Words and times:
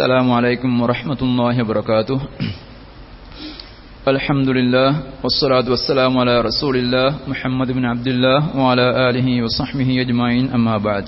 السلام 0.00 0.32
عليكم 0.32 0.70
ورحمة 0.82 1.20
الله 1.22 1.54
وبركاته 1.62 2.18
الحمد 4.08 4.48
لله 4.50 4.88
والصلاة 5.22 5.66
والسلام 5.66 6.12
على 6.14 6.34
رسول 6.40 6.74
الله 6.76 7.08
محمد 7.28 7.68
بن 7.70 7.84
عبد 7.84 8.08
الله 8.08 8.38
وعلى 8.56 8.86
آله 9.08 9.28
وصحبه 9.44 9.88
أجمعين 10.00 10.44
أما 10.52 10.76
بعد 10.80 11.06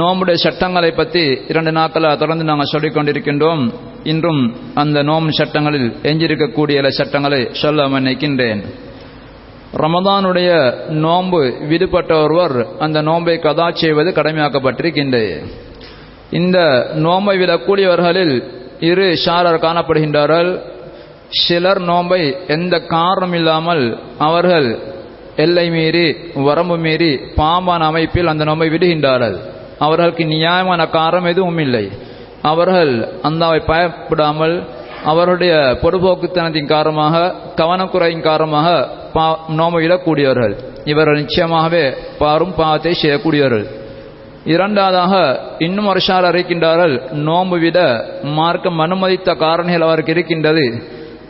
நோம்புடைய 0.00 0.36
சட்டங்களை 0.38 0.90
பற்றி 0.92 1.22
இரண்டு 1.50 1.70
நாட்களாக 1.72 2.14
தொடர்ந்து 2.16 2.44
நாங்கள் 2.44 2.70
சொல்லிக் 2.72 2.96
கொண்டிருக்கின்றோம் 2.96 3.62
இன்றும் 4.04 4.42
அந்த 4.74 4.98
நோம்பு 5.08 5.32
சட்டங்களில் 5.38 5.88
எஞ்சிருக்கக்கூடிய 6.10 6.76
சில 6.78 6.90
சட்டங்களை 6.98 7.40
சொல்ல 7.62 7.86
நினைக்கின்றேன் 7.96 8.60
ரமதானுடைய 9.82 10.50
நோன்பு 11.04 11.40
விடுபட்ட 11.70 12.12
ஒருவர் 12.24 12.56
அந்த 12.84 12.98
நோன்பை 13.08 13.36
கதா 13.46 13.66
செய்வது 13.82 14.10
கடமையாக்கப்பட்டிருக்கின்றது 14.18 15.32
இந்த 16.31 16.59
நோம்பை 17.05 17.35
விடக்கூடியவர்களில் 17.37 18.43
இரு 18.79 19.05
ஷாரர் 19.25 19.63
காணப்படுகின்றார்கள். 19.65 20.49
சிலர் 21.43 21.81
நோம்பை 21.81 22.21
எந்த 22.47 22.75
காரணம் 22.79 23.33
இல்லாமல் 23.33 23.97
அவர்கள் 24.17 24.67
எல்லை 25.35 25.69
மீறி 25.69 26.05
வரம்பு 26.47 26.77
மீறி 26.77 27.11
பாம்பான 27.39 27.85
அமைப்பில் 27.85 28.31
அந்த 28.31 28.43
நோம்பை 28.49 28.69
விடுகின்றார்கள். 28.69 29.35
அவர்களுக்கு 29.79 30.25
நியாயமான 30.25 30.81
காரணம் 30.87 31.25
எதுவும் 31.25 31.57
இல்லை. 31.57 31.85
அவர்கள் 32.41 32.93
அந்தாவை 33.23 33.59
பயப்படாமல் 33.71 34.55
அவருடைய 35.05 35.53
பொடுபோக்குத்தனத்தின் 35.81 36.71
காரணமாக 36.75 37.33
கவனக்குறையின் 37.55 38.27
காரணமாக 38.29 38.69
பா 39.13 39.25
நோம்பை 39.59 39.81
விடக்கூடியவர்கள். 39.83 40.55
இவர்கள் 40.85 41.21
நிச்சயமாகவே 41.23 41.83
பாரும் 42.19 42.55
பாவத்தை 42.55 42.93
செய்யக்கூடியவர்கள். 43.01 43.67
இரண்டாவதாக 44.53 45.13
இன்னும் 45.65 45.89
வருஷால் 45.91 46.29
அறிக்கின்றார்கள் 46.31 46.93
நோம்பு 47.27 47.57
விட 47.63 47.79
மார்க்கம் 48.37 48.79
அனுமதித்த 48.85 49.35
காரணிகள் 49.43 49.85
அவருக்கு 49.87 50.13
இருக்கின்றது. 50.15 50.65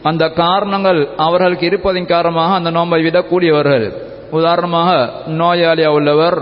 அந்த 0.09 0.23
காரணங்கள் 0.43 0.99
அவர்களுக்கு 1.25 1.65
இருப்பதின் 1.69 2.11
காரணமாக 2.13 2.57
அந்த 2.59 2.71
நோம்பை 2.77 2.99
விடக்கூடியவர்கள். 3.07 3.85
உதாரணமாக 4.39 4.89
நோயாளியா 5.41 5.89
உள்ளவர் 5.97 6.39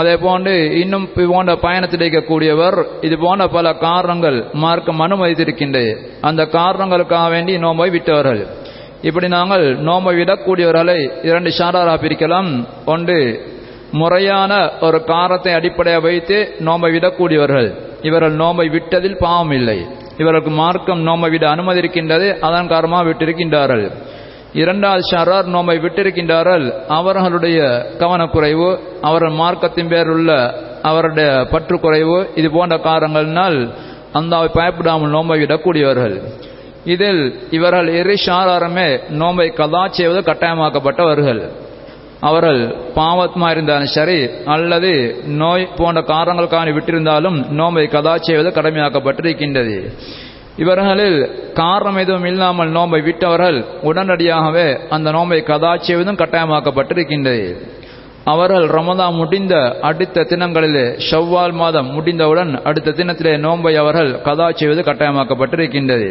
அதே 0.00 0.14
போன்று 0.24 0.54
இன்னும் 0.80 1.06
போன்ற 1.30 1.52
பயணத்தில் 1.64 2.02
இருக்கக்கூடியவர் 2.02 2.76
இது 3.06 3.16
போன்ற 3.24 3.44
பல 3.56 3.66
காரணங்கள் 3.86 4.38
மார்க்கம் 4.64 5.00
அனுமதித்திருக்கின்றது 5.06 5.92
அந்த 6.28 6.42
காரணங்களுக்காக 6.58 7.28
வேண்டி 7.34 7.54
நோம்பை 7.64 7.88
விட்டவர்கள். 7.96 8.42
இப்படி 9.08 9.28
நாங்கள் 9.36 9.64
நோம்பை 9.88 10.12
விடக்கூடியவர்களை 10.20 10.98
இரண்டு 11.28 11.50
ஷாராரா 11.58 11.94
பிரிக்கலாம். 12.04 12.50
ஒன்று 12.94 13.18
முறையான 13.92 14.70
ஒரு 14.80 15.04
காரத்தை 15.04 15.52
அடிப்படையாக 15.52 16.02
வைத்து 16.02 16.54
நோம்பை 16.58 16.90
விடக்கூடியவர்கள். 16.96 17.68
இவர்கள் 18.02 18.32
நோம்பை 18.32 18.68
விட்டதில் 18.68 19.18
பாவம் 19.18 19.50
இல்லை. 19.50 19.78
இவர்களுக்கு 20.16 20.50
மார்க்கம் 20.50 21.02
நோம்பை 21.02 21.30
விட 21.30 21.48
அனுமதி 21.48 21.78
இருக்கின்றது. 21.78 22.40
அதன் 22.40 22.68
காரணமாக 22.68 23.08
விட்டிருக்கின்றார்கள். 23.08 23.90
இரண்டாவது 24.52 25.02
ஷரார் 25.10 25.44
நோம்பை 25.44 25.78
விட்டிருக்கின்றார்கள். 25.78 26.72
அவர்களுடைய 26.86 27.58
கவனக்குறைவு 27.98 28.78
அவர்கள் 29.00 29.32
மார்க்கத்தின் 29.32 29.88
பேர் 29.88 30.08
உள்ள 30.08 30.30
அவருடைய 30.82 31.30
பற்றுக்குறைவு 31.52 32.18
இது 32.34 32.50
போன்ற 32.50 32.76
காரணங்கள்னால் 32.76 33.58
அந்த 34.12 34.36
பயப்படாமல் 34.36 35.10
நோம்பை 35.10 35.38
விடக்கூடியவர்கள். 35.42 36.16
இதில் 36.84 37.22
இவர்கள் 37.50 37.88
இரு 37.88 38.14
ஷாராருமே 38.26 39.00
நோம்பை 39.08 39.48
கதா 39.50 39.88
செய்வது 39.88 40.20
கட்டாயமாக்கப்பட்டவர்கள். 40.20 41.42
அவர்கள் 42.20 42.60
பாவத்மா 42.96 43.50
இருந்தாலும் 43.50 43.94
சரி 43.96 44.28
அல்லது 44.44 45.22
நோய் 45.24 45.68
போன்ற 45.76 46.02
காரணங்களுக்காக 46.02 46.70
விட்டிருந்தாலும் 46.70 47.50
நோம்பை 47.50 47.86
கதா 47.86 48.16
செய்வது 48.16 48.50
கடமையாக்கப்பட்டிருக்கின்றது. 48.50 49.76
இவர்களில் 50.56 51.18
காரணம் 51.52 51.96
எதுவும் 51.96 52.24
இல்லாமல் 52.24 52.68
நோம்பை 52.68 53.00
விட்டவர்கள் 53.00 53.64
உடனடியாகவே 53.82 54.78
அந்த 54.88 55.10
நோம்பை 55.10 55.42
கதா 55.42 55.76
செய்வதும் 55.76 56.16
கட்டாயமாக்கப்பட்டிருக்கின்றது. 56.16 57.46
அவர்கள் 58.24 58.66
ரமதா 58.68 59.06
முடிந்த 59.12 59.54
அடுத்த 59.80 60.26
தினங்களிலே 60.30 60.98
ஷவ்வால் 61.10 61.52
மாதம் 61.52 61.88
முடிந்தவுடன் 61.90 62.60
அடுத்த 62.64 62.90
தினத்திலே 62.90 63.38
நோம்பை 63.38 63.76
அவர்கள் 63.76 64.20
கதா 64.20 64.50
செய்வது 64.50 64.82
கட்டாயமாக்கப்பட்டிருக்கின்றது. 64.82 66.08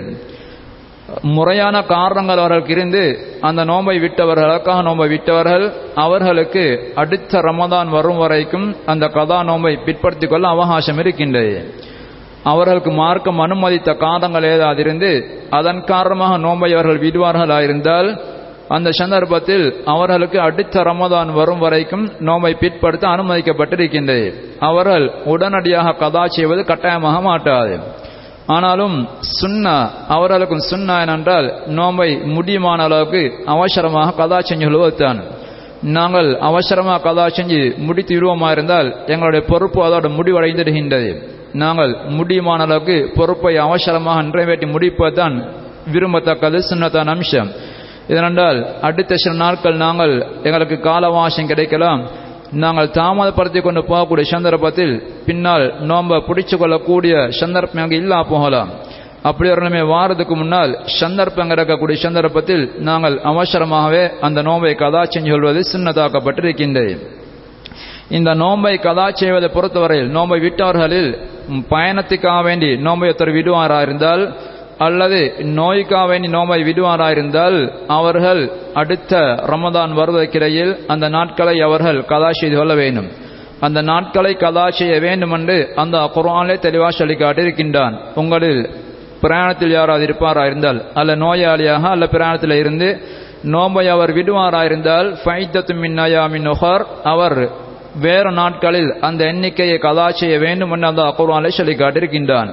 முறையான 1.22 1.84
காரணங்கள் 1.84 2.38
அவர்களுக்கு 2.38 2.72
இருந்து 2.72 3.20
அந்த 3.42 3.64
நோம்பை 3.64 4.00
விட்டவர்களுக்காக 4.00 4.84
நோம்பை 4.84 5.08
விட்டவர்கள் 5.08 5.72
அவர்களுக்கு 5.96 6.92
அடுத்த 6.96 7.40
ரமதான் 7.40 7.90
வரும் 7.90 8.18
வரைக்கும் 8.18 8.76
அந்த 8.86 9.08
கதா 9.08 9.44
நோம்பை 9.44 9.80
பிற்படுத்திக் 9.86 10.30
கொள்ள 10.30 10.48
அவகாசம் 10.48 10.98
இருக்கின்றது. 10.98 11.74
அவர்களுக்கு 12.44 12.92
மார்க்கம் 12.92 13.40
அனுமதித்த 13.40 13.94
காதங்கள் 13.94 14.44
ஏதாவது 14.44 14.80
இருந்து 14.80 15.42
அதன் 15.50 15.84
காரணமாக 15.84 16.38
நோம்பை 16.38 16.74
அவர்கள் 16.74 17.00
விடுவார்களாயிருந்தால் 17.00 18.20
அந்த 18.68 18.92
சந்தர்ப்பத்தில் 18.92 19.84
அவர்களுக்கு 19.86 20.40
அடுத்த 20.40 20.82
ரமதான் 20.82 21.34
வரும் 21.34 21.60
வரைக்கும் 21.60 22.12
நோம்பை 22.20 22.54
பிற்படுத்த 22.54 23.08
அனுமதிக்கப்பட்டிருக்கின்றது. 23.08 24.34
அவர்கள் 24.60 25.12
உடனடியாக 25.26 25.92
கதா 25.92 26.28
செய்வது 26.28 26.66
கட்டாயமாக 26.66 27.22
மாட்டாது. 27.22 27.80
ஆனாலும் 28.54 28.96
சுண்ணா 29.40 29.76
அவர்களுக்கும் 30.16 30.68
சுண்ணா 30.70 30.96
என்னென்றால் 31.06 31.48
நோம்பை 31.80 32.10
முடியுமான 32.36 32.80
அளவுக்கு 32.88 33.22
அவசரமாக 33.46 34.16
கதா 34.22 34.40
செஞ்சு 34.40 34.68
கொள்வதுதான் 34.68 35.20
நாங்கள் 35.98 36.30
அவசரமாக 36.50 37.04
கதா 37.08 37.26
செஞ்சு 37.38 37.60
முடித்து 37.88 38.14
விடுவோமா 38.16 38.48
இருந்தால் 38.52 38.90
எங்களுடைய 39.14 39.42
பொறுப்பு 39.52 39.80
அதோடு 39.88 40.10
முடிவடைந்திருக்கின்றது 40.18 41.12
நாங்கள் 41.54 41.92
முடியுமான 42.18 42.60
அளவுக்கு 42.68 42.98
பொறுப்பை 43.16 43.54
அவசரமாக 43.58 44.24
நிறைவேற்றி 44.28 44.68
முடிப்பதுதான் 44.74 45.36
விரும்பத்தக்கது 45.94 46.58
சுண்ணத்தான் 46.70 47.12
அம்சம். 47.14 47.52
இதனென்றால் 48.12 48.60
அடுத்த 48.88 49.16
சில 49.24 49.34
நாட்கள் 49.36 49.82
நாங்கள் 49.86 50.14
எங்களுக்கு 50.44 50.78
காலவாசம் 50.80 51.50
கிடைக்கலாம். 51.52 52.02
நாங்கள் 52.52 52.90
தாமதப்படுத்தி 52.90 53.62
கொண்டு 53.62 53.82
போகக்கூடிய 53.82 54.26
சந்தர்ப்பத்தில் 54.34 54.94
பின்னால் 55.26 55.66
நோம்ப 55.90 56.22
பிடிச்சு 56.28 56.56
கொள்ளக்கூடிய 56.58 57.30
சந்தர்ப்பம் 57.30 57.84
அங்கே 57.84 57.96
இல்லா 57.96 58.24
போகலாம். 58.24 58.70
அப்படி 59.24 59.50
ஒரு 59.50 59.62
நிலைமை 59.62 59.84
வாரதுக்கு 59.96 60.36
முன்னால் 60.36 60.72
சந்தர்ப்பம் 61.00 61.50
கிடக்கக்கூடிய 61.52 61.98
சந்தர்ப்பத்தில் 62.06 62.64
நாங்கள் 62.80 63.16
அவசரமாகவே 63.32 64.04
அந்த 64.22 64.42
நோம்பை 64.42 64.76
கதா 64.76 65.02
செஞ்சு 65.06 65.32
கொள்வது 65.32 65.62
சின்னதாக்கப்பட்டிருக்கின்றது. 65.74 66.94
இந்த 68.18 68.34
நோம்பை 68.34 68.78
கதா 68.78 69.08
செய்வதை 69.12 69.50
பொறுத்தவரையில் 69.50 70.10
நோம்பை 70.18 70.40
விட்டவர்களில் 70.46 71.12
பயணத்துக்காக 71.74 72.40
வேண்டி 72.44 72.78
நோம்பை 72.78 73.10
ஒருத்தர் 73.10 73.38
விடுவாரா 73.38 73.82
இருந்தால் 73.82 74.24
அல்லது 74.80 75.20
நோய்க்காக 75.60 76.08
வேண்டி 76.08 76.28
நோம்பை 76.28 76.60
விடுவாராயிருந்தால் 76.64 77.58
அவர்கள் 77.88 78.42
அடுத்த 78.74 79.14
ரமதான் 79.52 79.94
வருவதற்கிடையில் 79.94 80.78
அந்த 80.88 81.10
நாட்களை 81.10 81.56
அவர்கள் 81.62 82.06
கதா 82.06 82.32
செய்து 82.32 82.58
கொள்ள 82.58 82.74
வேண்டும். 82.74 83.10
அந்த 83.60 83.82
நாட்களை 83.82 84.34
கதா 84.36 84.70
செய்ய 84.70 85.00
வேண்டும் 85.00 85.32
என்று 85.32 85.74
அந்த 85.76 85.98
குரானிலே 86.16 86.60
தெளிவாக 86.60 86.92
சொல்லி 86.92 87.14
காட்டியிருக்கின்றான் 87.14 87.96
உங்களில் 88.16 88.62
பிரயாணத்தில் 89.22 89.70
யாராவது 89.70 90.04
இருப்பாரா 90.04 90.46
இருந்தால் 90.46 90.86
அல்ல 90.94 91.16
நோயாளியாக 91.16 91.90
அல்ல 91.90 92.06
பிரயாணத்தில் 92.06 92.52
இருந்து 92.52 92.90
நோம்பை 93.44 93.88
அவர் 93.88 94.12
விடுவாராயிருந்தால் 94.14 95.08
ஃபைத்தத்து 95.24 95.74
மின்னயாமின் 95.84 96.42
நுகர் 96.42 96.86
அவர் 97.04 97.38
வேறு 98.02 98.32
நாட்களில் 98.32 98.92
அந்த 99.02 99.26
எண்ணிக்கையை 99.26 99.78
கதா 99.78 100.08
செய்ய 100.12 100.36
வேண்டும் 100.40 100.72
என்று 100.72 100.88
அந்த 100.88 101.14
குரானிலே 101.20 101.48
சொல்லி 101.50 101.76
காட்டியிருக்கின்றான் 101.76 102.52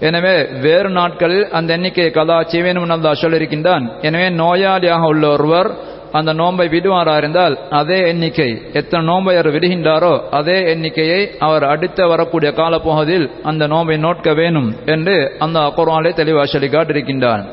எனவே 0.00 0.42
வேறு 0.60 0.88
நாட்களில் 0.90 1.50
அந்த 1.50 1.74
எண்ணிக்கையை 1.74 2.10
கதா 2.10 2.42
செய்ய 2.42 2.64
வேண்டும் 2.64 3.04
சொல்லியிருக்கின்றான். 3.22 3.90
எனவே 4.02 4.28
நோயாளியாக 4.28 5.00
உள்ள 5.06 5.28
ஒருவர் 5.28 5.70
அந்த 6.12 6.32
நோன்பை 6.32 6.68
விடுவாரா 6.68 7.16
இருந்தால் 7.16 7.58
அதே 7.70 8.08
எண்ணிக்கை 8.08 8.62
எத்தனை 8.72 9.04
நோன்பை 9.04 9.34
அவர் 9.36 9.52
விடுகின்றாரோ 9.52 10.20
அதே 10.30 10.64
எண்ணிக்கையை 10.72 11.30
அவர் 11.38 11.64
அடுத்து 11.64 12.08
வரக்கூடிய 12.08 12.52
காலப்பகுதியில் 12.52 13.30
அந்த 13.42 13.66
நோன்பை 13.66 13.96
நோட்க 13.98 14.34
வேணும் 14.34 14.74
என்று 14.86 15.36
அந்த 15.38 15.60
குரானிலே 15.60 16.14
தெளிவாக 16.14 16.46
சொல்லி 16.46 16.66
காட்டிருக்கின்றான் 16.66 17.44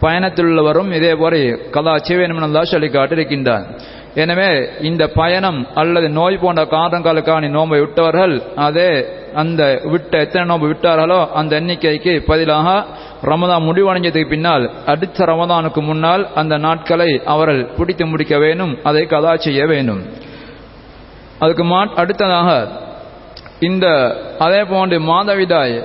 பயணத்தில் 0.00 0.46
உள்ளவரும் 0.46 0.92
இதே 0.92 1.14
போல 1.14 1.34
கதா 1.70 1.96
செய்ய 1.98 2.64
சொல்லி 2.64 2.88
காட்டிருக்கின்றான் 2.88 3.66
எனவே 4.22 4.50
இந்த 4.88 5.04
பயணம் 5.20 5.60
அல்லது 5.80 6.08
நோய் 6.18 6.36
போன்ற 6.42 6.62
காரணங்களுக்கான 6.74 7.48
நோன்பை 7.56 7.78
விட்டவர்கள் 7.80 8.34
அதே 8.66 8.90
அந்த 9.42 9.62
விட்ட 9.92 10.12
எத்தனை 10.24 10.44
நோன்பு 10.50 10.66
விட்டார்களோ 10.72 11.18
அந்த 11.40 11.52
எண்ணிக்கைக்கு 11.60 12.12
பதிலாக 12.30 12.68
ரமதான் 13.30 13.66
முடிவடைஞ்சதுக்கு 13.68 14.32
பின்னால் 14.34 14.64
அடுத்த 14.92 15.26
ரமதானுக்கு 15.32 15.82
முன்னால் 15.90 16.24
அந்த 16.34 16.54
நாட்களை 16.66 17.10
அவர்கள் 17.34 17.62
பிடித்து 17.78 18.06
முடிக்க 18.06 18.38
வேண்டும் 18.44 18.72
அதை 18.82 19.04
கதா 19.06 19.32
செய்ய 19.46 19.66
வேண்டும். 19.72 20.02
அதுக்கு 21.42 21.64
மா 21.64 21.80
அடுத்ததாக 22.02 22.50
இந்த 23.68 23.86
அதே 24.46 24.62
போன்று 24.72 24.96
மாதவிடாய் 25.12 25.76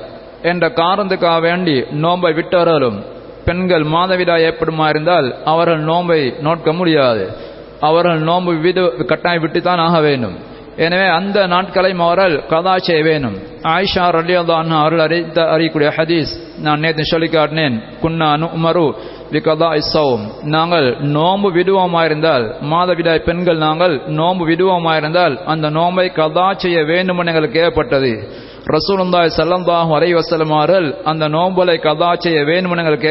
என்ற 0.51 0.65
காரணத்துக்காக 0.81 1.39
வேண்டி 1.41 1.75
நோன்பை 2.03 2.31
விட்டவர்களும் 2.33 2.99
பெண்கள் 3.47 3.85
மாதவிடாய் 3.95 4.45
ஏற்படுமா 4.47 4.87
இருந்தால் 4.89 5.27
அவர்கள் 5.51 5.81
நோன்பை 5.91 6.21
நோட்க 6.47 6.71
முடியாது. 6.79 7.23
அவர்கள் 7.87 8.27
நோன்பு 8.29 8.53
விடு 8.65 8.83
கட்டாயம் 9.11 9.43
விட்டுத்தான் 9.43 9.83
ஆக 9.87 9.99
வேண்டும். 10.07 10.37
எனவே 10.85 11.07
அந்த 11.19 11.37
நாட்களையும் 11.53 12.03
அவர்கள் 12.05 12.35
கதா 12.51 12.73
செய்ய 12.87 13.01
வேணும் 13.07 13.37
ஆயிஷா 13.71 14.03
ரலியல்லான் 14.17 14.75
அவர்கள் 14.81 15.05
அறித்த 15.05 15.37
அறியக்கூடிய 15.53 15.89
ஹதீஸ் 15.97 16.31
நான் 16.65 16.83
நேற்று 16.83 17.05
சொல்லி 17.11 17.27
காட்டினேன். 17.31 17.75
குன்னா 18.03 18.29
உமரு 18.57 18.85
வி 19.33 19.39
கதா 19.47 19.69
இசவும் 19.79 20.23
நாங்கள் 20.55 20.87
நோம்பு 21.17 21.49
விடுவோமாயிருந்தால் 21.57 22.45
மாதவிடாய் 22.71 23.25
பெண்கள் 23.27 23.59
நாங்கள் 23.65 23.95
நோம்பு 24.19 24.43
விடுவோமாயிருந்தால் 24.51 25.35
அந்த 25.53 25.69
நோம்பை 25.79 26.07
கதா 26.19 26.47
செய்ய 26.63 26.79
வேண்டும் 26.91 27.19
என 27.21 27.31
எங்களுக்கு 27.31 27.61
ஏற்பட்டது. 27.65 28.13
ரசூலுல்லாய் 28.75 29.29
சல்லல்லாஹு 29.37 29.91
அலைஹி 29.97 30.15
வஸல்லம் 30.19 30.51
அவர்கள் 30.55 30.87
அந்த 31.11 31.23
நோம்பலை 31.35 31.75
கதா 31.85 32.09
செய்ய 32.23 32.39
வேண்டும் 32.49 32.73
என 32.73 32.83
எங்களுக்கு 32.83 33.07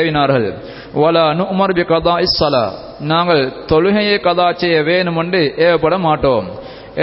வலா 1.02 1.24
நுமர் 1.38 1.74
பி 1.78 1.84
கதா 1.92 2.14
இஸ்ஸலா 2.26 2.64
நாங்கள் 3.10 3.42
தொழுகையை 3.70 4.16
கதா 4.20 4.48
செய்ய 4.52 4.76
வேண்டுமென்று 4.82 5.42
ஏவப்பட 5.66 5.96
மாட்டோம். 5.98 6.46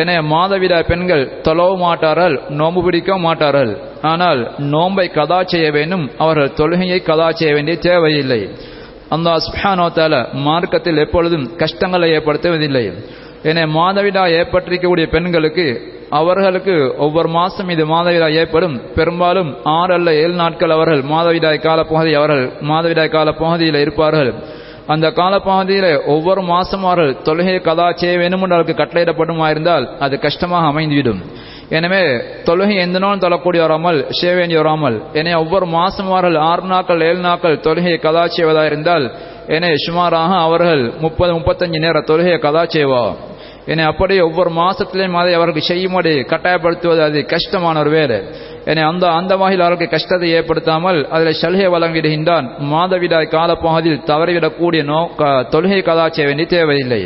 என 0.02 0.22
மாதவிடா 0.34 0.80
பெண்கள் 0.92 1.24
தொழவும் 1.48 1.84
மாட்டார்கள் 1.88 2.36
நோம்பு 2.60 2.82
பிடிக்கவும் 2.86 3.26
மாட்டார்கள். 3.28 3.72
ஆனால் 4.12 4.42
நோம்பை 4.74 5.08
கதா 5.18 5.40
செய்ய 5.52 5.68
வேண்டும் 5.72 6.06
அவர்கள் 6.18 6.56
தொழுகையை 6.60 7.00
கதா 7.10 7.28
செய்ய 7.32 7.54
வேண்டிய 7.54 7.78
தேவையில்லை. 7.78 8.42
அந்த 9.10 9.30
சுப்ஹானோ 9.46 9.88
மார்க்கத்தில் 10.48 10.98
எப்பொழுதும் 10.98 11.46
கஷ்டங்களை 11.62 12.10
ஏற்படுத்துவதில்லை. 12.18 12.86
என 13.50 13.68
மாதவிடா 13.78 14.24
ஏற்பட்டிருக்கக்கூடிய 14.40 15.06
பெண்களுக்கு 15.16 15.68
அவர்களுக்கு 16.20 16.76
ஒவ்வொரு 17.06 17.30
மாதம் 17.38 17.70
இது 17.76 17.84
மாதவிடாய் 17.94 18.38
ஏற்படும். 18.42 18.76
பெரும்பாலும் 18.98 19.50
ஆறு 19.78 19.94
அல்ல 19.98 20.10
ஏழு 20.24 20.36
நாட்கள் 20.42 20.76
அவர்கள் 20.76 21.02
மாதவிடாய் 21.14 21.66
கால 21.68 21.80
பகுதி 21.92 22.14
அவர்கள் 22.20 22.46
மாதவிடாய் 22.72 23.16
கால 23.16 23.32
பகுதியில் 23.42 23.82
இருப்பார்கள். 23.86 24.32
அந்த 24.94 25.08
காலப்பகுதியில் 25.20 25.90
ஒவ்வொரு 26.14 26.42
மாசம் 26.52 26.84
அவர்கள் 26.86 27.14
தொழுகை 27.28 27.58
கதா 27.68 27.88
செய்ய 28.02 28.16
வேண்டும் 28.22 28.44
என்று 28.46 28.56
அவருக்கு 28.58 28.76
கட்டளையிடப்படுமாயிருந்தால் 28.82 29.86
அது 30.06 30.16
கஷ்டமாக 30.26 30.70
அமைந்துவிடும். 30.72 31.22
எனவே 31.78 32.02
தொழுகை 32.48 32.76
எந்த 32.86 32.98
நாளும் 33.04 33.24
தொழக்கூடிய 33.24 33.62
வராமல் 33.66 34.00
செய்ய 34.18 34.34
வேண்டி 34.40 34.56
வராமல் 34.62 34.98
என 35.20 35.38
ஒவ்வொரு 35.44 35.68
மாசம் 35.78 36.10
அவர்கள் 36.12 36.38
ஆறு 36.50 36.68
நாட்கள் 36.74 37.06
ஏழு 37.10 37.22
நாட்கள் 37.30 37.64
தொழுகையை 37.68 38.00
கதா 38.00 38.26
செய்வதாயிருந்தால் 38.36 39.06
என 39.48 39.56
எனவே 39.56 39.78
சுமாராக 39.86 40.32
அவர்கள் 40.48 40.84
முப்பது 41.06 41.32
முப்பத்தஞ்சு 41.38 41.80
நேர 41.86 41.98
தொழுகையை 42.10 42.40
கதா 42.46 42.64
செய்வா 42.76 43.02
என்னை 43.72 43.86
அப்படியே 43.92 44.22
ஒவ்வொரு 44.22 44.52
மாசத்திலையும் 44.62 45.18
அதை 45.22 45.32
அவருக்கு 45.34 45.62
செய்யும்படி 45.62 46.12
கட்டாயப்படுத்துவது 46.32 47.02
அது 47.08 47.20
கஷ்டமான 47.26 47.80
ஒரு 47.80 47.90
வேலை. 47.90 48.18
என்னை 48.66 48.84
அந்த 48.84 49.06
அந்த 49.20 49.34
வகையில் 49.42 49.64
அவருக்கு 49.66 49.88
கஷ்டத்தை 49.96 50.30
ஏற்படுத்தாமல் 50.38 51.00
அதில் 51.10 51.40
சலுகை 51.42 51.68
வழங்கிடுகின்றான். 51.76 52.48
மாதவிடாய் 52.74 53.34
காலப்பகுதியில் 53.36 54.06
தவறிவிடக்கூடிய 54.12 54.84
நோ 54.92 55.00
தொழுகை 55.54 55.82
கதாச்சிய 55.90 56.26
வேண்டி 56.26 56.46
தேவையில்லை. 56.46 57.02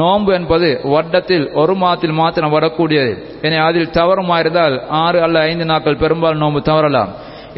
நோன்பு 0.00 0.32
என்பது 0.32 0.68
வட்டத்தில் 0.94 1.46
ஒரு 1.62 1.74
மாதத்தில் 1.74 2.18
மாத்திரம் 2.20 2.54
வரக்கூடியது. 2.56 3.12
என 3.46 3.62
அதில் 3.64 3.94
தவறுமாயிருந்தால் 3.98 4.76
ஆறு 5.04 5.18
அல்ல 5.22 5.38
ஐந்து 5.40 5.64
நாட்கள் 5.64 6.02
பெரும்பாலும் 6.04 6.42
நோன்பு 6.44 6.62
தவறலாம். 6.62 7.10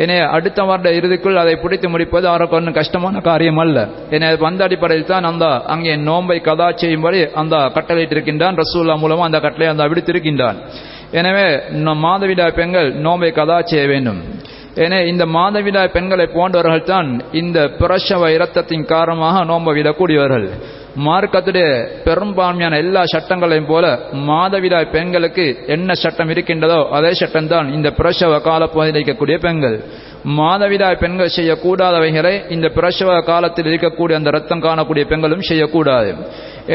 என 0.02 0.16
அடுத்த 0.36 0.64
வருட 0.70 0.88
இறுதிக்குள் 0.98 1.40
அதை 1.42 1.54
பிடித்து 1.62 1.86
முடிப்பது 1.92 2.26
அவருக்கு 2.32 2.56
ஒன்றும் 2.58 2.76
கஷ்டமான 2.80 3.20
காரியம் 3.28 3.60
அல்ல 3.62 3.78
எனவே 4.16 4.36
வந்த 4.46 4.60
அடிப்படையில் 4.66 5.10
தான் 5.12 5.28
அந்த 5.30 5.46
அங்கே 5.74 5.94
நோன்பை 6.08 6.38
கதா 6.48 6.68
செய்யும்படி 6.82 7.20
அந்த 7.42 7.56
கட்டளையிட்டிருக்கின்றான். 7.76 8.58
ரசூல்லா 8.62 8.96
மூலமா 9.04 9.26
அந்த 9.28 9.40
கட்டளை 9.46 9.68
அந்த 9.72 9.86
விடுத்திருக்கின்றான். 9.92 10.58
எனவே 11.20 11.46
மாதவிடாய் 12.04 12.58
பெண்கள் 12.60 12.88
நோன்பை 13.06 13.30
கதா 13.40 13.58
செய்ய 13.70 13.84
வேண்டும். 13.92 14.20
எனவே 14.84 15.04
இந்த 15.12 15.24
மாதவிடாய் 15.36 15.94
பெண்களை 15.94 16.26
போன்றவர்கள் 16.34 16.88
தான் 16.90 17.08
இந்த 17.40 17.58
பிரசவ 17.78 18.28
இரத்தத்தின் 18.36 18.84
காரணமாக 18.94 19.44
நோன்பை 19.50 19.72
விடக்கூடியவர்கள். 19.78 20.46
மார்க்கத்துடைய 21.06 21.66
பெரும்பான்மையான 22.06 22.78
எல்லா 22.82 23.02
சட்டங்களையும் 23.12 23.68
போல 23.70 23.86
மாதவிடாய் 24.28 24.92
பெண்களுக்கு 24.94 25.44
என்ன 25.74 25.94
சட்டம் 26.02 26.30
இருக்கின்றதோ 26.34 26.78
அதே 26.96 27.12
சட்டம் 27.20 27.50
தான் 27.52 27.66
இந்த 27.76 27.88
பிரசவ 27.98 28.38
காலப்பகுதியில் 28.48 28.98
இருக்கக்கூடிய 28.98 29.36
பெண்கள். 29.46 29.76
மாதவிடாய் 30.38 31.00
பெண்கள் 31.02 31.34
செய்யக்கூடாதவைகளை 31.36 32.34
இந்த 32.54 32.66
பிரசவ 32.78 33.10
காலத்தில் 33.30 33.68
இருக்கக்கூடிய 33.70 34.14
அந்த 34.20 34.30
ரத்தம் 34.38 34.64
காணக்கூடிய 34.66 35.04
பெண்களும் 35.12 35.46
செய்யக்கூடாது. 35.50 36.10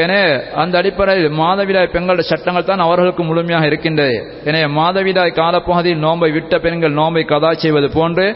எனவே 0.02 0.24
அந்த 0.62 0.74
அடிப்படையில் 0.80 1.36
மாதவிடாய் 1.42 1.92
பெண்களுடைய 1.94 2.28
சட்டங்கள் 2.32 2.70
தான் 2.70 2.84
அவர்களுக்கு 2.86 3.24
முழுமையாக 3.30 3.70
இருக்கின்றது. 3.70 4.18
எனவே 4.48 4.66
மாதவிடாய் 4.80 5.38
காலப்பகுதியில் 5.42 6.04
நோன்பை 6.06 6.30
விட்ட 6.38 6.58
பெண்கள் 6.66 6.98
நோன்பை 7.00 7.24
கதா 7.34 7.52
செய்வது 7.64 7.90
போன்று 7.98 8.26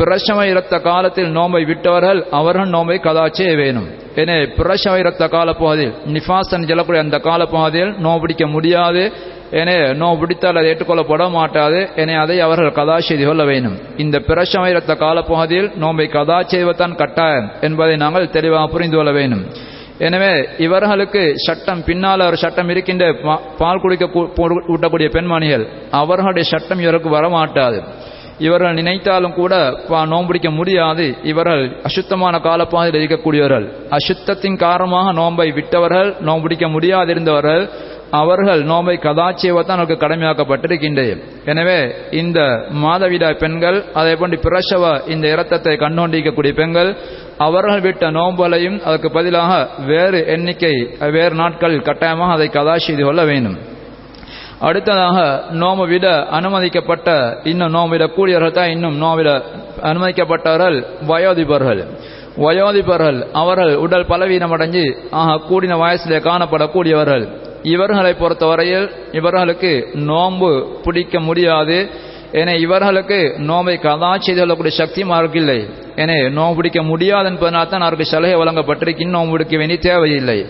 பிரசவ 0.00 0.40
இரத்த 0.52 0.74
காலத்தில் 0.90 1.30
நோம்பை 1.36 1.62
விட்டவர்கள் 1.70 2.20
அவர்கள் 2.38 2.74
நோம்பை 2.74 2.98
கதா 3.06 3.24
செய்ய 3.38 3.52
வேணும் 3.62 3.88
எனவே 4.20 4.44
பிரசவ 4.58 4.94
இரத்த 5.02 5.24
காலப்பகுதியில் 5.36 5.94
நிஃபாசன் 6.14 6.66
செல்லக்கூடிய 6.68 7.00
அந்த 7.04 7.16
காலப்பகுதியில் 7.28 7.92
நோ 8.04 8.12
பிடிக்க 8.22 8.44
முடியாது. 8.54 9.02
எனவே 9.60 9.82
நோ 10.00 10.08
பிடித்தால் 10.20 10.58
அதை 10.60 10.68
ஏற்றுக்கொள்ளப்பட 10.70 11.24
மாட்டாது. 11.36 11.80
என 12.02 12.16
அதை 12.22 12.36
அவர்கள் 12.46 12.76
கதா 12.78 12.96
செய்து 13.08 13.24
கொள்ள 13.28 13.42
வேண்டும். 13.50 13.76
இந்த 14.04 14.16
பிரசவ 14.28 14.62
இரத்த 14.74 14.92
காலப்பகுதியில் 15.04 15.68
நோம்பை 15.82 16.06
கதா 16.16 16.38
செய்வதுதான் 16.52 16.98
கட்டாயம் 17.02 17.48
என்பதை 17.68 17.96
நாங்கள் 18.04 18.34
தெளிவாக 18.36 18.66
புரிந்து 18.74 18.98
கொள்ள 18.98 19.12
வேண்டும். 19.18 19.44
எனவே 20.06 20.32
இவர்களுக்கு 20.66 21.20
சட்டம் 21.44 21.84
பின்னால் 21.88 22.26
ஒரு 22.30 22.38
சட்டம் 22.42 22.70
இருக்கின்ற 22.72 23.04
பால் 23.60 23.82
குடிக்க 23.84 24.06
ஊட்டக்கூடிய 24.72 25.08
பெண்மணிகள் 25.14 25.64
அவர்களுடைய 26.00 26.44
சட்டம் 26.54 26.82
இவருக்கு 26.86 27.10
வரமாட்டாது. 27.18 27.78
இவர்கள் 28.38 28.78
நினைத்தாலும் 28.80 29.36
கூட 29.40 29.54
நோம்பிடிக்க 30.14 30.48
முடியாது. 30.50 31.06
இவர்கள் 31.32 31.64
அசுத்தமான 31.88 32.40
காலப்பாதையில் 32.46 32.98
இருக்கக்கூடியவர்கள். 33.00 33.66
அசுத்தத்தின் 33.98 34.62
காரணமாக 34.66 35.12
நோன்பை 35.20 35.48
விட்டவர்கள் 35.58 36.10
நோம்பிடிக்க 36.30 36.66
முடியாதிருந்தவர்கள் 36.76 37.64
அவர்கள் 38.20 38.60
நோம்பை 38.70 38.94
கதாச்சியவத்தான் 39.04 39.78
அவருக்கு 39.78 39.96
கடமையாக்கப்பட்டிருக்கின்றது 40.02 41.14
எனவே 41.52 41.78
இந்த 42.20 42.40
மாதவிடாய் 42.84 43.40
பெண்கள் 43.42 43.78
அதே 44.00 44.12
போன்று 44.16 44.36
பிரசவ 44.44 44.92
இந்த 45.14 45.26
இரத்தத்தை 45.34 45.74
கண்ணோண்டிக்கக்கூடிய 45.84 46.52
பெண்கள் 46.60 46.90
அவர்கள் 47.46 47.84
விட்ட 47.86 48.10
நோம்பலையும் 48.10 48.78
அதற்கு 48.88 49.10
பதிலாக 49.10 49.52
வேறு 49.92 50.20
எண்ணிக்கை 50.34 50.74
வேறு 51.16 51.34
நாட்களில் 51.34 51.86
கட்டாயமாக 51.88 52.36
அதை 52.36 52.48
கதா 52.48 52.76
செய்து 52.86 53.04
கொள்ள 53.04 53.24
வேண்டும். 53.24 53.56
அடுத்ததாக 54.60 55.44
நோம்பு 55.50 55.86
விட 55.86 56.06
அனுமதிக்கப்பட்ட 56.36 57.40
இன்னும் 57.44 57.74
நோம்பு 57.76 57.92
விடக்கூடியவர்கள் 57.94 58.50
தான் 58.50 58.68
இன்னும் 58.68 58.96
நோவிட 58.96 59.30
அனுமதிக்கப்பட்டவர்கள் 59.82 60.84
வயோதிபர்கள். 61.08 61.84
வயோதிபர்கள் 62.44 63.18
அவர்கள் 63.32 63.74
உடல் 63.74 64.06
பலவீனம் 64.06 64.54
அடைஞ்சு 64.56 64.96
ஆக 65.10 65.34
கூடின 65.48 65.76
வயசிலே 65.82 66.18
காணப்படக்கூடியவர்கள். 66.28 67.24
இவர்களை 67.62 68.12
பொறுத்தவரையில் 68.14 68.90
இவர்களுக்கு 69.12 69.92
நோன்பு 69.94 70.80
பிடிக்க 70.84 71.20
முடியாது. 71.20 71.88
என 72.32 72.54
இவர்களுக்கு 72.56 73.34
நோம்பை 73.38 73.78
கதா 73.78 74.16
செய்து 74.18 74.40
கொள்ளக்கூடிய 74.40 74.74
சக்தியும் 74.76 75.10
அவருக்கு 75.10 75.38
இல்லை. 75.38 75.68
என 75.96 76.12
நோம்பு 76.12 76.54
பிடிக்க 76.54 76.82
முடியாது 76.82 77.28
என்பதனால் 77.28 77.68
தான் 77.68 77.80
அவருக்கு 77.80 78.04
சலுகை 78.04 78.36
வழங்கப்பட்டிருக்கு. 78.42 79.04
நோம்பு 79.16 79.30
பிடிக்க 79.30 79.56
வேண்டிய 79.56 79.78
தேவையில்லை. 79.80 80.46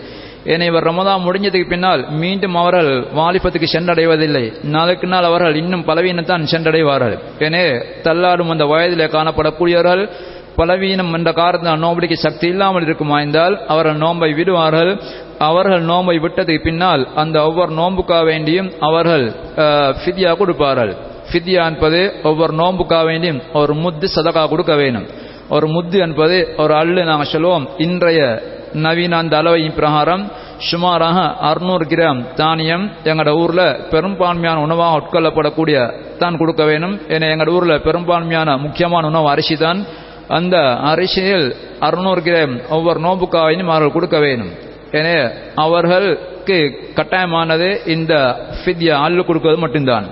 ஏன்னா 0.53 0.65
இவர் 0.71 0.87
ரமதான் 0.89 1.25
முடிஞ்சதுக்கு 1.27 1.71
பின்னால் 1.73 2.01
மீண்டும் 2.21 2.55
அவர்கள் 2.61 2.91
வாலிபத்துக்கு 3.19 3.67
சென்றடைவதில்லை. 3.75 4.45
நாளுக்கு 4.75 5.07
நாள் 5.13 5.29
அவர்கள் 5.29 5.59
இன்னும் 5.61 5.85
பலவீனத்தான் 5.89 6.49
சென்றடைவார்கள். 6.53 7.15
எனவே 7.47 7.73
தள்ளாடும் 8.07 8.53
அந்த 8.55 8.67
வயதிலே 8.73 9.07
காணப்படக்கூடியவர்கள் 9.15 10.03
பலவீனம் 10.59 11.11
என்ற 11.15 11.31
காரணத்தால் 11.39 11.83
நோம்படிக்கு 11.85 12.17
சக்தி 12.25 12.47
இல்லாமல் 12.53 12.85
இருக்குமாய்ந்தால் 12.87 13.55
அவர்கள் 13.73 13.99
நோன்பை 14.03 14.29
விடுவார்கள். 14.39 14.91
அவர்கள் 15.47 15.83
நோன்பை 15.89 16.15
விட்டதுக்கு 16.23 16.65
பின்னால் 16.67 17.03
அந்த 17.21 17.37
ஒவ்வொரு 17.47 17.71
நோன்புக்காக 17.79 18.23
வேண்டியும் 18.31 18.69
அவர்கள் 18.87 19.25
ஃபித்யா 19.99 20.31
கொடுப்பார்கள். 20.39 20.93
ஃபித்யா 21.29 21.63
என்பது 21.71 21.99
ஒவ்வொரு 22.29 22.53
நோன்புக்காக 22.61 23.05
வேண்டியும் 23.11 23.41
ஒரு 23.61 23.73
முத்து 23.83 24.07
சதகா 24.15 24.43
கொடுக்க 24.53 24.75
வேண்டும். 24.81 25.07
ஒரு 25.55 25.67
முத்து 25.75 25.97
என்பது 26.05 26.37
ஒரு 26.63 26.73
அள்ளு 26.81 27.01
நாங்கள் 27.09 27.31
சொல்லுவோம் 27.33 27.65
இன்றைய 27.85 28.21
நவீன 28.73 29.17
அந்த 29.17 29.33
அளவையின் 29.41 29.77
பிரகாரம் 29.79 30.23
சுமாராக 30.69 31.17
அறுநூறு 31.49 31.85
கிராம் 31.93 32.21
தானியம் 32.35 32.85
எங்களோட 33.03 33.33
ஊர்ல 33.41 33.61
பெரும்பான்மையான 33.93 34.61
உணவாக 34.67 34.99
உட்கொள்ளப்படக்கூடிய 34.99 35.77
தான் 36.21 36.37
கொடுக்க 36.37 36.63
வேணும். 36.65 36.95
ஏன்னா 37.13 37.25
எங்களோட 37.33 37.55
ஊர்ல 37.57 37.77
பெரும்பான்மையான 37.87 38.57
முக்கியமான 38.57 39.07
உணவு 39.07 39.29
அரிசி 39.33 39.57
தான். 39.65 39.85
அந்த 40.37 40.57
அரிசியில் 40.91 41.47
அறுநூறு 41.79 42.21
கிராம் 42.21 42.55
ஒவ்வொரு 42.69 42.99
நோம்புக்காவையும் 43.05 43.71
அவர்கள் 43.71 43.95
கொடுக்க 43.97 44.17
வேணும். 44.19 44.51
எனவே 44.91 45.21
அவர்களுக்கு 45.55 46.57
கட்டாயமானது 46.97 47.69
இந்த 47.95 48.13
ஃபித்யா 48.59 48.95
அல்லு 49.05 49.21
கொடுக்கிறது 49.25 49.59
மட்டும்தான். 49.65 50.05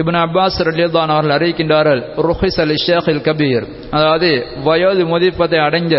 இப்னு 0.00 0.18
அப்பாஸ் 0.26 0.56
ரலியல்லான் 0.68 1.12
அவர்கள் 1.14 1.34
அறிவிக்கின்றார்கள் 1.36 2.00
ருஹிஸ் 2.26 2.60
அலி 2.64 2.74
ஷேக் 2.86 3.26
கபீர். 3.28 3.66
அதாவது 3.90 4.30
வயோதி 4.66 5.04
முதிப்பதை 5.12 5.58
அடைஞ்ச 5.66 5.94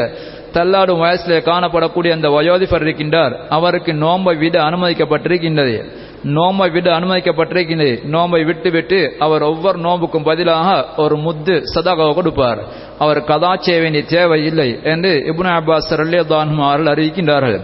தள்ளாடும் 0.57 1.01
வயசிலே 1.01 1.39
காணப்படக்கூடிய 1.39 2.11
அந்த 2.11 2.29
வயோதிபர் 2.29 2.83
இருக்கின்றார். 2.83 3.35
அவருக்கு 3.49 3.93
நோன்பை 3.93 4.35
விட 4.35 4.63
அனுமதிக்கப்பட்டிருக்கின்றது. 4.63 6.06
நோம்பை 6.35 6.69
விட 6.69 6.87
அனுமதிக்கப்பட்டிருக்கிறது 6.97 8.03
நோம்பை 8.13 8.39
விட்டு 8.43 8.69
விட்டு 8.75 8.99
அவர் 9.25 9.43
ஒவ்வொரு 9.49 9.77
நோம்புக்கும் 9.85 10.27
பதிலாக 10.29 10.69
ஒரு 11.03 11.15
முத்து 11.25 11.55
சதாகாவை 11.73 12.13
கொடுப்பார். 12.19 12.61
அவர் 13.03 13.19
கதா 13.23 13.51
செய்ய 13.55 13.81
தேவையில்லை 13.81 14.01
தேவை 14.15 14.39
இல்லை 14.49 14.69
என்று 14.93 15.11
இபுன் 15.31 15.51
அப்பாஸ் 15.57 15.89
அவர்கள் 15.91 16.91
அறிவிக்கின்றார்கள். 16.93 17.59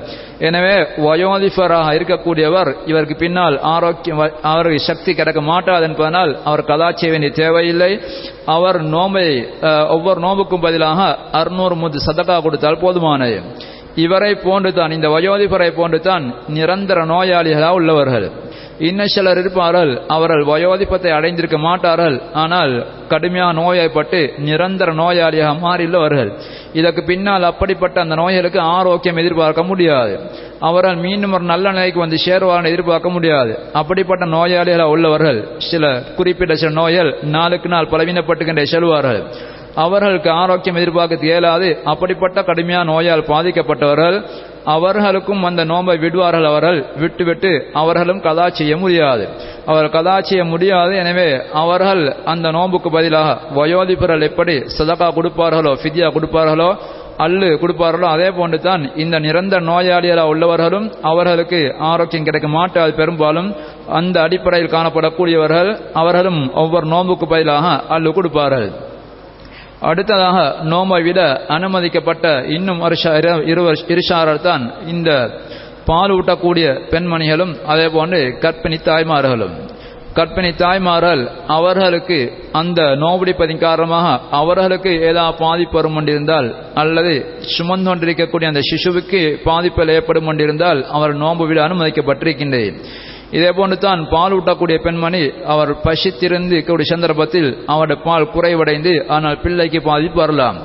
எனவே 0.48 0.76
வயோதிபராக 1.08 1.90
இருக்கக்கூடியவர் 1.98 2.72
இவருக்கு 2.92 3.16
பின்னால் 3.24 3.56
ஆரோக்கியம் 3.74 4.22
அவருக்கு 4.52 4.88
சக்தி 4.90 5.12
கிடைக்க 5.14 5.42
மாட்டாது 5.42 5.86
என்பதனால் 5.90 6.32
அவர் 6.44 6.70
கதா 6.72 6.90
செய்ய 6.92 7.30
தேவையில்லை. 7.42 7.92
அவர் 8.56 8.80
நோம்பை 8.96 9.28
ஒவ்வொரு 9.96 10.20
நோம்புக்கும் 10.28 10.66
பதிலாக 10.68 11.02
அறுநூறு 11.42 11.76
முத்து 11.76 12.00
சதகா 12.08 12.38
கொடுத்தால் 12.42 12.84
போதுமானது. 12.86 13.40
இவரை 14.06 14.30
போன்றுதான் 14.44 14.94
இந்த 14.96 15.08
வயோதிபரை 15.16 15.68
போன்றுதான் 15.80 16.24
நிரந்தர 16.58 17.00
நோயாளிகளாக 17.06 17.78
உள்ளவர்கள். 17.80 18.28
இன்னும் 18.80 19.08
சிலர் 19.08 19.38
இருப்பார்கள். 19.38 20.02
அவர்கள் 20.08 20.46
வயோதிபத்தை 20.46 21.12
அடைந்திருக்க 21.12 21.58
மாட்டார்கள். 21.58 22.22
ஆனால் 22.34 22.86
கடுமையான 23.08 23.62
நோயைப்பட்டு 23.62 24.34
நிரந்தர 24.38 24.94
நோயாளியாக 24.94 25.60
மாறியுள்ளவர்கள். 25.60 26.32
இதற்கு 26.74 27.04
பின்னால் 27.04 27.44
அப்படிப்பட்ட 27.44 28.02
அந்த 28.02 28.16
நோய்களுக்கு 28.16 28.60
ஆரோக்கியம் 28.60 29.18
எதிர்பார்க்க 29.18 29.64
முடியாது. 29.64 30.20
அவரால் 30.60 30.96
மீண்டும் 30.96 31.34
ஒரு 31.34 31.44
நல்ல 31.44 31.72
நிலைக்கு 31.72 32.00
வந்து 32.00 32.18
சேருவார்கள் 32.26 32.66
எதிர்பார்க்க 32.66 33.10
முடியாது. 33.10 33.60
அப்படிப்பட்ட 33.74 34.26
நோயாளிகளாக 34.26 34.94
உள்ளவர்கள் 34.96 35.48
சில 35.58 36.04
குறிப்பிட்ட 36.16 36.56
சில 36.56 36.72
நோய்கள் 36.72 37.16
நாளுக்கு 37.22 37.70
நாள் 37.70 37.86
பலவீனப்பட்டுகின்ற 37.86 38.64
செல்வார்கள். 38.64 39.24
அவர்களுக்கு 39.76 40.30
ஆரோக்கியம் 40.30 40.76
எதிர்பார்க்க 40.76 41.26
இயலாது. 41.26 41.78
அப்படிப்பட்ட 41.84 42.44
கடுமையான 42.44 42.92
நோயால் 42.92 43.22
பாதிக்கப்பட்டவர்கள் 43.22 44.24
அவர்களுக்கும் 44.76 45.44
அந்த 45.50 45.62
நோன்பை 45.72 45.98
விடுவார்கள் 46.04 46.48
அவர்கள். 46.50 46.80
விட்டுவிட்டு 47.02 47.52
அவர்களும் 47.82 48.22
கதா 48.28 48.46
செய்ய 48.50 48.74
முடியாது. 48.78 49.24
அவர் 49.66 49.90
கதா 49.90 50.16
செய்ய 50.22 50.44
முடியாது. 50.46 50.94
எனவே 50.98 51.30
அவர்கள் 51.62 52.04
அந்த 52.34 52.52
நோன்புக்கு 52.52 52.92
பதிலாக 52.98 53.38
வயோதிபர்கள் 53.60 54.28
எப்படி 54.30 54.56
சதகா 54.78 55.10
கொடுப்பார்களோ 55.18 55.74
ஃபிதியா 55.82 56.10
கொடுப்பார்களோ 56.18 56.70
அல்லு 57.24 57.50
கொடுப்பார்களோ 57.62 58.08
அதே 58.14 58.30
போன்று 58.38 58.58
தான் 58.60 58.84
இந்த 58.96 59.16
நிரந்தர 59.26 59.60
நோயாளிகளாக 59.72 60.32
உள்ளவர்களும் 60.34 60.88
அவர்களுக்கு 61.02 61.60
ஆரோக்கியம் 61.90 62.26
கிடைக்க 62.28 62.48
மாட்டாது 62.48 62.94
பெரும்பாலும் 63.00 63.50
அந்த 64.00 64.16
அடிப்படையில் 64.22 64.74
காணப்படக்கூடியவர்கள் 64.76 65.70
அவர்களும் 65.94 66.42
ஒவ்வொரு 66.64 66.88
நோன்புக்கு 66.94 67.28
பதிலாக 67.28 67.68
அல்லு 67.98 68.12
கொடுப்பார்கள். 68.14 68.68
அடுத்ததாக 69.88 70.38
நோம்பை 70.72 71.00
விட 71.04 71.22
அனுமதிக்கப்பட்ட 71.48 72.28
இன்னும் 72.48 72.82
இருவர் 73.46 73.84
இருஷாரர் 73.88 74.42
தான் 74.42 74.64
இந்த 74.88 75.12
பால் 75.86 76.12
ஊட்டக்கூடிய 76.12 76.66
பெண்மணிகளும் 76.92 77.54
அதே 77.66 77.88
போன்று 77.88 78.20
கற்பிணி 78.44 78.78
தாய்மார்களும். 78.86 79.56
கற்பிணி 80.16 80.50
தாய்மார்கள் 80.56 81.22
அவர்களுக்கு 81.48 82.18
அந்த 82.52 82.82
நோபிடிப்பதின் 82.96 83.58
காரணமாக 83.58 84.08
அவர்களுக்கு 84.40 84.92
ஏதாவது 85.10 85.38
பாதிப்பு 85.38 85.76
வரும் 85.76 85.94
கொண்டிருந்தால் 85.94 86.50
அல்லது 86.74 87.14
சுமந்து 87.56 87.90
கொண்டிருக்கக்கூடிய 87.90 88.52
அந்த 88.52 88.62
சிசுவுக்கு 88.70 89.22
பாதிப்பில் 89.46 89.94
ஏற்படும் 89.96 90.26
கொண்டிருந்தால் 90.26 90.82
அவர் 90.90 91.14
நோன்பு 91.16 91.48
விட 91.48 91.62
அனுமதிக்கப்பட்டிருக்கின்றது 91.68 92.70
இதே 93.38 93.52
போன்று 93.58 93.76
தான் 93.86 94.02
பால் 94.14 94.34
ஊட்டக்கூடிய 94.38 94.78
பெண்மணி 94.86 95.22
அவர் 95.54 95.72
பசித்திருந்து 95.86 96.56
இருக்கக்கூடிய 96.56 96.88
சந்தர்ப்பத்தில் 96.94 97.50
அவருடைய 97.74 98.00
பால் 98.08 98.32
குறைவடைந்து 98.36 98.94
ஆனால் 99.16 99.38
பிள்ளைக்கு 99.44 99.80
பாதிப்பு 99.90 100.20
வரலாம். 100.24 100.58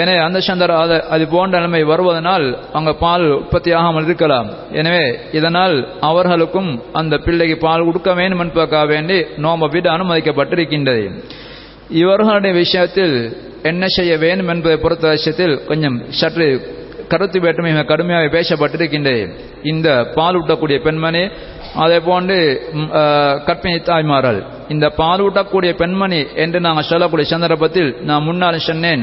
எனவே 0.00 0.16
அந்த 0.24 0.38
சந்தர் 0.46 0.72
அது 1.14 1.24
போன்ற 1.34 1.58
நிலைமை 1.58 1.82
வருவதனால் 1.90 2.46
அங்க 2.78 2.90
பால் 3.04 3.24
உற்பத்தியாகாமல் 3.36 4.06
இருக்கலாம். 4.08 4.48
எனவே 4.80 5.04
இதனால் 5.38 5.76
அவர்களுக்கும் 6.08 6.70
அந்த 7.00 7.14
பிள்ளைக்கு 7.26 7.56
பால் 7.66 7.86
கொடுக்க 7.88 8.12
வேண்டும் 8.20 8.42
என்பதற்காக 8.44 8.86
வேண்டி 8.94 9.18
நோம்ப 9.44 9.68
வீடு 9.74 9.88
அனுமதிக்கப்பட்டிருக்கின்றது. 9.96 11.06
இவர்களுடைய 12.02 12.54
விஷயத்தில் 12.62 13.16
என்ன 13.70 13.84
செய்ய 13.96 14.12
வேண்டும் 14.24 14.50
என்பதை 14.54 14.76
பொறுத்த 14.82 15.14
விஷயத்தில் 15.16 15.54
கொஞ்சம் 15.70 15.96
சற்று 16.20 16.48
கருத்து 17.12 17.38
வேற்றுமை 17.44 17.70
மிக 17.74 17.84
கடுமையாக 17.92 18.28
பேசப்பட்டிருக்கின்றது. 18.36 19.22
இந்த 19.72 19.88
பாலூட்டக்கூடிய 20.18 20.78
பெண்மணி 20.86 21.22
அதே 21.84 21.98
போன்று 22.08 22.36
கற்பிணி 23.48 23.78
தாய்மாரல் 23.88 24.40
இந்த 24.74 24.86
பாலூட்டக்கூடிய 25.00 25.70
பெண்மணி 25.82 26.20
என்று 26.44 26.58
நாங்கள் 26.66 26.88
சொல்லக்கூடிய 26.92 27.26
சந்தர்ப்பத்தில் 27.34 27.90
நான் 28.08 28.26
முன்னால் 28.28 28.66
சொன்னேன். 28.70 29.02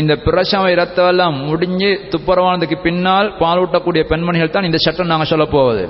இந்த 0.00 0.12
பிரசவ 0.26 0.68
எல்லாம் 1.12 1.36
முடிஞ்சு 1.48 1.90
துப்புரவானதுக்கு 2.12 2.76
பின்னால் 2.88 3.28
பாலூட்டக்கூடிய 3.42 4.02
பெண்மணிகள் 4.12 4.54
தான் 4.56 4.68
இந்த 4.68 4.80
சட்டம் 4.84 5.12
நாங்கள் 5.12 5.30
சொல்ல 5.32 5.46
போவது 5.56 5.82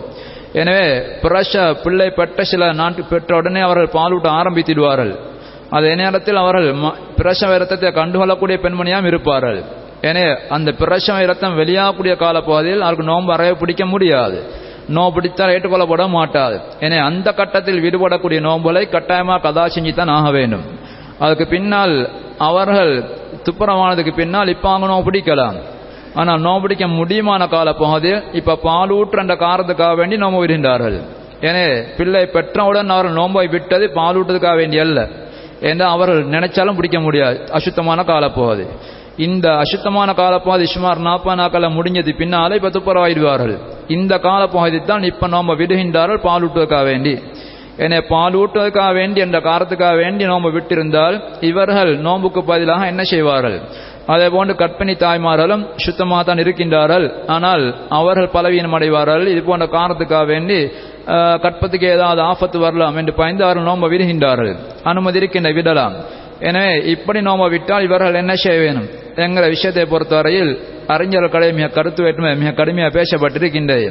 எனவே 0.61 0.87
பிரச 1.25 1.61
பிள்ளை 1.83 2.09
பெற்ற 2.16 2.45
சில 2.52 2.73
நாட்டு 2.81 3.02
பெற்ற 3.12 3.37
உடனே 3.40 3.61
அவர்கள் 3.66 3.95
பாலூட்ட 3.99 4.28
ஆரம்பித்திடுவார்கள். 4.40 5.12
அதே 5.76 5.92
நேரத்தில் 6.00 6.40
அவர்கள் 6.40 6.66
பிரசவ 7.19 7.54
இரத்தத்தை 7.59 7.90
கண்டுகொள்ளக்கூடிய 8.00 8.57
பெண்மணியாம் 8.64 9.09
இருப்பார்கள். 9.11 9.61
ஏனே 10.09 10.25
அந்த 10.56 10.68
பிரசவ 10.80 11.16
இரத்தம் 11.26 11.59
வெளியாகக்கூடிய 11.61 12.14
காலப்பகுதியில் 12.23 12.85
அவருக்கு 12.87 13.11
நோன்பு 13.11 13.32
அறவே 13.35 13.52
பிடிக்க 13.62 13.85
முடியாது. 13.92 14.38
நோ 14.97 15.04
பிடித்தால் 15.14 15.52
ஏற்றுக்கொள்ளப்பட 15.54 16.04
மாட்டாது. 16.16 16.56
எனவே 16.85 17.02
அந்த 17.09 17.28
கட்டத்தில் 17.40 17.82
விடுபடக்கூடிய 17.85 18.38
நோன்புகளை 18.49 18.82
கட்டாயமாக 18.94 19.40
கதா 19.47 19.64
செஞ்சுத்தான் 19.75 20.12
ஆக 20.16 20.30
வேண்டும். 20.38 20.64
அதுக்கு 21.25 21.44
பின்னால் 21.54 21.94
அவர்கள் 22.49 22.92
துப்புரமானதுக்கு 23.47 24.12
பின்னால் 24.21 24.52
இப்போ 24.54 24.68
அவங்க 24.71 24.87
நோ 24.92 24.99
பிடிக்கலாம். 25.09 25.59
ஆனால் 26.21 26.40
நோ 26.47 26.54
பிடிக்க 26.62 26.85
முடியுமான 27.00 27.42
காலப்பகுதியில் 27.54 28.25
இப்போ 28.38 28.54
பாலூற்றுன்ற 28.68 29.35
காரணத்துக்காக 29.44 29.94
வேண்டி 30.00 30.16
நோம்பு 30.23 30.40
விடுகின்றார்கள். 30.42 30.97
ஏனே 31.49 31.66
பிள்ளை 31.99 32.23
பெற்றவுடன் 32.35 32.92
அவர்கள் 32.94 33.18
நோம்பை 33.21 33.47
விட்டது 33.54 33.87
பாலூட்டுறதுக்காக 34.00 34.56
வேண்டிய 34.62 34.82
அல்ல. 34.87 35.00
ஏன்னா 35.71 35.87
அவர்கள் 35.94 36.21
நினைச்சாலும் 36.35 36.78
பிடிக்க 36.80 36.99
முடியாது. 37.06 37.38
அசுத்தமான 37.59 38.00
காலப்பகுதி. 38.11 38.66
இந்த 39.26 39.47
அசுத்தமான 39.62 40.11
காலப்பாதி 40.21 40.66
சுமார் 40.75 41.00
நாற்பது 41.07 41.38
நாட்கள 41.40 41.69
முடிஞ்சது. 41.76 42.12
பின்னாலே 42.21 42.54
இப்ப 42.59 42.71
துப்புரவாயிடுவார்கள். 42.76 43.57
இந்த 43.97 44.14
காலப்பகுதி 44.26 44.78
தான் 44.90 45.04
இப்ப 45.12 45.28
நாம 45.35 45.54
விடுகின்றார்கள் 45.61 46.21
பாலூட்டுவதற்காக 46.28 46.85
வேண்டி. 46.90 47.14
என்னை 47.85 47.99
பாலூட்டுவதற்காக 48.14 48.92
வேண்டி 49.00 49.19
என்ற 49.25 49.38
காரணத்துக்காக 49.49 49.97
வேண்டி 50.02 50.25
நோம்பு 50.31 50.50
விட்டிருந்தால் 50.57 51.16
இவர்கள் 51.50 51.92
நோம்புக்கு 52.07 52.40
பதிலாக 52.50 52.87
என்ன 52.92 53.02
செய்வார்கள்? 53.12 53.59
அதே 54.12 54.26
போன்று 54.35 54.54
கற்பிணி 54.62 54.95
தாய்மார்களும் 55.04 55.62
சுத்தமாக 55.85 56.23
தான் 56.28 56.42
இருக்கின்றார்கள். 56.45 57.07
ஆனால் 57.35 57.64
அவர்கள் 57.99 58.33
பலவீனம் 58.37 58.75
அடைவார்கள். 58.78 59.25
இது 59.33 59.42
போன்ற 59.50 59.66
காரணத்துக்காக 59.76 60.26
வேண்டி 60.33 60.59
கற்பத்துக்கு 61.45 61.87
ஏதாவது 61.97 62.21
ஆபத்து 62.31 62.59
வரலாம் 62.64 62.97
என்று 63.00 63.12
பயந்து 63.21 63.45
அவர்கள் 63.47 63.69
நோம்ப 63.71 63.88
விடுகின்றார்கள். 63.92 64.52
அனுமதி 64.90 65.19
இருக்கின்ற 65.21 65.50
விடலாம். 65.59 65.97
எனவே 66.49 66.75
இப்படி 66.92 67.21
நோம்ப 67.28 67.45
விட்டால் 67.54 67.87
இவர்கள் 67.88 68.21
என்ன 68.21 68.35
செய்ய 68.45 68.59
வேணும் 68.64 68.88
என்கிற 69.16 69.45
விஷயத்தை 69.54 69.85
பொறுத்தவரையில் 69.85 70.52
அறிஞர்களை 70.95 71.49
மிக 71.59 71.69
கருத்து 71.69 72.02
வேற்றுமை 72.02 72.37
மிக 72.37 72.52
கடுமையாக 72.52 72.92
பேசப்பட்டிருக்கின்றது. 72.99 73.87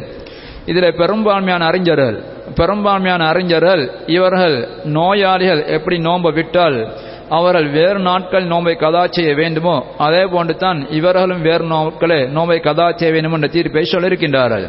இதில் 0.65 0.97
பெரும்பான்மையான 1.01 1.65
அறிஞர்கள் 1.65 2.17
பெரும்பான்மையான 2.59 3.21
அறிஞர்கள் 3.27 3.83
இவர்கள் 4.15 4.55
நோயாளிகள் 4.83 5.61
எப்படி 5.67 5.97
நோம்ப 5.97 6.33
விட்டால் 6.33 6.77
அவர்கள் 7.29 7.67
வேறு 7.69 7.99
நாட்கள் 7.99 8.45
நோம்பை 8.45 8.75
கதா 8.75 9.03
செய்ய 9.07 9.33
வேண்டுமோ 9.33 9.75
அதே 9.97 10.23
போன்று 10.25 10.57
தான் 10.57 10.79
இவர்களும் 10.89 11.41
வேறு 11.41 11.65
நாட்களே 11.73 12.19
நோம்பை 12.37 12.59
கதா 12.59 12.91
செய்ய 12.91 13.11
வேண்டும் 13.13 13.33
என்ற 13.33 13.47
தீர்ப்பை 13.47 13.83
சொல்லியிருக்கின்றார்கள். 13.93 14.65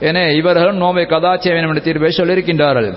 என 0.00 0.32
இவர்களும் 0.32 0.76
நோம்பை 0.76 1.06
கதா 1.06 1.36
செய்ய 1.36 1.54
வேண்டும் 1.54 1.72
என்ற 1.74 1.84
தீர்ப்பை 1.84 2.12
சொல்லியிருக்கின்றார்கள். 2.16 2.90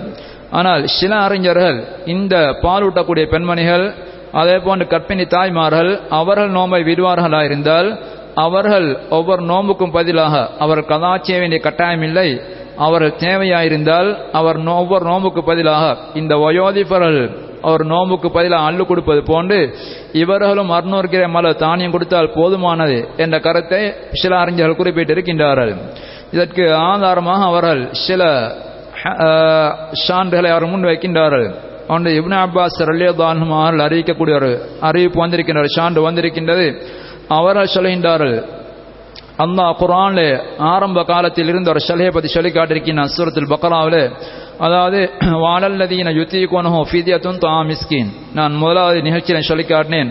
ஆனால் 0.50 0.86
சில 0.86 1.16
அறிஞர்கள் 1.16 1.84
இந்த 2.06 2.36
பாலூட்டக்கூடிய 2.62 3.24
பெண்மணிகள் 3.34 3.94
அதே 4.32 4.58
போன்று 4.58 4.86
கற்பிணி 4.86 5.26
தாய்மார்கள் 5.26 6.00
அவர்கள் 6.08 6.50
நோம்பை 6.50 6.82
விடுவார்களாயிருந்தால் 6.82 7.98
அவர்கள் 8.34 8.98
ஒவ்வொரு 9.10 9.42
நோம்புக்கும் 9.42 9.92
பதிலாக 9.92 10.50
அவர் 10.58 10.84
கதா 10.84 11.16
செய்ய 11.16 11.40
வேண்டிய 11.40 11.62
கட்டாயம் 11.62 12.02
இல்லை 12.02 12.40
அவர்கள் 12.76 13.18
தேவையாயிருந்தால் 13.18 14.18
அவர் 14.32 14.66
ஒவ்வொரு 14.66 15.04
நோம்புக்கு 15.10 15.42
பதிலாக 15.44 15.96
இந்த 16.14 16.36
வயோதிபர்கள் 16.36 17.30
அவர் 17.62 17.86
நோம்புக்கு 17.86 18.28
பதிலாக 18.28 18.70
அள்ளு 18.70 18.86
கொடுப்பது 18.86 19.22
போன்று 19.22 19.78
இவர்களும் 20.12 20.70
அறுநூறு 20.70 21.28
மலர் 21.28 21.56
தானியம் 21.56 21.90
கொடுத்தால் 21.90 22.32
போதுமானது 22.34 23.16
என்ற 23.16 23.40
கருத்தை 23.40 23.92
சில 24.12 24.36
அறிஞர்கள் 24.36 24.76
குறிப்பிட்டிருக்கின்றார்கள். 24.76 25.74
இதற்கு 26.32 26.74
ஆதாரமாக 26.74 27.44
அவர்கள் 27.44 27.88
சில 27.92 28.52
சான்றுகளை 30.08 30.50
அவர் 30.50 30.66
முன் 30.66 30.86
அவனுடைய 31.90 32.14
இப்னு 32.20 32.38
அப்பாஸ் 32.46 32.80
ரல்லியதானும் 32.90 33.52
அவர்கள் 33.58 33.86
அறிவிக்கக்கூடிய 33.86 34.34
ஒரு 34.40 34.50
அறிவிப்பு 34.88 35.18
வந்திருக்கின்றார் 35.24 35.76
சான்று 35.76 36.00
வந்திருக்கின்றது. 36.08 36.66
அவர்கள் 37.38 37.74
சொல்கின்றார்கள் 37.76 38.36
அந்த 39.44 39.62
குரான்ல 39.80 40.20
ஆரம்ப 40.70 41.02
காலத்தில் 41.10 41.50
இருந்த 41.52 41.68
ஒரு 41.74 41.80
சலையை 41.88 42.10
பற்றி 42.14 42.30
சொல்லி 42.32 42.50
காட்டிருக்கின்றான் 42.56 43.12
சூரத்தில் 43.16 43.52
பக்கராவில் 43.52 44.02
அதாவது 44.66 44.98
வாழல்லதீன 45.44 46.12
யுத்தி 46.18 46.40
கோனஹோ 46.52 46.80
ஃபிதியத்தும் 46.90 47.38
தா 47.44 47.54
மிஸ்கின். 47.70 48.10
நான் 48.38 48.54
முதலாவது 48.62 48.98
நிகழ்ச்சியில் 49.06 49.48
சொல்லி 49.50 49.64
காட்டினேன் 49.64 50.10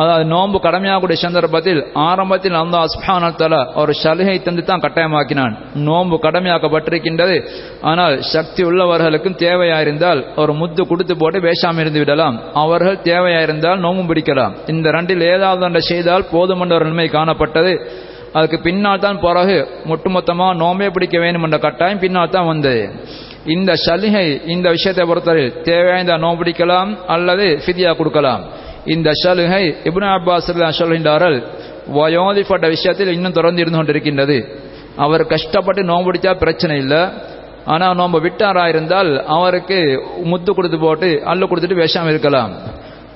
அதாவது 0.00 0.24
நோன்பு 0.34 0.58
கடமையாகக்கூடிய 0.66 1.18
சந்தர்ப்பத்தில் 1.24 1.80
ஆரம்பத்தில் 2.08 2.56
அந்த 2.60 2.76
அஸ்பானத்தால 2.84 3.54
ஒரு 3.80 3.92
சலுகை 4.02 4.36
தந்து 4.46 4.62
தான் 4.70 4.82
கட்டாயமாக்கினான். 4.84 5.54
நோன்பு 5.88 6.16
கடமையாக்கப்பட்டிருக்கின்றது. 6.26 7.36
ஆனால் 7.90 8.14
சக்தி 8.32 8.62
உள்ளவர்களுக்கும் 8.68 9.38
தேவையாயிருந்தால் 9.44 10.22
ஒரு 10.42 10.52
முத்து 10.60 10.82
கொடுத்து 10.92 11.16
போட்டு 11.20 11.44
வேஷாம 11.46 11.80
இருந்து 11.84 12.02
விடலாம். 12.02 12.38
அவர்கள் 12.62 12.98
தேவையாயிருந்தால் 13.10 13.82
நோம்பு 13.84 14.04
பிடிக்கலாம். 14.10 14.56
இந்த 14.74 14.90
ரெண்டில் 14.96 15.24
ஏதாவது 15.34 15.64
ஒன்றை 15.68 15.84
செய்தால் 15.92 16.28
போதுமென்ற 16.34 16.76
ஒரு 16.78 16.88
நிலைமை 16.90 17.08
காணப்பட்டது. 17.18 17.74
அதுக்கு 18.38 18.58
பின்னால் 18.66 19.02
தான் 19.06 19.22
பிறகு 19.24 19.56
ஒட்டுமொத்தமாக 19.94 20.58
நோம்பே 20.62 20.88
பிடிக்க 20.94 21.16
வேண்டும் 21.24 21.44
என்ற 21.48 21.58
கட்டாயம் 21.66 22.02
பின்னால் 22.04 22.34
தான் 22.36 22.50
வந்தது. 22.52 22.82
இந்த 23.54 23.70
சலுகை 23.86 24.26
இந்த 24.54 24.68
விஷயத்தை 24.76 25.04
பொறுத்தவரை 25.10 25.46
தேவையான 25.70 26.18
நோம்பு 26.24 26.40
பிடிக்கலாம் 26.42 26.92
அல்லது 27.14 27.46
ஃபிதியா 27.64 27.90
கொடுக்கலாம். 28.00 28.44
இந்த 28.86 29.10
சலுகை 29.22 29.64
இப்னு 29.84 30.08
அப்பாஸ் 30.10 30.50
சொல்கின்றார்கள் 30.80 31.38
வயோதிப்பட்ட 31.94 32.66
விஷயத்தில் 32.68 33.14
இன்னும் 33.14 33.32
தொடர்ந்து 33.32 33.62
இருந்து 33.62 33.78
கொண்டிருக்கின்றது 33.78 34.36
அவர் 34.96 35.22
கஷ்டப்பட்டு 35.26 35.82
நோம்பு 35.82 36.08
பிடிச்சா 36.08 36.32
பிரச்சனை 36.36 36.76
இல்லை 36.78 37.02
ஆனால் 37.66 37.96
நோம்பு 37.96 38.18
விட்டாராயிருந்தால் 38.24 39.10
அவருக்கு 39.36 39.78
முத்து 40.24 40.50
கொடுத்து 40.52 40.78
போட்டு 40.78 41.08
அல்லு 41.24 41.44
கொடுத்துட்டு 41.46 41.78
விஷம் 41.78 42.08
இருக்கலாம் 42.08 42.52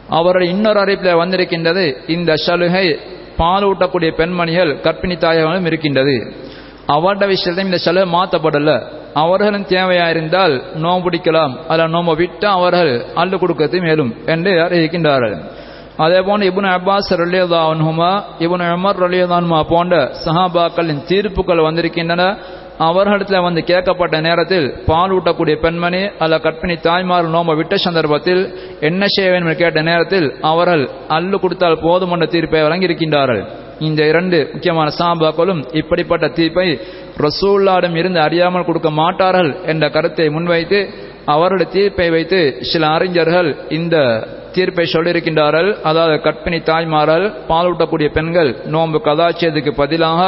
அவருடைய 0.08 0.48
இன்னொரு 0.52 0.80
அறிப்பில் 0.80 1.20
வந்திருக்கின்றது 1.20 1.84
இந்த 2.08 2.32
சலுகை 2.46 2.86
பால் 3.38 3.66
ஊட்டக்கூடிய 3.66 4.10
பெண்மணிகள் 4.10 4.72
கற்பிணி 4.80 5.16
தாயகங்களும் 5.16 5.68
இருக்கின்றது 5.70 6.14
அவருடைய 6.86 7.28
விஷயத்தையும் 7.28 7.70
இந்த 7.70 7.80
சலுகை 7.84 8.06
மாற்றப்படல 8.14 8.72
அவர்களும் 9.14 9.68
தேவையாயிருந்தால் 9.68 10.54
நோம்பு 10.76 11.04
பிடிக்கலாம் 11.04 11.54
அதில் 11.68 11.92
நோம்பு 11.94 12.14
விட்டு 12.16 12.46
அவர்கள் 12.48 12.92
அள்ளு 13.14 13.36
கொடுக்கிறது 13.38 13.78
மேலும் 13.80 14.10
என்று 14.26 14.52
அறிவிக்கின்றார்கள் 14.64 15.36
அதே 16.04 16.18
போன்று 16.26 16.48
இபுன் 16.50 16.68
அப்பாஸ் 16.76 17.08
ரலியதான்ஹுமா 17.22 18.10
இபுன் 18.44 18.64
அமர் 18.74 19.00
ரலியதான்மா 19.04 19.58
போன்ற 19.72 19.94
சஹாபாக்களின் 20.24 21.02
தீர்ப்புகள் 21.10 21.66
வந்திருக்கின்றன. 21.66 22.24
அவர்களிடத்தில் 22.88 23.44
வந்து 23.46 23.62
கேட்கப்பட்ட 23.70 24.16
நேரத்தில் 24.26 24.66
பால் 24.90 25.12
ஊட்டக்கூடிய 25.14 25.54
பெண்மணி 25.64 26.02
அல்ல 26.24 26.34
கற்பிணி 26.44 26.74
தாய்மார் 26.86 27.32
நோம்ப 27.34 27.56
விட்ட 27.60 27.76
சந்தர்ப்பத்தில் 27.86 28.42
என்ன 28.88 29.02
செய்ய 29.14 29.30
வேண்டும் 29.30 29.48
என்று 29.48 29.62
கேட்ட 29.62 29.80
நேரத்தில் 29.88 30.28
அவர்கள் 30.50 30.84
அல்லு 31.16 31.36
கொடுத்தால் 31.44 31.82
போதும் 31.86 32.12
என்ற 32.16 32.26
தீர்ப்பை 32.34 32.62
வழங்கியிருக்கின்றார்கள். 32.66 33.42
இந்த 33.88 34.00
இரண்டு 34.12 34.38
முக்கியமான 34.52 34.88
சாபாக்களும் 35.00 35.60
இப்படிப்பட்ட 35.80 36.28
தீர்ப்பை 36.38 36.68
ரசூல்லாடம் 37.26 37.96
இருந்து 38.00 38.20
அறியாமல் 38.26 38.68
கொடுக்க 38.68 38.90
மாட்டார்கள் 39.02 39.52
என்ற 39.72 39.84
கருத்தை 39.96 40.28
முன்வைத்து 40.36 40.80
அவருடைய 41.34 41.68
தீர்ப்பை 41.76 42.10
வைத்து 42.16 42.40
சில 42.70 42.86
அறிஞர்கள் 42.96 43.50
இந்த 43.78 43.96
தீர்ப்பை 44.54 44.86
சொல்லியிருக்கின்றார்கள். 44.94 45.70
அதாவது 45.90 46.16
கற்பிணி 46.26 46.58
தாய்மார்கள் 46.70 47.26
பாலூட்டக்கூடிய 47.50 48.08
பெண்கள் 48.16 48.50
நோன்பு 48.74 49.00
கதாச்சியதுக்கு 49.08 49.74
பதிலாக 49.82 50.20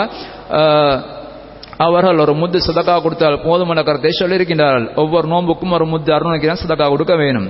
அவர்கள் 1.87 2.23
ஒரு 2.23 2.33
முத்து 2.41 2.59
சதக்கா 2.65 2.95
கொடுத்தால் 3.03 3.43
போதுமான 3.45 3.83
கருத்தை 3.89 4.11
சொல்லியிருக்கின்றார்கள். 4.23 4.87
ஒவ்வொரு 5.03 5.27
நோன்புக்கும் 5.33 5.77
ஒரு 5.77 5.87
முத்து 5.93 6.11
அருணகிரான் 6.17 6.63
சதக்கா 6.63 6.87
கொடுக்க 6.95 7.15
வேணும் 7.23 7.47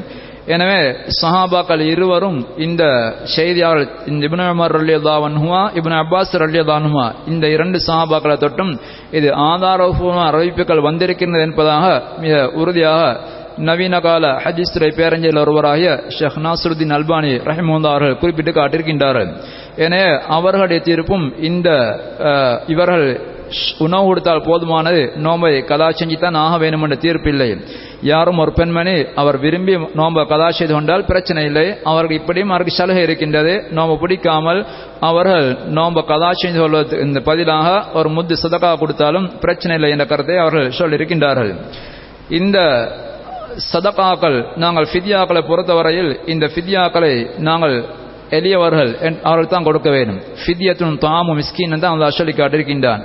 எனவே 0.55 0.79
சஹாபாக்கள் 1.21 1.83
இருவரும் 1.93 2.39
இந்த 2.67 2.83
செய்தியாளர் 3.35 3.91
இந்த 4.11 4.23
இபின் 4.29 4.43
உமர் 4.53 4.75
ரல்லியதாவன்ஹுமா 4.77 5.61
இப்னு 5.79 5.99
அப்பாஸ் 6.03 6.33
ரல்லியதானுமா 6.43 7.05
இந்த 7.33 7.45
இரண்டு 7.57 7.79
சஹாபாக்களை 7.89 8.37
தொட்டும் 8.45 8.73
இது 9.19 9.29
ஆதாரபூர்வ 9.51 10.23
அறிவிப்புகள் 10.31 10.87
வந்திருக்கின்றது 10.89 11.45
என்பதாக 11.49 11.85
மிக 12.25 12.35
உறுதியாக 12.61 13.03
நவீன 13.69 14.01
கால 14.07 14.27
ஹஜிஸ் 14.45 14.75
துறை 14.75 14.91
பேரஞ்சல் 14.99 15.41
ஒருவராகிய 15.43 15.91
ஷேக் 16.19 16.39
நாசருதீன் 16.47 16.95
அல்பானி 16.99 17.33
ரஹிமுல்லா 17.49 17.93
அவர்கள் 17.95 18.21
குறிப்பிட்டு 18.23 18.53
காட்டியிருக்கின்றார்கள் 18.61 19.31
எனவே 19.87 20.09
அவர்களுடைய 20.39 20.81
தீர்ப்பும் 20.89 21.27
இந்த 21.51 21.69
இவர்கள் 22.75 23.07
உணவு 23.85 24.05
கொடுத்தால் 24.09 24.45
போதுமானது 24.49 25.01
நோம்பை 25.25 25.51
கதா 25.71 25.87
செஞ்சுத்தான் 26.01 26.37
ஆக 26.43 26.55
வேண்டும் 26.63 26.85
என்ற 26.87 26.97
தீர்ப்பில்லை. 27.05 27.49
யாரும் 28.11 28.41
ஒரு 28.43 28.53
பெண்மணி 28.59 28.93
அவர் 29.21 29.37
விரும்பி 29.45 29.75
நோம்பை 30.01 30.23
கதா 30.33 30.49
செய்து 30.59 30.75
கொண்டால் 30.75 31.07
பிரச்சனை 31.11 31.43
இல்லை. 31.49 31.65
அவர்கள் 31.91 32.19
இப்படியும் 32.21 32.53
அவருக்கு 32.55 32.75
சலுகை 32.77 33.03
இருக்கின்றது. 33.07 33.55
நோம்பை 33.77 33.97
பிடிக்காமல் 34.03 34.61
அவர்கள் 35.09 35.49
நோம்ப 35.79 36.05
கதா 36.13 36.31
செய்து 36.43 36.61
கொள்வது 36.63 37.01
இந்த 37.07 37.21
பதிலாக 37.31 37.69
ஒரு 38.01 38.11
முத்து 38.17 38.37
சதக்கா 38.43 38.73
கொடுத்தாலும் 38.83 39.29
பிரச்சனை 39.45 39.77
இல்லை 39.81 39.91
என்ற 39.97 40.07
கருத்தை 40.13 40.39
அவர்கள் 40.45 40.77
சொல்லியிருக்கின்றார்கள். 40.81 41.53
இந்த 42.41 42.59
சதகாக்கள் 43.73 44.39
நாங்கள் 44.65 44.87
ஃபித்யாக்களை 44.91 45.43
பொறுத்தவரையில் 45.51 46.13
இந்த 46.33 46.47
ஃபித்யாக்களை 46.53 47.15
நாங்கள் 47.49 47.77
எளியவர்கள் 48.39 48.91
அவர்கள் 49.29 49.53
தான் 49.53 49.67
கொடுக்க 49.69 49.89
வேண்டும். 49.95 50.19
ஃபித்யத்தின் 50.43 50.99
தாமும் 51.05 51.39
மிஸ்கின் 51.39 51.81
தான் 51.83 51.95
அந்த 51.95 52.11
சொல்லி 52.19 52.33
காட்டிருக்கின்றான் 52.41 53.03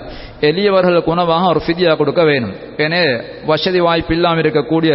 எளியவர்களுக்கு 0.49 1.13
உணவாக 1.15 1.47
ஒரு 1.53 1.61
ஃபித்யா 1.65 1.93
கொடுக்க 2.01 2.23
வேண்டும். 2.29 2.53
எனவே 2.85 3.13
வசதி 3.51 3.79
வாய்ப்பு 3.87 4.13
இல்லாமல் 4.17 4.43
இருக்கக்கூடிய 4.43 4.91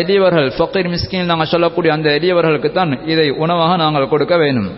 எளியவர்கள் 0.00 0.48
ஃபக்கீர் 0.58 0.92
மிஸ்கின் 0.94 1.30
நாங்கள் 1.32 1.52
சொல்லக்கூடிய 1.54 1.92
அந்த 1.96 2.08
எளியவர்களுக்கு 2.18 2.70
தான் 2.78 2.94
இதை 3.14 3.26
உணவாக 3.44 3.76
நாங்கள் 3.84 4.12
கொடுக்க 4.14 4.36
வேண்டும். 4.44 4.70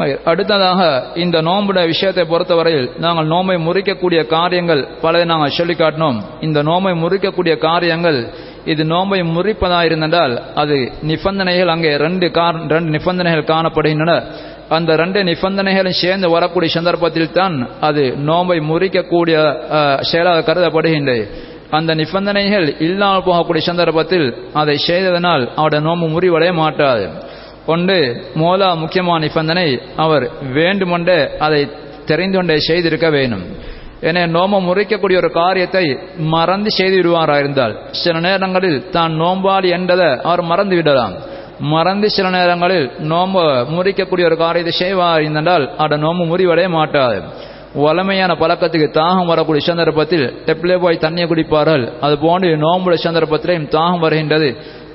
அடுத்ததாக 0.00 0.80
இந்த 1.24 1.36
நோம்புடைய 1.48 1.84
விஷயத்தை 1.92 2.24
பொறுத்தவரையில் 2.32 2.88
நாங்கள் 3.04 3.30
நோம்பை 3.32 3.56
முறிக்கக்கூடிய 3.66 4.20
காரியங்கள் 4.34 4.82
பல 5.04 5.24
நாங்கள் 5.30 5.54
சொல்லி 5.58 5.74
காட்டினோம் 5.78 6.18
இந்த 6.46 6.58
நோம்பை 6.68 6.92
முறிக்கக்கூடிய 7.04 7.54
காரியங்கள் 7.68 8.18
இது 8.72 8.82
நோம்பை 8.92 9.18
முறிப்பதாக 9.36 9.88
இருந்ததால் 9.88 10.34
அது 10.62 10.76
நிபந்தனைகள் 11.10 11.72
அங்கே 11.74 11.90
ரெண்டு 12.04 12.28
கார் 12.38 12.56
ரெண்டு 12.74 12.90
நிபந்தனைகள் 12.96 13.50
காணப்படுகின்றன. 13.52 14.14
அந்த 14.76 14.92
ரெண்டு 15.02 15.20
நிபந்தனைகளும் 15.30 16.00
சேர்ந்து 16.02 16.28
வரக்கூடிய 16.36 16.70
சந்தர்ப்பத்தில் 16.78 17.34
தான் 17.38 17.56
அது 17.88 18.04
நோம்பை 18.30 18.58
முறிக்கக்கூடிய 18.70 19.36
செயலாக 20.10 20.44
கருதப்படுகின்றது. 20.48 21.22
அந்த 21.76 21.90
நிபந்தனைகள் 22.00 22.66
இல்லாமல் 22.86 23.26
போகக்கூடிய 23.28 23.62
சந்தர்ப்பத்தில் 23.70 24.26
அதை 24.60 24.76
செய்ததனால் 24.88 25.44
அவருடைய 25.58 25.82
நோம்பு 25.88 26.08
முறிவடைய 26.14 26.52
மாட்டாது. 26.62 27.06
ஒன்று 27.72 27.98
மோலா 28.40 28.68
முக்கியமான 28.82 29.20
நிபந்தனை 29.26 29.68
அவர் 30.04 30.24
வேண்டுமென்றே 30.58 31.20
அதை 31.46 31.60
தெரிந்து 32.10 32.36
கொண்டே 32.36 32.56
செய்திருக்க 32.68 33.08
வேண்டும். 33.16 33.44
என 34.08 34.26
நோம்பை 34.36 34.58
முறைக்கக்கூடிய 34.68 35.16
ஒரு 35.22 35.30
காரியத்தை 35.40 35.84
மறந்து 36.34 36.70
செய்து 36.78 36.96
விடுவாரா 36.98 37.36
இருந்தால் 37.42 37.74
சில 38.02 38.20
நேரங்களில் 38.26 38.78
தான் 38.96 39.12
நோம்பாளி 39.22 39.68
என்றதை 39.78 40.10
அவர் 40.30 40.42
மறந்து 40.50 40.76
விடலாம். 40.76 41.14
மறந்து 41.72 42.06
சில 42.16 42.26
நேரங்களில் 42.36 42.86
நோம்ப 43.12 43.44
முறிக்கக்கூடிய 43.74 44.24
ஒரு 44.30 44.36
காரியத்தை 44.44 44.74
செய்வார் 44.82 45.22
இருந்தால் 45.26 45.64
அவட 45.80 45.96
நோம்பு 46.06 46.24
முறிவடைய 46.32 46.68
மாட்டாது. 46.78 47.18
வளமையான 47.84 48.32
பழக்கத்துக்கு 48.40 48.88
தாகம் 48.98 49.30
வரக்கூடிய 49.30 49.62
சந்தர்ப்பத்தில் 49.70 50.26
டெப்ளே 50.46 50.76
போய் 50.82 51.04
தண்ணியை 51.04 51.26
குடிப்பார்கள் 51.30 51.84
அது 52.06 52.14
போன்று 52.24 52.50
நோம்புடைய 52.64 52.98
சந்தர்ப்பத்திலையும் 53.06 53.70
தாகம் 53.76 54.04
வருகின்றது. 54.04 54.48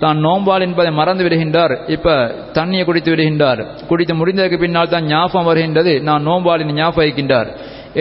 தான் 0.04 0.20
நோம்பால் 0.26 0.66
என்பதை 0.68 0.92
மறந்து 1.00 1.24
விடுகின்றார். 1.26 1.74
இப்ப 1.96 2.16
தண்ணியை 2.58 2.84
குடித்து 2.90 3.12
விடுகின்றார். 3.14 3.62
குடித்து 3.90 4.14
முடிந்ததற்கு 4.20 4.60
பின்னால் 4.64 4.94
தான் 4.94 5.10
ஞாபகம் 5.14 5.50
வருகின்றது. 5.50 5.94
நான் 6.10 6.26
நோம்பாலின் 6.30 6.78
ஞாபகம் 6.80 7.02
வைக்கின்றார். 7.04 7.50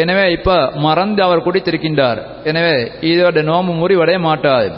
எனவே 0.03 0.25
இப்ப 0.37 0.57
மறந்து 0.87 1.21
அவர் 1.27 1.45
குடித்திருக்கின்றார். 1.47 2.21
எனவே 2.51 2.75
இதோட 3.11 3.43
நோம்பு 3.51 3.73
முறிவடைய 3.81 4.19
மாட்டார் 4.29 4.71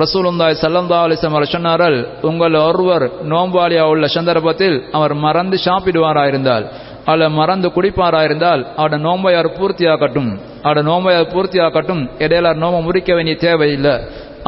ரசூலுந்தாய் 0.00 0.60
சல்லந்தா 0.60 0.98
அலிசம் 1.04 1.34
அவர் 1.36 1.52
சொன்னார்கள் 1.54 1.96
உங்கள் 2.28 2.56
ஒருவர் 2.66 3.06
நோம்பாளியா 3.32 3.84
உள்ள 3.92 4.06
சந்தர்ப்பத்தில் 4.16 4.76
அவர் 4.98 5.14
மறந்து 5.24 5.56
சாப்பிடுவாராயிருந்தால் 5.64 6.66
அல்ல 7.10 7.28
மறந்து 7.38 7.68
குடிப்பாராயிருந்தால் 7.76 8.62
அவட 8.80 8.96
நோம்பையார் 9.06 9.48
பூர்த்தியாகட்டும் 9.58 10.30
அவட 10.66 10.80
நோம்பையார் 10.90 11.32
பூர்த்தியாகட்டும் 11.34 12.02
இடையில 12.24 12.52
நோம்பை 12.62 12.80
முறிக்க 12.86 13.10
வேண்டிய 13.16 13.36
தேவையில்லை. 13.46 13.94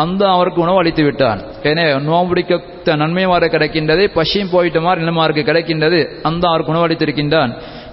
அந்த 0.02 0.22
அவருக்கு 0.34 0.60
உணவு 0.60 0.80
அளித்து 0.82 1.02
விட்டான். 1.04 1.40
எனவே 1.62 1.90
நோம்புடிக்க 2.08 2.60
நன்மை 3.02 3.24
மாற 3.26 3.46
கிடைக்கின்றது 3.46 4.04
பசியும் 4.14 4.52
போயிட்ட 4.52 4.80
மாதிரி 4.80 5.04
நிலமாருக்கு 5.04 5.42
கிடைக்கின்றது 5.48 6.00
அந்த 6.28 6.44
அவருக்கு 6.48 6.72
உணவு 6.72 6.86
அளித்திருக்கின்றான். 6.86 7.52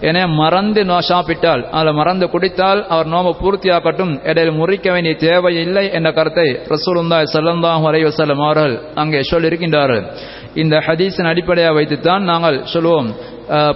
என 0.10 0.28
மறந்து 0.28 0.82
நோ 0.90 0.98
சாப்பிட்டால் 1.10 1.62
அதில் 1.78 1.98
மறந்து 2.00 2.26
குடித்தால் 2.34 2.82
அவர் 2.94 3.12
நோம்பு 3.14 3.32
பூர்த்தியாக்கட்டும் 3.42 4.14
இடையில் 4.30 4.60
முறிக்க 4.60 4.92
வேண்டிய 4.92 5.16
தேவையில்லை 5.16 5.86
என்ற 5.98 6.10
கருத்தை 6.12 6.48
ரசூலுந்தாய் 6.74 7.32
சல்லந்தாஹ் 7.36 7.88
அலைவசல்லம் 7.90 8.44
அவர்கள் 8.46 8.76
அங்கே 8.96 9.22
சொல்லியிருக்கின்றார்கள். 9.32 10.06
இந்த 10.54 10.84
ஹதீஸின் 10.88 11.28
அடிப்படையாக 11.28 11.74
வைத்துத்தான் 11.74 12.24
நாங்கள் 12.24 12.62
சொல்லுவோம் 12.64 13.16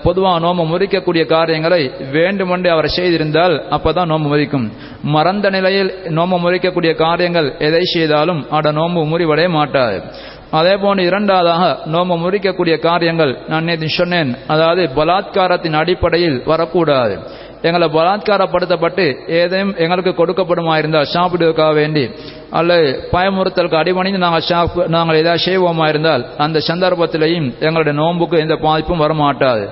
பொதுவாக 0.03 0.39
நோம்பு 0.39 0.63
முறிக்கக்கூடிய 0.63 1.25
காரியங்களை 1.25 1.91
வேண்டுமென்றே 2.11 2.69
அவர் 2.69 2.87
செய்திருந்தால் 2.95 3.63
அப்பதான் 3.71 4.05
நோம்பு 4.05 4.27
முறிக்கும். 4.33 4.71
மறந்த 5.03 5.49
நிலையில் 5.49 5.93
நோம்பு 6.09 6.37
முறிக்கக்கூடிய 6.39 6.95
காரியங்கள் 6.95 7.55
எதை 7.59 7.81
செய்தாலும் 7.83 8.49
அட 8.49 8.71
நோம்பு 8.71 9.01
முறிவடைய 9.01 9.49
மாட்டாது. 9.49 10.03
அதே 10.51 10.75
போன்று 10.75 11.03
இரண்டாவதாக 11.03 11.77
நோம்பு 11.85 12.15
முறிக்கக்கூடிய 12.15 12.79
காரியங்கள் 12.79 13.37
நான் 13.47 13.63
நேற்று 13.63 13.89
சொன்னேன். 13.89 14.35
அதாவது 14.47 14.89
பலாத்காரத்தின் 14.95 15.73
அடிப்படையில் 15.73 16.41
வரக்கூடாது. 16.45 17.19
எங்களை 17.67 17.87
பலாத்காரப்படுத்தப்பட்டு 17.95 19.05
ஏதேனும் 19.39 19.75
எங்களுக்கு 19.83 20.11
கொடுக்கப்படுமா 20.19 20.73
இருந்தால் 20.81 21.11
சாப்பிடுவதற்காக 21.15 21.73
வேண்டி 21.81 22.03
அல்லது 22.59 22.87
பயமுறுத்தலுக்கு 23.13 23.81
அடிபணிந்து 23.81 24.23
நாங்கள் 24.25 24.47
சாப் 24.49 24.77
நாங்கள் 24.95 25.19
ஏதாவது 25.21 25.45
செய்வோமா 25.47 25.87
இருந்தால் 25.93 26.25
அந்த 26.45 26.61
சந்தர்ப்பத்திலையும் 26.69 27.47
எங்களுடைய 27.67 27.95
நோன்புக்கு 28.01 28.43
எந்த 28.45 28.57
பாதிப்பும் 28.67 29.03
வரமாட்டாது. 29.05 29.65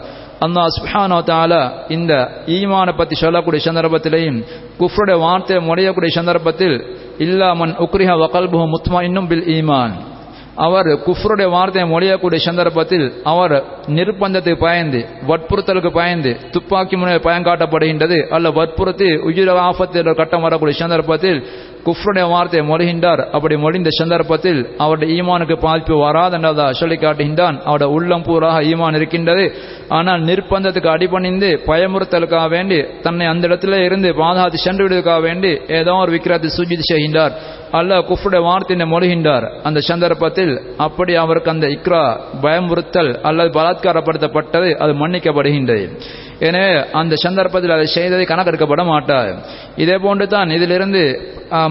அல்லாஹ் 0.46 0.70
சுப்ஹானோ 0.78 1.18
தாலா 1.32 1.64
இந்த 1.96 2.14
ஈமானை 2.58 2.94
பற்றி 3.00 3.16
சொல்லக்கூடிய 3.24 3.62
சந்தர்ப்பத்திலையும் 3.68 4.40
குஃப்ருடைய 4.80 5.18
வார்த்தையை 5.26 5.60
முடியக்கூடிய 5.68 6.12
சந்தர்ப்பத்தில் 6.20 6.78
இல்லாமன் 7.26 7.74
உக்ரிஹா 7.86 8.16
வகல்பு 8.24 8.64
முத்மா 8.74 9.02
இன்னும் 9.10 9.30
பில் 9.32 9.46
ஈமான். 9.58 9.94
அவர் 10.56 10.88
குஃப்ருடைய 11.06 11.50
வார்த்தையை 11.50 11.90
மொழியக்கூடிய 11.90 12.36
சந்தர்ப்பத்தில் 12.38 13.14
அவர் 13.24 13.56
நிர்பந்தத்தை 13.88 14.56
பயந்து 14.58 15.06
வற்புறுத்தலுக்கு 15.28 15.92
பயந்து 15.92 16.38
துப்பாக்கி 16.52 16.96
முனை 16.96 17.16
பயன்காட்டப்படுகின்றது 17.16 18.28
அல்ல 18.30 18.50
வற்புறுத்தி 18.50 19.16
உயிர 19.20 19.60
ஆபத்தில் 19.60 20.14
கட்டம் 20.14 20.42
வரக்கூடிய 20.42 20.76
சந்தர்ப்பத்தில் 20.80 21.40
குஃப்ருடைய 21.86 22.26
வார்த்தையை 22.32 22.64
மொழிகின்றார். 22.72 23.22
அப்படி 23.36 23.56
மொழிந்த 23.64 23.90
சந்தர்ப்பத்தில் 24.00 24.60
அவருடைய 24.84 25.10
ஈமானுக்கு 25.18 25.56
பாதிப்பு 25.66 25.96
வராதென்றதா 26.06 26.68
சொல்லி 26.82 26.98
காட்டுகின்றான் 27.04 27.58
அவருடைய 27.68 27.90
உள்ளம் 27.98 28.26
பூராக 28.28 28.58
ஈமான் 28.72 28.98
இருக்கின்றது. 29.00 29.46
ஆனால் 29.98 30.22
நிர்பந்தத்துக்கு 30.30 30.94
அடிபணிந்து 30.96 31.50
பயமுறுத்தலுக்காக 31.70 32.46
வேண்டி 32.56 32.80
தன்னை 33.06 33.26
அந்த 33.32 33.44
இடத்துல 33.50 33.80
இருந்து 33.88 34.12
பாதுகாத்து 34.22 34.60
சென்று 34.68 34.84
விடுவதற்காக 34.86 35.22
வேண்டி 35.30 35.52
ஏதோ 35.80 35.96
ஒரு 36.04 36.14
விக்கிரத்தை 36.16 36.52
சுஜித் 36.58 36.90
செய்கின்றார். 36.92 37.34
அல்ல 37.80 37.98
குஃப்ருடைய 38.10 38.44
வார்த்தையை 38.50 38.88
மொழிகின்றார். 38.94 39.46
அந்த 39.68 39.80
சந்தர்ப்பத்தில் 39.92 40.54
அப்படி 40.86 41.14
அவருக்கு 41.24 41.54
அந்த 41.56 41.68
இக்ரா 41.78 42.04
பயமுறுத்தல் 42.46 43.12
அல்லது 43.30 43.52
பலாத்காரப்படுத்தப்பட்டது 43.58 44.70
அது 44.84 44.94
மன்னிக்கப்படுகின்றது. 45.04 45.86
எனவே 46.48 46.70
அந்த 47.00 47.14
சந்தர்ப்பத்தில் 47.24 47.76
அதை 47.76 47.88
செய்ததை 47.98 48.24
கணக்கெடுக்கப்பட 48.30 48.84
மாட்டார் 48.94 49.30
இதே 49.84 49.98
போன்று 50.06 50.26
தான் 50.34 50.54
இதிலிருந்து 50.56 51.04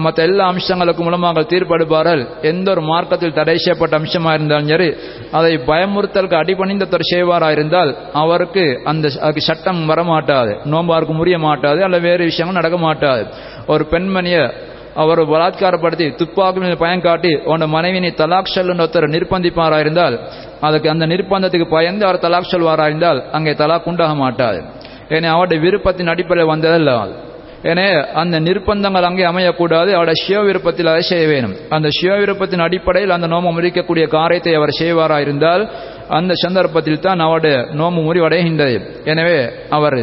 மற்ற 0.05 0.23
எல்லா 0.29 0.45
அம்சங்களுக்கும் 0.51 1.07
மூலமாக 1.07 1.43
தீர்ப்படுப்பார்கள் 1.51 2.21
எந்த 2.51 2.67
ஒரு 2.71 2.81
மார்க்கத்தில் 2.89 3.37
தடை 3.39 3.55
செய்யப்பட்ட 3.57 3.99
அம்சமாக 3.99 4.35
இருந்தாலும் 4.37 4.71
சரி 4.73 4.89
அதை 5.37 5.53
பயமுறுத்தலுக்கு 5.69 6.37
அடிபணிந்தத்தர் 6.41 7.11
செய்வாராக 7.11 7.55
இருந்தால் 7.57 7.91
அவருக்கு 8.21 8.65
அந்த 8.91 9.05
அதுக்கு 9.21 9.47
சட்டம் 9.49 9.79
வரமாட்டாது. 9.89 10.51
நோம்பாருக்கு 10.73 11.15
முறிய 11.21 11.37
மாட்டாது 11.47 11.79
அல்ல 11.87 11.97
வேறு 12.07 12.29
விஷயங்கள் 12.31 12.59
நடக்க 12.59 12.77
மாட்டாது. 12.87 13.23
ஒரு 13.67 13.83
பெண்மணியை 13.91 14.43
அவர் 15.01 15.19
பலாத்காரப்படுத்தி 15.31 16.05
துப்பாக்கி 16.15 16.59
மீது 16.59 16.77
பயன் 16.77 17.03
காட்டி 17.05 17.31
உன் 17.51 17.63
மனைவினை 17.75 18.09
தலாக் 18.21 18.53
செல்லுன்னு 18.55 18.83
ஒருத்தர் 18.85 19.13
நிர்பந்திப்பாரா 19.15 19.77
இருந்தால் 19.79 20.15
அதுக்கு 20.67 20.87
அந்த 20.89 21.05
நிர்பந்தத்துக்கு 21.11 21.67
பயந்து 21.75 22.05
அவர் 22.07 22.23
தலாக் 22.25 22.51
சொல்வாரா 22.53 22.85
இருந்தால் 22.91 23.19
அங்கே 23.31 23.53
தலாக் 23.61 23.87
உண்டாக 23.91 24.15
மாட்டாது. 24.23 24.59
ஏன்னா 25.15 25.29
அவருடைய 25.35 25.59
விருப்பத்தின் 25.65 26.11
அடிப்படையில் 26.13 26.51
வந்ததல்ல 26.53 26.91
எனவே 27.69 27.89
அந்த 28.21 28.35
நிர்பந்தங்கள் 28.47 29.07
அங்கே 29.09 29.25
அமையக்கூடாது 29.31 29.89
அவருடைய 29.97 30.17
சிவ 30.25 30.39
விருப்பத்தில் 30.47 30.91
அதை 30.91 31.03
செய்ய 31.09 31.25
வேணும். 31.31 31.53
அந்த 31.75 31.87
சிவ 31.97 32.13
விருப்பத்தின் 32.21 32.65
அடிப்படையில் 32.67 33.15
அந்த 33.17 33.27
நோம்பு 33.33 33.51
முறிக்கக்கூடிய 33.57 34.05
காரியத்தை 34.17 34.53
அவர் 34.59 34.79
செய்வாரா 34.79 35.19
இருந்தால் 35.25 35.63
அந்த 36.19 36.33
சந்தர்ப்பத்தில் 36.45 37.05
தான் 37.05 37.19
அவருடைய 37.19 37.57
நோம்பு 37.81 38.01
முறிவடைகின்றது. 38.07 38.79
எனவே 39.11 39.37
அவர் 39.77 39.99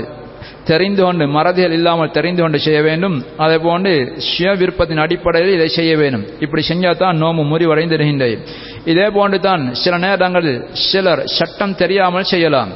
தெரிந்து 0.70 1.02
கொண்டு 1.02 1.24
மறதிகள் 1.36 1.74
இல்லாமல் 1.76 2.14
தெரிந்து 2.16 2.42
கொண்டு 2.42 2.58
செய்ய 2.64 2.80
வேண்டும். 2.88 3.16
அதே 3.44 3.56
போன்று 3.66 3.92
சுய 4.30 4.50
விருப்பத்தின் 4.60 5.02
அடிப்படையில் 5.04 5.54
இதை 5.56 5.68
செய்ய 5.78 5.92
வேண்டும். 5.96 6.24
இப்படி 6.44 6.62
செஞ்சால் 6.70 7.00
தான் 7.02 7.20
நோம்பு 7.22 7.44
முறிவடைந்திருக்கின்றது. 7.52 8.36
இதே 8.92 9.06
போன்று 9.16 9.38
தான் 9.48 9.62
சில 9.82 9.94
நேரங்களில் 10.06 10.60
சிலர் 10.88 11.22
சட்டம் 11.38 11.78
தெரியாமல் 11.82 12.30
செய்யலாம். 12.32 12.72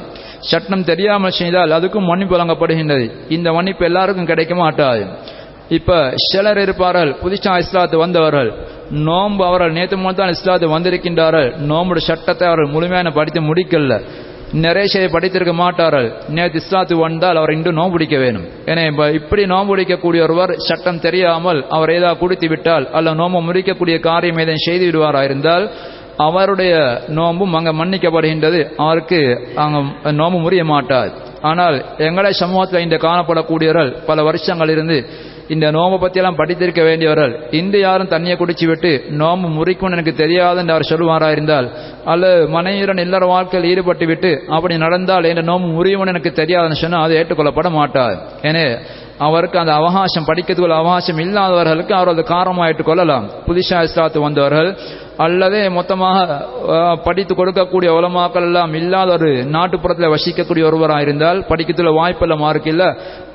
சட்டம் 0.51 0.83
தெரியாமல் 0.83 1.37
செய்தால் 1.39 1.75
அதுக்கும் 1.77 2.09
மன்னிப்பு 2.09 2.35
வழங்கப்படுகின்றது. 2.35 3.05
இந்த 3.29 3.47
மன்னிப்பு 3.51 3.85
எல்லாருக்கும் 3.85 4.29
கிடைக்க 4.31 4.55
மாட்டாது. 4.55 5.03
இப்ப 5.77 5.91
சிலர் 6.29 6.59
இருப்பார்கள் 6.65 7.11
புதுசா 7.23 7.53
இஸ்லாத்து 7.63 7.97
வந்தவர்கள். 8.05 8.49
நோன்பு 9.07 9.43
அவர்கள் 9.49 9.75
நேற்று 9.77 9.97
மூலம் 9.97 10.19
தான் 10.19 10.33
இஸ்லாத்து 10.35 10.67
வந்திருக்கின்றார்கள். 10.75 11.49
நோம்புடைய 11.71 12.05
சட்டத்தை 12.09 12.45
அவர்கள் 12.47 12.73
முழுமையான 12.75 13.11
படித்து 13.11 13.41
முடிக்கல. 13.41 13.95
நிறைய 14.65 15.05
படித்திருக்க 15.13 15.53
மாட்டார்கள். 15.61 16.07
நேற்று 16.37 16.57
இஸ்லாத்து 16.61 16.95
வந்தால் 16.95 17.39
அவர் 17.41 17.53
இன்று 17.53 17.71
நோம்பு 17.79 17.95
பிடிக்க 17.95 18.17
வேணும் 18.17 18.45
ஏன்னா 18.69 18.83
இப்படி 19.19 19.43
நோன்பு 19.53 19.71
பிடிக்கக்கூடிய 19.71 20.21
ஒருவர் 20.27 20.51
சட்டம் 20.67 20.99
தெரியாமல் 20.99 21.59
அவர் 21.69 21.93
ஏதாவது 21.97 22.19
குடித்து 22.19 22.47
விட்டால் 22.47 22.85
அல்ல 22.97 23.13
நோம்பு 23.21 23.41
முறிக்கக்கூடிய 23.47 23.97
காரியம் 24.09 24.41
ஏதேனும் 24.43 24.67
செய்து 24.67 24.85
விடுவாரா 24.89 25.23
இருந்தால் 25.29 25.65
அவருடைய 26.27 26.73
நோம்பும் 27.17 27.53
அங்கே 27.57 27.73
மன்னிக்கப்படுகின்றது. 27.81 28.61
அவருக்கு 28.85 29.19
அங்கே 29.63 29.79
நோம்பு 30.21 30.39
முறிய 30.45 30.63
மாட்டார். 30.73 31.11
ஆனால் 31.49 31.77
எங்களை 32.07 32.31
சமூகத்தில் 32.41 32.85
இந்த 32.87 32.97
காணப்படக்கூடியவர்கள் 33.05 33.93
பல 34.09 34.23
வருஷங்கள் 34.23 34.73
இருந்து 34.75 34.97
இந்த 35.53 35.67
நோம்பை 35.75 35.97
பற்றியெல்லாம் 35.99 36.37
படித்திருக்க 36.39 36.81
வேண்டியவர்கள் 36.83 37.33
இன்று 37.59 37.79
யாரும் 37.79 38.11
தண்ணியை 38.13 38.35
குடிச்சு 38.37 38.65
விட்டு 38.69 38.91
நோம்பு 39.21 39.47
முறிக்கும்னு 39.57 39.97
எனக்கு 39.97 40.13
தெரியாது 40.21 40.59
என்று 40.61 40.73
அவர் 40.75 40.89
சொல்லுவாரா 40.91 41.29
இருந்தால் 41.35 41.67
அல்லது 42.11 42.47
மனைவியுடன் 42.55 43.03
இல்லற 43.05 43.25
வாழ்க்கையில் 43.33 43.69
ஈடுபட்டு 43.71 44.05
விட்டு 44.11 44.31
அப்படி 44.55 44.77
நடந்தால் 44.85 45.31
இந்த 45.31 45.43
நோம்பு 45.51 45.69
முறியும்னு 45.77 46.13
எனக்கு 46.13 46.31
தெரியாதுன்னு 46.41 46.81
சொன்னால் 46.83 47.05
அது 47.05 47.17
ஏற்றுக்கொள்ளப்பட 47.19 47.71
மாட்டார். 47.79 48.17
ஏனே 48.49 48.67
அவருக்கு 49.25 49.57
அந்த 49.59 49.73
அவகாசம் 49.81 50.27
படிக்கிறதுக்குள்ள 50.29 50.77
அவகாசம் 50.81 51.19
இல்லாதவர்களுக்கு 51.25 51.93
அவர் 51.99 52.11
அது 52.13 52.23
காரணமாயிட்டு 52.35 52.83
கொள்ளலாம். 52.83 53.25
புதுசா 53.47 53.79
இஸ்லாத்து 53.87 54.25
வந்தவர்கள் 54.27 54.69
அல்லது 55.17 55.59
மொத்தமாக 55.77 56.37
படித்து 57.05 57.33
கொடுக்கக்கூடிய 57.35 57.89
உலமாக்கள் 57.97 58.45
எல்லாம் 58.47 58.71
இல்லாத 58.79 59.09
ஒரு 59.17 59.31
நாட்டுப்புறத்தில் 59.55 60.13
வசிக்கக்கூடிய 60.13 60.63
ஒருவராக 60.69 61.05
இருந்தால் 61.05 61.39
படிக்கிறதுல 61.49 61.91
வாய்ப்பெல்லாம் 61.99 62.43
மார்க்கு 62.45 62.69
இல்லை. 62.69 62.87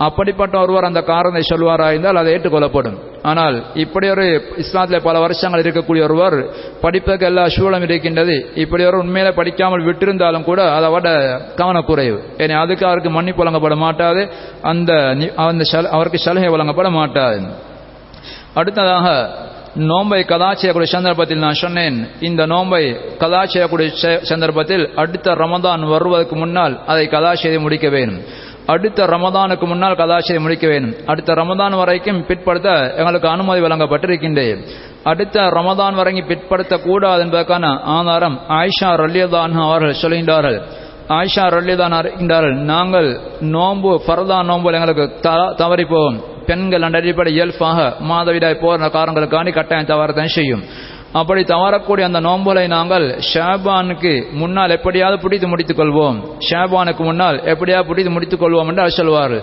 அப்படிப்பட்ட 0.06 0.54
ஒருவர் 0.64 0.88
அந்த 0.88 1.02
காரணத்தை 1.02 1.42
சொல்வாராக 1.50 1.94
இருந்தால் 1.94 2.20
அதை 2.22 2.32
ஏற்றுக்கொள்ளப்படும். 2.34 2.98
ஆனால் 3.22 3.56
இப்படி 3.84 4.06
ஒரு 4.14 4.26
இஸ்லாத்தில் 4.62 5.06
பல 5.06 5.18
வருஷங்கள் 5.24 5.62
இருக்கக்கூடிய 5.64 6.02
ஒருவர் 6.08 6.36
படிப்பதற்கு 6.84 7.28
எல்லா 7.30 7.44
சூழலும் 7.56 7.86
இருக்கின்றது. 7.88 8.36
இப்படி 8.64 8.84
ஒரு 8.90 8.98
உண்மையில 9.04 9.32
படிக்காமல் 9.40 9.86
விட்டிருந்தாலும் 9.88 10.48
கூட 10.50 10.60
அதை 10.78 10.90
விட 10.90 11.08
கவனக்குறைவு. 11.60 12.18
ஏன்னா 12.38 12.60
அதுக்கு 12.64 12.86
அவருக்கு 12.86 13.10
மன்னிப்பு 13.10 13.42
வழங்கப்பட 13.42 13.76
மாட்டாது. 13.84 14.24
அந்த 14.62 14.92
அந்த 15.46 15.64
அவருக்கு 15.96 16.18
சலுகை 16.18 16.50
வழங்கப்பட 16.56 16.90
மாட்டாது. 16.90 17.40
அடுத்ததாக 18.54 19.08
நோம்பை 19.74 20.24
கதா 20.24 20.54
செய்யக்கூடிய 20.54 20.92
சந்தர்ப்பத்தில் 20.92 21.38
நான் 21.38 21.54
சொன்னேன். 21.54 22.09
இந்த 22.20 22.46
நோம்பை 22.46 22.96
கதா 23.18 23.46
செய்யக்கூடிய 23.46 24.18
சந்தர்ப்பத்தில் 24.22 24.90
அடுத்த 24.94 25.35
ரமதான் 25.35 25.88
வருவதற்கு 25.88 26.37
முன்னால் 26.37 26.81
அதை 26.87 27.09
கதா 27.09 27.35
செய்து 27.35 27.61
முடிக்க 27.61 27.88
வேண்டும் 27.88 28.46
அடுத்த 28.66 29.07
ரமதானுக்கு 29.07 29.66
முன்னால் 29.66 29.94
கதா 29.94 30.20
செய்து 30.20 30.42
முடிக்க 30.42 30.66
வேண்டும் 30.68 30.94
அடுத்த 31.07 31.35
ரமதான் 31.35 31.76
வரைக்கும் 31.76 32.26
பிற்படுத்த 32.26 32.94
எங்களுக்கு 32.96 33.28
அனுமதி 33.28 33.61
வழங்கப்பட்டிருக்கின்றது 33.61 34.66
அடுத்த 35.02 35.40
ரமதான் 35.40 35.94
வரைக்கும் 35.94 36.28
பிற்படுத்தக்கூடாது 36.28 37.20
என்பதற்கான 37.20 37.81
ஆதாரம் 37.83 38.40
ஆயிஷா 38.48 38.90
ரல்யதான் 39.04 39.52
அவர்கள் 39.52 40.00
சொல்கின்றார்கள். 40.02 40.61
ஆயிஷா 41.09 41.44
ரல்லிதான் 41.54 41.94
அறிகின்றார்கள் 41.98 42.52
நாங்கள் 42.52 43.20
நோன்பு 43.40 44.02
பரதா 44.07 44.44
நோன்பு 44.44 44.72
எங்களுக்கு 44.72 45.20
தவறி 45.57 45.85
போவோம் 45.85 46.18
பெண்கள் 46.48 46.87
அந்த 46.88 47.00
அடிப்படை 47.02 47.32
இயல்பாக 47.38 47.88
மாதவிடாய் 48.11 48.62
போகிற 48.62 48.90
காரணங்களுக்காண்டி 48.98 49.52
கட்டாயம் 49.58 49.90
தவறத்தான் 49.92 50.37
செய்யும். 50.38 50.64
அப்படி 51.18 51.42
தவறக்கூடிய 51.50 52.04
அந்த 52.08 52.20
நோன்புகளை 52.26 52.62
நாங்கள் 52.72 53.04
ஷாபானுக்கு 53.28 54.11
முன்னால் 54.40 54.74
எப்படியாவது 54.76 55.16
பிடித்து 55.22 55.46
முடித்துக் 55.52 55.78
கொள்வோம் 55.78 56.16
ஷாபானுக்கு 56.48 57.02
முன்னால் 57.08 57.38
எப்படியாவது 57.52 57.88
பிடித்து 57.90 58.11
முடித்துக் 58.14 58.42
கொள்வோம் 58.42 58.68
என்று 58.70 58.96
சொல்வார். 58.98 59.37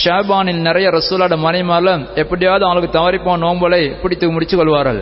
ஷாபானில் 0.00 0.64
நிறைய 0.68 0.88
ரசூலாட 0.96 1.36
மனைமாரில் 1.44 2.02
எப்படியாவது 2.22 2.66
அவங்களுக்கு 2.66 2.96
தவறிப்போன 2.98 3.42
நோன்புகளை 3.46 3.82
பிடித்து 4.02 4.32
முடித்துக் 4.36 4.60
கொள்வார்கள் 4.62 5.00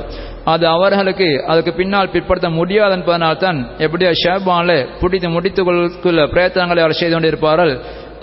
அது 0.52 0.64
அவர்களுக்கு 0.74 1.28
அதுக்கு 1.52 1.72
பின்னால் 1.80 2.12
பிற்படுத்த 2.12 2.50
முடியாது 2.58 2.94
என்பதனால் 2.98 3.42
தான் 3.46 3.58
எப்படியா 3.86 4.12
ஷாபானில் 4.22 4.86
பிடித்து 5.00 5.30
முடித்துக் 5.36 5.68
கொள்ள 6.04 6.20
பிரயத்தனங்களை 6.34 6.82
அவர் 6.84 7.00
செய்து 7.00 7.14
கொண்டிருப்பார்கள். 7.16 7.74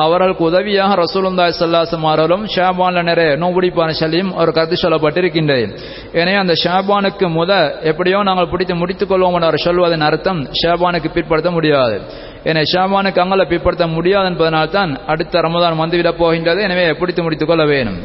அவர்களுக்கு 0.04 0.44
உதவியாக 0.44 0.96
ரசூலுந்தாய் 1.02 1.54
சல்லாசம் 1.60 2.06
அவர்களும் 2.10 2.44
ஷாபான்ல 2.56 3.02
நிறைய 3.10 3.30
நோபுடிப்பான 3.44 3.96
சொல்லியும் 4.02 4.32
ஒரு 4.42 4.52
கருத்து 4.58 4.78
சொல்லப்பட்டிருக்கின்றது 4.84 5.66
எனவே 6.20 6.38
அந்த 6.44 6.56
ஷாபானுக்கு 6.64 7.28
முத 7.38 7.52
எப்படியோ 7.92 8.20
நாங்கள் 8.24 8.52
பிடித்து 8.54 8.76
முடித்துக் 8.76 9.12
கொள்வோம் 9.12 9.36
என்று 9.38 9.50
அவர் 9.50 9.66
சொல்வதன் 9.66 10.08
அர்த்தம் 10.10 10.42
ஷாபானுக்கு 10.62 11.12
பிற்படுத்த 11.18 11.52
முடியாது. 11.52 11.98
என 12.44 12.64
ஷாபானுக்கு 12.74 13.20
அங்கல 13.24 13.46
பிற்படுத்த 13.54 13.88
முடியாது 13.88 14.28
என்பதனால் 14.28 14.74
தான் 14.78 14.92
அடுத்த 15.14 15.42
ரமதான் 15.42 15.82
வந்துவிடப் 15.84 16.20
போகின்றது. 16.22 16.60
எனவே 16.68 16.86
பிடித்து 16.94 17.24
முடித்துக் 17.24 17.48
கொள்ள 17.48 17.66
வேணும் 17.66 18.00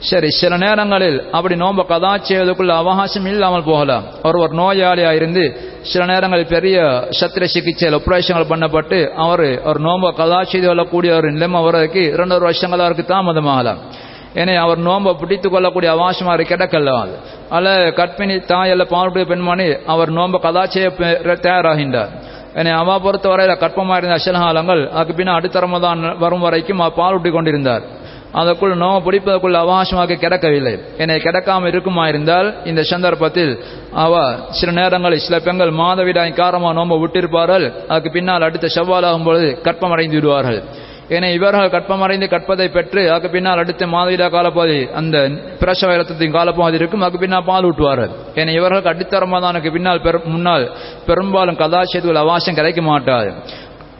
சரி 0.00 0.28
சில 0.30 0.56
நேரங்களில் 0.56 1.16
அப்படி 1.32 1.54
நோம்ப 1.54 1.84
கதா 1.84 2.10
செய்வதற்குள்ள 2.18 2.72
அவகாசம் 2.74 3.26
இல்லாமல் 3.26 3.64
போகலாம் 3.64 4.04
ஒருவர் 4.22 4.52
நோயாளியா 4.52 5.10
இருந்து 5.12 5.44
சில 5.82 6.02
நேரங்களில் 6.06 6.46
பெரிய 6.46 6.76
சத்திர 7.10 7.44
சிகிச்சையில் 7.44 7.96
ஆபரேஷன்கள் 7.98 8.50
பண்ணப்பட்டு 8.50 8.98
அவர் 9.16 9.46
ஒரு 9.64 9.80
நோம்ப 9.80 10.12
கதா 10.12 10.40
செய்து 10.44 10.66
கொள்ளக்கூடிய 10.66 11.12
ஒரு 11.14 11.30
நிலைமை 11.32 11.62
வர்றதுக்கு 11.62 12.04
இரண்டொரு 12.12 12.44
வருஷங்கள் 12.44 12.84
அவருக்கு 12.84 13.06
தாமதமாகலாம் 13.08 13.80
ஏனே 14.34 14.54
அவர் 14.56 14.78
நோன்பை 14.78 15.12
பிடித்து 15.14 15.48
கொள்ளக்கூடிய 15.48 15.90
அவகாசம் 15.90 16.28
அவர் 16.28 16.50
கிடக்கல 16.52 16.94
அது 16.98 17.14
அல்ல 17.50 17.68
கற்பிணி 17.90 18.34
தாய் 18.44 18.70
அல்ல 18.70 18.84
பாலுடைய 18.90 19.26
பெண்மணி 19.26 19.68
அவர் 19.86 20.10
நோன்பை 20.10 20.64
செய்ய 20.66 20.88
தயாராகின்றார் 21.44 22.12
என்னை 22.54 22.72
அவா 22.72 22.94
பொறுத்தவரையில 22.98 23.54
கற்பமாக 23.58 23.98
இருந்த 23.98 24.14
அசலகாலங்கள் 24.14 24.82
அதுக்கு 24.92 25.14
பின்ன 25.14 25.34
அடுத்தரமதான் 25.38 26.18
வரும் 26.18 26.40
வரைக்கும் 26.40 26.82
பால் 26.96 27.14
ஊட்டி 27.14 27.30
கொண்டிருந்தார் 27.30 27.84
அதற்குள் 28.32 28.74
நோம 28.78 28.96
பிடிப்பதற்குள் 29.04 29.60
அவகாசமாக 29.60 30.18
கிடக்கவில்லை. 30.24 30.74
என்னை 30.98 31.16
கிடக்காமல் 31.16 31.66
இருக்குமா 31.66 32.08
இருந்தால் 32.08 32.54
இந்த 32.64 32.82
சந்தர்ப்பத்தில் 32.82 33.52
அவ 33.92 34.14
சில 34.50 34.72
நேரங்களில் 34.72 35.24
சில 35.26 35.38
பெண்கள் 35.38 35.70
மாதவிடாய் 35.70 36.38
காரமாக 36.40 36.76
நோம்ப 36.78 36.98
விட்டிருப்பார்கள். 37.04 37.72
அதுக்கு 37.88 38.10
பின்னால் 38.10 38.42
அடுத்த 38.42 38.68
செவ்வாலாகும் 38.76 39.24
பொழுது 39.24 39.58
கற்பமடைந்து 39.62 40.18
விடுவார்கள். 40.20 40.62
ஏன்னா 41.10 41.28
இவர்கள் 41.32 41.70
கற்பமடைந்து 41.74 42.26
கற்பதை 42.28 42.68
பெற்று 42.68 43.10
அதுக்கு 43.10 43.28
பின்னால் 43.28 43.58
அடுத்த 43.58 43.86
மாதவிடா 43.86 44.26
காலப்பகுதி 44.30 44.88
அந்த 45.00 45.16
பிரசவ 45.60 45.94
இரத்தத்தின் 45.94 46.34
காலப்பகுதி 46.36 46.76
இருக்கும். 46.76 47.00
அதுக்கு 47.00 47.18
பின்னால் 47.18 47.44
பால் 47.44 47.64
ஊட்டுவார்கள். 47.64 48.12
ஏன்னா 48.34 48.48
இவர்களுக்கு 48.48 48.92
அடித்தரமாதானுக்கு 48.92 49.72
பின்னால் 49.76 50.02
முன்னால் 50.24 50.70
பெரும்பாலும் 51.06 51.56
கதாசியத்துக்குள் 51.56 52.22
அவகாசம் 52.24 52.54
கிடைக்க 52.54 52.82
மாட்டாது. 52.82 53.30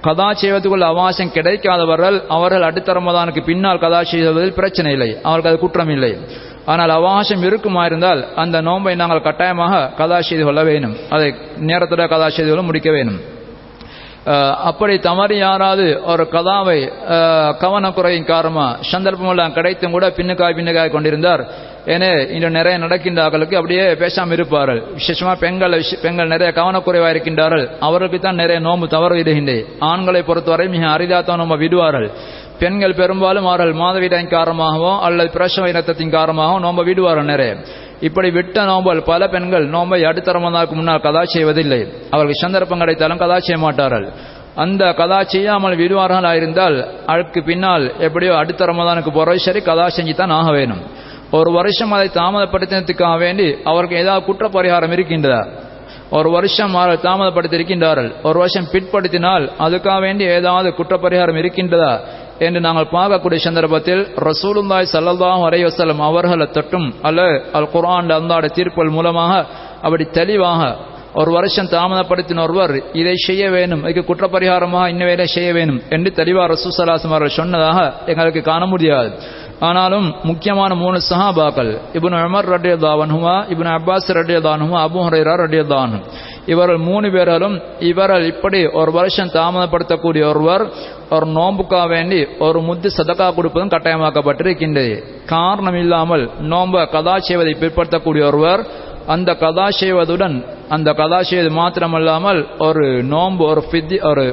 கதா 0.07 0.27
செய்வதற்குள்ள 0.41 0.85
அவகாசம் 0.93 1.33
கிடைக்காதவர்கள் 1.37 2.17
அவர்கள் 2.37 2.67
அடுத்த 2.69 2.93
ரமதானுக்கு 2.99 3.41
பின்னால் 3.49 3.83
கதா 3.85 4.01
செய்வதில் 4.11 4.59
பிரச்சனை 4.59 4.91
இல்லை. 4.97 5.11
அவர்களுக்கு 5.29 5.51
அது 5.53 5.65
குற்றம் 5.65 5.93
இல்லை. 5.97 6.13
ஆனால் 6.73 6.93
அவகாசம் 6.99 7.43
இருக்குமா 7.49 7.83
இருந்தால் 7.89 8.21
அந்த 8.43 8.57
நோன்பை 8.69 8.95
நாங்கள் 9.01 9.27
கட்டாயமாக 9.27 9.81
கதா 10.01 10.21
செய்து 10.29 10.45
கொள்ள 10.45 10.63
வேணும் 10.71 10.95
அதை 11.15 11.29
நேரத்தில் 11.71 12.13
கதா 12.15 12.29
செய்து 12.37 12.51
கொள்ள 12.51 12.65
முடிக்க 12.69 12.91
வேணும் 12.99 13.19
அப்படி 14.71 14.95
தவறி 15.07 15.37
யாராவது 15.39 15.85
ஒரு 16.13 16.25
கதாவை 16.35 16.79
கவனக்குறையின் 17.63 18.31
காரணமாக 18.33 18.79
சந்தர்ப்பமெல்லாம் 18.91 19.55
கிடைத்தும் 19.59 19.95
கூட 19.97 20.07
பின்னுக்காய் 20.19 20.57
பின்னுக்காய் 20.59 20.95
கொண்டிருந்தார். 20.95 21.43
ஏன்னா 21.93 22.09
இன்று 22.37 22.49
நிறைய 22.59 22.77
நடக்கின்றார்களுக்கு 22.85 23.59
அப்படியே 23.59 23.85
பேசாமல் 24.03 24.37
இருப்பார்கள். 24.37 24.81
விசேஷமா 24.99 25.33
பெண்கள் 25.45 25.75
பெண்கள் 26.05 26.33
நிறைய 26.35 26.51
கவனக்குறைவாக 26.59 27.13
இருக்கின்றார்கள். 27.15 27.65
அவர்களுக்கு 27.87 28.19
தான் 28.27 28.41
நிறைய 28.43 28.59
நோம்பு 28.67 28.87
தவறு 28.95 29.15
விடுகின்றேன் 29.19 29.67
ஆண்களை 29.91 30.21
பொறுத்தவரை 30.29 30.67
மிக 30.75 30.85
அரிதாத்தான் 30.97 31.43
நம்ம 31.43 31.57
விடுவார்கள். 31.65 32.09
பெண்கள் 32.63 32.99
பெரும்பாலும் 33.01 33.47
அவர்கள் 33.49 33.75
மாதவிடாயின் 33.83 34.33
காரணமாகவோ 34.37 34.93
அல்லது 35.07 35.31
பிரசவ 35.37 35.69
இனத்தின் 35.73 36.15
காரணமாகவோ 36.17 36.57
நோம்ப 36.67 36.85
விடுவார்கள் 36.89 37.31
நிறைய. 37.33 37.53
இப்படி 38.09 38.29
விட்ட 38.39 38.65
நோம்பல் 38.71 39.01
பல 39.11 39.23
பெண்கள் 39.35 39.65
நோம்பை 39.75 40.01
அடுத்த 40.11 40.35
ரமதாக்கு 40.37 40.75
முன்னால் 40.79 41.05
கதா 41.07 41.23
செய்வதில்லை. 41.35 41.81
அவர்கள் 42.15 42.43
சந்தர்ப்பம் 42.45 42.83
கிடைத்தாலும் 42.83 43.23
கதா 43.25 43.39
செய்ய 43.47 43.59
மாட்டார்கள். 43.67 44.07
அந்த 44.65 44.85
கதா 45.01 45.19
செய்யாமல் 45.33 45.81
விடுவார்கள் 45.81 46.39
இருந்தால் 46.39 46.77
அதுக்கு 47.13 47.41
பின்னால் 47.51 47.85
எப்படியோ 48.07 48.33
அடுத்த 48.43 48.71
ரமதானுக்கு 48.71 49.13
போறது 49.19 49.47
சரி 49.49 49.61
கதா 49.71 49.87
செஞ்சு 49.97 50.15
தான் 50.21 50.37
ஆக 50.39 50.51
வேணும் 50.59 50.83
ஒரு 51.31 51.51
வருஷம் 51.51 51.93
அதை 51.93 52.11
தாமதப்படுத்தினதுக்காக 52.15 53.19
வேண்டி 53.19 53.57
அவருக்கு 53.65 53.97
ஏதாவது 53.97 54.33
குற்றப்பரிகாரம் 54.33 54.93
இருக்கின்றதா? 54.93 55.47
ஒரு 56.11 56.31
வருஷம் 56.31 56.75
அவர்கள் 56.75 57.13
தாமதப்படுத்தியிருக்கின்றார்கள். 57.13 58.13
ஒரு 58.23 58.39
வருஷம் 58.39 58.69
பிற்படுத்தினால் 58.73 59.51
அதுக்காக 59.59 60.01
வேண்டி 60.01 60.25
ஏதாவது 60.25 60.75
குற்றப்பரிகாரம் 60.79 61.37
இருக்கின்றதா? 61.37 62.01
என்று 62.39 62.61
நாங்கள் 62.61 62.89
பார்க்கக்கூடிய 62.93 63.37
சந்தர்ப்பத்தில் 63.37 64.03
ரசூலுந்தாய் 64.17 64.87
சல்லல்லாஹு 64.93 65.43
அலைஹி 65.49 65.97
அவர்களை 65.99 66.49
தொட்டும் 66.53 66.93
அல்ல 67.03 67.23
அல் 67.53 67.69
குரான் 67.73 68.13
அந்தாட 68.19 68.47
தீர்ப்புகள் 68.55 68.91
மூலமாக 68.91 69.47
அப்படி 69.83 70.05
தெளிவாக 70.05 70.77
ஒரு 71.15 71.31
வருஷம் 71.31 71.67
தாமதப்படுத்தின 71.67 72.41
ஒருவர் 72.41 72.83
இதை 72.93 73.15
செய்ய 73.17 73.51
வேணும் 73.51 73.85
இதுக்கு 73.89 74.15
குற்றப்பரிகாரமாக 74.15 74.89
இன்ன 74.89 75.05
வேலை 75.05 75.27
செய்ய 75.27 75.53
வேணும் 75.53 75.81
என்று 75.91 76.13
தெளிவாக 76.13 76.55
ரசூசலாசம் 76.55 77.15
அவர்கள் 77.15 77.29
சொன்னதாக 77.29 77.93
எங்களுக்கு 78.07 78.43
காண 78.43 78.67
முடியாது. 78.67 79.13
ஆனாலும் 79.61 80.15
முக்கியமான 80.23 80.75
மூணு 80.75 81.01
சஹாபாக்கள். 81.11 81.79
இபுன் 81.93 82.23
அமர் 82.23 82.49
ரட்டியதாவனுமா 82.49 83.35
இபுன் 83.53 83.71
அப்பாஸ் 83.77 84.09
ரட்டியதானுமா 84.09 84.77
அபு 84.87 84.99
ஹரேரா 85.07 85.35
ரடியதானு 85.45 85.99
இவர்கள் 86.47 86.77
மூணு 86.77 87.11
பேர்களும் 87.11 87.63
இவர்கள் 87.79 88.25
இப்படி 88.27 88.67
ஒரு 88.67 88.93
வருஷம் 88.93 89.29
தாமதப்படுத்தக்கூடிய 89.29 90.25
ஒருவர் 90.29 90.65
ஒரு 91.11 91.27
நோம்புக்கா 91.27 91.89
வேண்டி 91.89 92.27
ஒரு 92.39 92.61
முத்து 92.61 92.91
சதக்கா 92.97 93.27
கொடுப்பதும் 93.35 93.73
கட்டாயமாக்கப்பட்டிருக்கின்றது. 93.75 95.05
காரணம் 95.27 95.75
இல்லாமல் 95.75 96.31
நோம்ப 96.43 96.91
கதா 96.91 97.19
செய்வதை 97.19 97.57
பிற்படுத்தக்கூடிய 97.61 98.25
ஒருவர் 98.25 98.67
அந்த 99.07 99.35
கதா 99.35 99.69
செய்வதுடன் 99.81 100.45
அந்த 100.69 100.93
கதா 100.93 101.23
செய்வது 101.23 101.51
மாத்திரமல்லாமல் 101.55 102.41
ஒரு 102.59 103.03
நோன்பு 103.03 103.45
ஒரு 103.45 103.65
பித்தி 103.71 103.97
ஒரு 104.11 104.25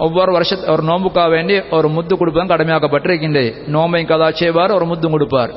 ஒவ்வொரு 0.00 0.32
வருஷ 0.32 0.58
ஒரு 0.66 0.82
நோம்புக்காக 0.82 1.30
வேண்டி 1.30 1.60
ஒரு 1.70 1.88
முத்து 1.88 2.16
கொடுப்பதும் 2.16 2.52
கடமையாக்கப்பட்டிருக்கின்றது. 2.52 3.50
நோம்பையும் 3.72 4.06
கதா 4.06 4.30
செய்வார் 4.30 4.72
ஒரு 4.72 4.84
முத்து 4.84 5.10
கொடுப்பார். 5.10 5.52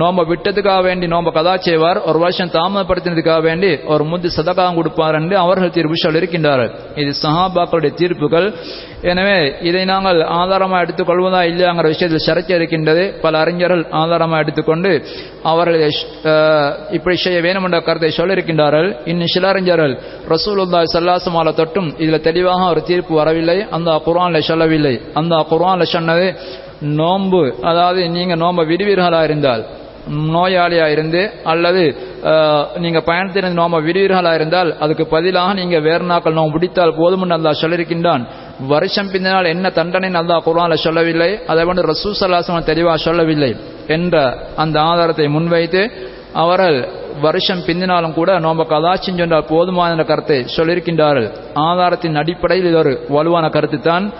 நோம்ப 0.00 0.22
விட்டதுக்காக 0.30 0.80
வேண்டி 0.86 1.06
நோம்ப 1.12 1.30
கதா 1.36 1.52
செய்வார். 1.66 1.98
ஒரு 2.08 2.18
வருஷம் 2.24 2.50
தாமதப்படுத்தினதுக்காக 2.56 3.42
வேண்டி 3.48 3.70
ஒரு 3.92 4.04
முந்தி 4.10 4.28
சதகாம் 4.36 4.78
கொடுப்பார் 4.78 5.16
என்று 5.20 5.36
அவர்கள் 5.44 5.72
தீர்ப்பு 5.76 5.96
சொல்லியிருக்கின்றார்கள். 6.02 6.72
இது 7.02 7.12
சஹாபாக்களுடைய 7.22 7.92
தீர்ப்புகள். 8.00 8.48
எனவே 9.10 9.38
இதை 9.68 9.82
நாங்கள் 9.92 10.20
ஆதாரமாக 10.40 10.84
எடுத்துக்கொள்வதா 10.84 11.40
இல்லையாங்கிற 11.50 11.86
விஷயத்தில் 11.94 12.26
சர்ச்சை 12.28 12.54
இருக்கின்றது. 12.58 13.04
பல 13.24 13.34
அறிஞர்கள் 13.44 13.84
ஆதாரமாக 14.02 14.42
எடுத்துக்கொண்டு 14.44 14.92
அவர்கள் 15.52 15.80
இப்படி 16.98 17.16
செய்ய 17.24 17.40
வேணும் 17.48 17.66
என்ற 17.68 17.80
கருத்தை 17.88 18.12
சொல்லியிருக்கின்றார்கள். 18.20 18.90
இன்னும் 19.10 19.34
சில 19.34 19.48
அறிஞர்கள் 19.54 19.96
ரசூலுல்லா 20.34 20.84
சல்லாசமால 20.94 21.56
தொட்டும் 21.60 21.90
இதில் 22.04 22.26
தெளிவாக 22.28 22.70
ஒரு 22.74 22.82
தீர்ப்பு 22.92 23.14
வரவில்லை. 23.22 23.58
அந்த 23.76 23.90
குரான்ல 24.06 24.38
சொல்லவில்லை. 24.52 24.94
அந்த 25.20 25.34
குரான்ல 25.52 25.84
சொன்னது 25.96 26.26
நோன்பு. 26.80 27.42
அதாவது 27.62 28.00
நீங்க 28.16 28.36
நோம்ப 28.36 28.64
விடுவீர்களா 28.72 29.22
இருந்தால் 29.24 29.64
நோயாளியா 30.34 30.84
இருந்து 30.94 31.22
அல்லது 31.44 31.82
நீங்க 32.76 33.00
பயணத்திலிருந்து 33.08 33.60
நோம்ப 33.62 33.78
விடுவீர்களா 33.86 34.32
இருந்தால் 34.34 34.70
அதுக்கு 34.84 35.04
பதிலாக 35.06 35.56
நீங்க 35.60 35.78
வேறு 35.78 36.04
நாட்கள் 36.10 36.38
நோம்பு 36.38 36.54
பிடித்தால் 36.56 36.94
போதும் 37.00 37.24
அல்லா 37.36 37.52
சொல்லியிருக்கின்றான். 37.62 38.22
வருஷம் 38.68 39.10
பிந்தினால் 39.12 39.52
என்ன 39.54 39.70
தண்டனை 39.70 40.08
நல்லா 40.10 40.36
குரான் 40.46 40.82
சொல்லவில்லை. 40.86 41.30
அதை 41.46 41.64
வந்து 41.64 41.84
ரசூசல்லாசம் 41.92 42.68
தெளிவாக 42.70 42.98
சொல்லவில்லை 43.06 43.50
என்ற 43.96 44.16
அந்த 44.56 44.76
ஆதாரத்தை 44.80 45.28
முன்வைத்து 45.28 45.82
அவர்கள் 46.32 46.88
வருஷம் 47.20 47.58
பிந்தினாலும் 47.58 48.12
கூட 48.12 48.40
நோம்ப 48.40 48.64
கதாச்சின் 48.68 49.16
சென்றால் 49.16 49.44
போதுமான 49.44 50.04
கருத்தை 50.04 50.46
சொல்லியிருக்கின்றார்கள். 50.56 51.30
ஆதாரத்தின் 51.54 52.16
அடிப்படையில் 52.16 52.66
இது 52.66 52.78
ஒரு 52.78 53.06
வலுவான 53.08 53.48
கருத்து 53.48 53.80
தான். 53.80 54.12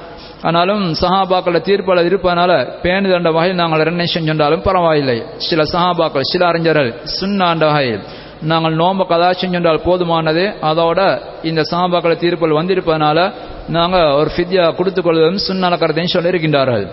ஆனாலும் 0.42 0.92
சஹாபாக்கள 0.92 1.61
தீர்ப்பாளர் 1.68 2.05
இருப்பதனால 2.05 2.79
பேணுதண்ட 2.83 3.33
வகையில் 3.33 3.57
நாங்கள் 3.57 3.87
என்ன 3.87 4.05
செஞ்சாலும் 4.05 4.62
பரவாயில்லை. 4.62 5.23
சில 5.37 5.62
சஹாபாக்கள் 5.62 6.21
சில 6.21 6.47
அறிஞர்கள் 6.47 6.94
சுண்ணாண்ட 7.21 7.64
வகையில் 7.64 8.01
நாங்கள் 8.42 8.77
நோம்ப 8.77 9.07
கதா 9.07 9.31
செஞ்சால் 9.31 9.85
போதுமானது. 9.85 10.53
அதோட 10.62 11.18
இந்த 11.42 11.62
சஹாபாக்கள 11.71 12.16
தீர்ப்புகள் 12.16 12.59
வந்திருப்பதனால 12.62 13.33
நாங்கள் 13.68 14.11
ஒரு 14.11 14.31
ஃபித்யா 14.37 14.75
கொடுத்துக் 14.75 15.05
கொள்வதும் 15.05 15.38
சுண்ணான 15.49 15.79
கருத்தையும் 15.79 16.14
சொல்லியிருக்கின்றார்கள். 16.14 16.87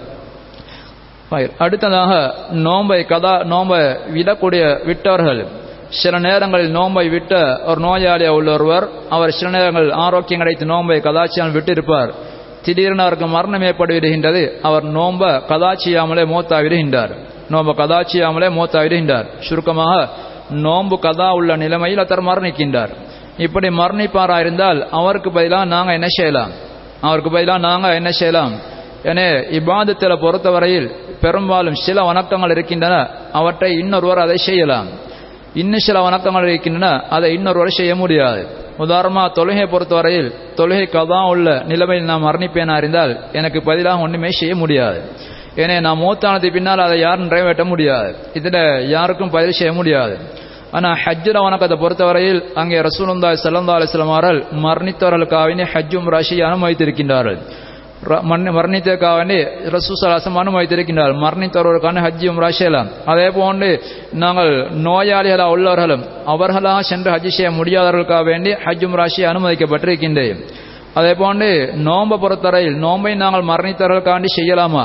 அடுத்ததாக 1.29 2.35
நோம்பை 2.51 3.05
கதா 3.05 3.43
நோம்பை 3.43 3.79
விடக்கூடிய 4.15 4.85
விட்டவர்கள். 4.85 5.45
சில 5.89 6.19
நேரங்களில் 6.19 6.71
நோம்பை 6.71 7.09
விட்ட 7.09 7.61
ஒரு 7.65 7.81
நோயாளியா 7.81 8.27
உள்ள 8.27 8.51
ஒருவர் 8.51 8.89
அவர் 9.09 9.31
சில 9.31 9.51
நேரங்கள் 9.51 9.91
ஆரோக்கியம் 9.91 10.41
கிடைத்து 10.41 10.65
நோம்பை 10.65 10.99
கதாச்சியால் 10.99 11.55
விட்டிருப்பார். 11.57 12.11
திடீரென 12.63 13.01
அவருக்கு 13.01 13.27
மரணம் 13.27 13.61
ஏற்படுவிடுகின்றது 13.61 14.59
அவர் 14.61 14.85
நோம்ப 14.85 15.41
கதாச்சியாமலே 15.49 16.23
மூத்தா 16.33 16.57
விடுகின்றார் 16.65 17.09
நோம்ப 17.49 17.73
கதாச்சியாமலே 17.81 18.47
மூத்தா 18.57 18.79
விடுகின்றார் 18.85 19.25
சுருக்கமாக 19.39 20.09
நோம்பு 20.49 20.99
கதா 20.99 21.33
உள்ள 21.33 21.55
நிலைமையில் 21.55 21.99
அத்தர் 21.99 22.27
மரணிக்கின்றார். 22.29 22.89
இப்படி 23.37 23.67
மரணிப்பாரா 23.67 24.39
இருந்தால் 24.39 24.87
அவருக்கு 24.89 25.31
பதிலாக 25.31 25.65
நாங்கள் 25.65 25.93
என்ன 25.93 26.07
செய்யலாம்? 26.07 26.51
அவருக்கு 27.01 27.31
பதிலாக 27.31 27.59
நாங்கள் 27.59 27.93
என்ன 27.93 28.11
செய்யலாம்? 28.11 28.53
எனவே 29.09 29.31
இபாதத்தில் 29.57 30.21
பொறுத்தவரையில் 30.23 30.87
பெரும்பாலும் 31.23 31.77
சில 31.85 31.97
வணக்கங்கள் 32.09 32.53
இருக்கின்றன 32.55 32.95
அவற்றை 33.39 33.69
இன்னொருவர் 33.81 34.21
அதை 34.25 34.37
செய்யலாம். 34.47 34.87
இன்னும் 35.61 35.85
சில 35.87 35.97
வணக்கங்கள் 36.07 36.47
இருக்கின்றன 36.49 36.87
அதை 37.15 37.29
இன்னொருவர் 37.35 37.77
செய்ய 37.79 37.93
முடியாது. 38.01 38.41
உதாரணமாக 38.83 39.27
தொழுகை 39.37 39.65
பொறுத்தவரையில் 39.73 40.29
தொழுகை 40.57 40.87
தான் 41.11 41.27
உள்ள 41.33 41.49
நிலைமையில் 41.71 42.09
நாம் 42.11 42.25
மரணிப்பேனா 42.27 42.73
அறிந்தால் 42.79 43.13
எனக்கு 43.39 43.59
பதிலாக 43.69 44.03
ஒன்றுமே 44.05 44.31
செய்ய 44.39 44.55
முடியாது. 44.61 44.99
ஏனே 45.63 45.75
நான் 45.85 46.01
மூத்தானது 46.03 46.47
பின்னால் 46.55 46.85
அதை 46.85 46.97
யாரும் 46.99 47.27
நிறைவேற்ற 47.27 47.63
முடியாது. 47.73 48.09
இதில் 48.39 48.59
யாருக்கும் 48.95 49.33
பதில் 49.35 49.57
செய்ய 49.59 49.71
முடியாது. 49.79 50.15
ஆனால் 50.77 50.97
ஹஜ்ஜுல 51.03 51.41
வணக்கத்தை 51.45 51.77
பொறுத்தவரையில் 51.83 52.41
அங்கே 52.61 52.81
ரசூலுந்தாய் 52.87 53.39
சல்லந்தா 53.43 53.75
அலிஸ்லாம் 53.77 54.13
அவர்கள் 54.15 54.39
மரணித்தவர்களுக்காக 54.65 55.67
ஹஜ்ஜும் 55.73 56.09
ராசியை 56.15 56.43
அனுமதித்திருக்கின்றார்கள். 56.49 57.39
மரணித்ததுக்காக 58.55 59.15
வேண்டி 59.15 59.37
ரசூசலாசம் 59.75 60.39
அனுமதித்திருக்கின்றார் 60.41 61.13
மரணித்தவர்களுக்கான 61.23 62.03
ஹஜ்ஜியும் 62.05 62.41
ராசியலாம் 62.43 62.89
அதே 63.05 63.27
போன்று 63.29 63.69
நாங்கள் 64.15 64.51
நோயாளிகளா 64.87 65.47
உள்ளவர்களும் 65.53 66.03
அவர்களாக 66.25 66.83
சென்று 66.83 67.11
ஹஜ்ஜி 67.11 67.33
செய்ய 67.37 67.51
முடியாதவர்களுக்காக 67.51 68.25
வேண்டி 68.25 68.53
ஹஜ்ஜும் 68.65 68.95
ராசி 68.95 69.23
அனுமதிக்கப்பட்டிருக்கின்றது 69.23 70.35
அதே 70.95 71.13
போன்று 71.13 71.49
நோன்பை 71.87 72.17
பொறுத்தவரையில் 72.17 72.77
நோன்பை 72.77 73.13
நாங்கள் 73.15 73.49
மரணித்தவர்களுக்காண்டி 73.49 74.29
செய்யலாமா 74.35 74.83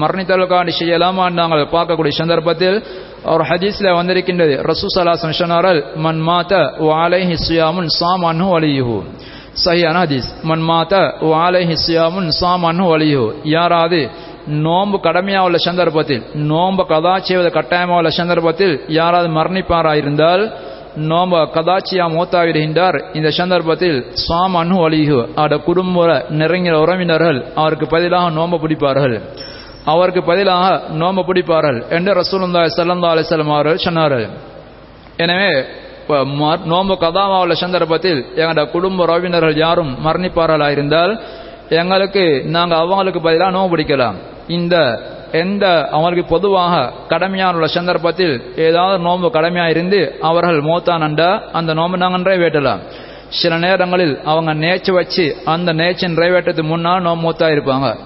மரணித்தவர்களுக்காண்டி 0.00 0.72
செய்யலாமா 0.78 1.24
நாங்கள் 1.30 1.64
பார்க்கக்கூடிய 1.72 2.14
சந்தர்ப்பத்தில் 2.18 2.78
ஒரு 3.24 3.44
ஹஜீஸ்ல 3.44 3.90
வந்திருக்கின்றது 3.96 4.54
ரசூ 4.62 4.86
சலாசன் 4.94 5.40
சொன்னார்கள் 5.40 5.80
மன் 5.96 6.22
மாத்த 6.28 6.54
வாலை 6.86 7.20
சுயாமுன் 7.44 7.90
சாமானு 8.00 8.46
வலியுஹு 8.52 8.96
சஹியான 9.56 9.96
ஹதீஸ் 10.02 10.28
மன் 10.44 10.62
மாத்த 10.68 10.98
வாலைஹி 11.30 11.74
சியாமுன் 11.84 12.28
சாமானு 12.40 12.84
வலியுஹு 12.90 13.26
யாராவது 13.52 13.98
நோன்பு 14.62 14.98
கடமையாக 15.00 15.46
உள்ள 15.48 15.58
சந்தர்ப்பத்தில் 15.66 16.22
நோன்பு 16.50 16.84
கதா 16.84 17.14
செய்வது 17.20 17.50
கட்டாயமாக 17.50 18.00
உள்ள 18.00 18.10
சந்தர்ப்பத்தில் 18.16 18.74
யாராவது 18.98 19.28
மரணிப்பாராயிருந்தால் 19.36 20.44
நோம்ப 21.10 21.42
கதாச்சியா 21.54 22.06
மூத்தாவிடுகின்றார் 22.14 22.98
இந்த 23.12 23.28
சந்தர்ப்பத்தில் 23.38 23.98
சாம் 24.22 24.56
அனு 24.56 24.78
வலியு 24.80 25.20
அவருடைய 25.36 25.60
குடும்ப 25.68 26.08
நெருங்கிய 26.40 26.74
உறவினர்கள் 26.84 27.38
அவருக்கு 27.54 27.86
பதிலாக 27.86 28.34
நோம்ப 28.38 28.58
பிடிப்பார்கள் 28.64 29.16
அவருக்கு 29.92 30.22
பதிலாக 30.22 30.66
நோம்ப 30.98 31.24
பிடிப்பார்கள் 31.28 31.78
என்று 31.96 32.12
ரசூலுல்லா 32.20 32.66
சல்லா 32.74 33.14
செல்லுமாறு 33.30 33.56
அவர்கள் 33.60 33.86
சொன்னார்கள் 33.86 34.26
எனவே 35.18 35.48
நோம்பு 36.72 36.94
கதாமாவுள்ள 37.04 37.52
சந்தர்ப்பத்தில் 37.52 38.20
எங்களோட 38.36 38.70
குடும்ப 38.70 39.04
உறவினர்கள் 39.04 39.56
யாரும் 39.56 39.96
மரணிப்பார்களாயிருந்தால் 40.06 41.20
எங்களுக்கு 41.80 42.42
நாங்கள் 42.44 42.78
அவங்களுக்கு 42.78 43.20
பதிலாக 43.20 43.56
நோம்பு 43.58 43.72
பிடிக்கலாம் 43.72 44.16
இந்த 44.48 44.76
எந்த 45.32 45.88
அவங்களுக்கு 45.90 46.24
பொதுவாக 46.24 46.92
கடமையான 47.08 47.54
உள்ள 47.54 47.66
சந்தர்ப்பத்தில் 47.66 48.34
ஏதாவது 48.56 48.98
நோன்பு 48.98 49.30
கடமையாக 49.30 49.70
இருந்து 49.70 50.18
அவர்கள் 50.20 50.60
மோத்தானண்டா 50.60 51.40
அந்த 51.52 51.74
நோம்பு 51.74 51.96
நாங்கள் 51.96 52.20
நிறைவேற்றலாம். 52.20 52.80
சில 53.28 53.56
நேரங்களில் 53.56 54.20
அவங்க 54.24 54.54
நேச்சு 54.54 54.92
வச்சு 54.92 55.36
அந்த 55.44 55.72
நேச்சை 55.72 56.08
நிறைவேற்றத்துக்கு 56.16 56.72
முன்னால் 56.72 57.02
நோம்பு 57.02 57.24
மூத்தா 57.26 57.46
இருப்பாங்க. 57.54 57.96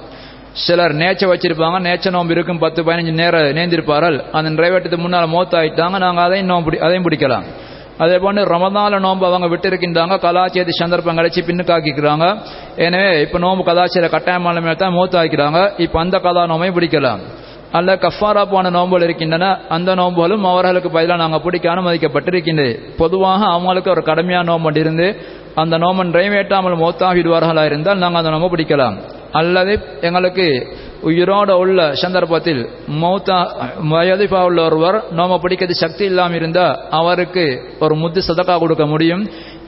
சிலர் 0.52 0.94
நேச்ச 0.94 1.22
வச்சிருப்பாங்க 1.30 1.78
நேச்ச 1.88 2.10
நோம்பு 2.10 2.30
இருக்கும் 2.30 2.58
பத்து 2.58 2.82
பதினஞ்சு 2.84 3.12
நேரம் 3.12 3.42
நேர்ந்திருப்பார்கள். 3.42 4.18
அந்த 4.32 4.50
நிறைவேற்றத்துக்கு 4.50 5.06
முன்னால் 5.06 5.32
மூத்தாயிட்டாங்க 5.34 5.98
நாங்கள் 5.98 6.24
அதையும் 6.24 6.50
நோம்பு 6.50 6.78
அதையும் 6.78 7.06
பிடிக்கலாம். 7.08 7.46
அதே 8.02 8.16
போன்று 8.24 8.42
ரமதான 8.52 8.98
நோன்பு 9.04 9.24
அவங்க 9.28 9.46
விட்டு 9.52 9.68
இருக்கின்றாங்க 9.70 10.14
கலாச்சார 10.24 10.72
சந்தர்ப்பம் 10.80 11.18
கிடைச்சி 11.18 11.40
பின்னுக்காக்கிக்கிறாங்க. 11.48 12.26
எனவே 12.86 13.10
இப்ப 13.24 13.38
நோம்பு 13.44 13.62
கலாச்சார 13.68 14.08
கட்டாயமான 14.14 14.74
தான் 14.82 14.96
மூத்தாக்கிறாங்க 14.98 15.60
இப்ப 15.84 15.98
அந்த 16.04 16.16
கதா 16.26 16.44
நோமையும் 16.52 16.76
பிடிக்கலாம். 16.78 17.22
அல்ல 17.78 17.90
கஃபாரா 18.02 18.42
போன 18.52 18.70
நோம்புகள் 18.76 19.04
இருக்கின்றன. 19.06 19.46
அந்த 19.76 19.90
நோம்புகளும் 20.00 20.44
அவர்களுக்கு 20.50 20.90
பதிலாக 20.96 21.22
நாங்கள் 21.22 21.42
பிடிக்க 21.46 21.66
அனுமதிக்கப்பட்டிருக்கின்றது. 21.74 22.74
பொதுவாக 23.00 23.40
அவங்களுக்கு 23.56 23.90
ஒரு 23.94 24.02
கடமையான 24.10 24.46
நோம்பு 24.50 24.80
இருந்து 24.84 25.08
அந்த 25.62 25.74
நோம்பை 25.82 26.04
நிறைவேற்றாமல் 26.08 26.80
மௌத்தாகிடுவார்களா 26.82 27.64
இருந்தால் 27.70 28.02
நாங்கள் 28.02 28.20
அந்த 28.22 28.32
நோம்பு 28.34 28.50
பிடிக்கலாம். 28.54 28.96
அல்லது 29.40 29.72
எங்களுக்கு 30.08 30.46
உயிரோட 31.08 31.50
உள்ள 31.62 31.80
சந்தர்ப்பத்தில் 32.02 32.62
மௌத்தா 33.02 33.38
வயதிப்பா 33.92 34.40
உள்ள 34.48 34.60
ஒருவர் 34.68 34.98
நோம 35.18 35.38
பிடிக்கிறது 35.42 35.76
சக்தி 35.82 36.04
இல்லாமல் 36.10 36.38
இருந்தால் 36.40 36.78
அவருக்கு 37.00 37.44
ஒரு 37.84 37.94
முத்து 38.02 38.22
சதக்கா 38.28 38.56
கொடுக்க 38.62 38.86
முடியும். 38.94 39.22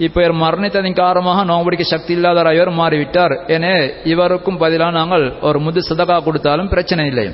இப்போ 0.07 0.19
இவர் 0.25 0.41
மரணித்ததின் 0.43 1.01
காரணமாக 1.05 1.45
நோம 1.51 1.65
பிடிக்க 1.69 1.85
சக்தி 1.95 2.13
இல்லாத 2.19 2.55
இவர் 2.59 2.73
மாறிவிட்டார். 2.81 3.37
எனவே 3.57 3.79
இவருக்கும் 4.13 4.61
பதிலாக 4.65 4.99
நாங்கள் 5.01 5.27
ஒரு 5.51 5.61
முத்து 5.67 5.83
சதக்கா 5.91 6.19
கொடுத்தாலும் 6.27 6.73
பிரச்சனை 6.75 7.07
இல்லை. 7.13 7.27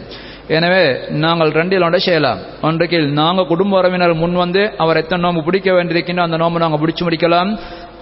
எனவே 0.57 0.83
நாங்கள் 1.25 1.51
ரெண்டில் 1.59 1.85
ஒன்றை 1.87 2.01
செய்யலாம். 2.07 2.41
ஒன்றைக்கு 2.69 2.99
நாங்கள் 3.21 3.49
குடும்ப 3.53 3.79
உறவினர் 3.81 4.13
முன் 4.23 4.35
வந்து 4.43 4.63
அவர் 4.83 5.01
எத்தனை 5.03 5.23
நோம்பு 5.25 5.43
பிடிக்க 5.47 5.69
வேண்டியிருக்கின்ற 5.77 6.23
அந்த 6.27 6.39
நோம்பு 6.43 6.63
நாங்கள் 6.65 6.83
பிடிச்சு 6.83 7.05
முடிக்கலாம். 7.07 7.51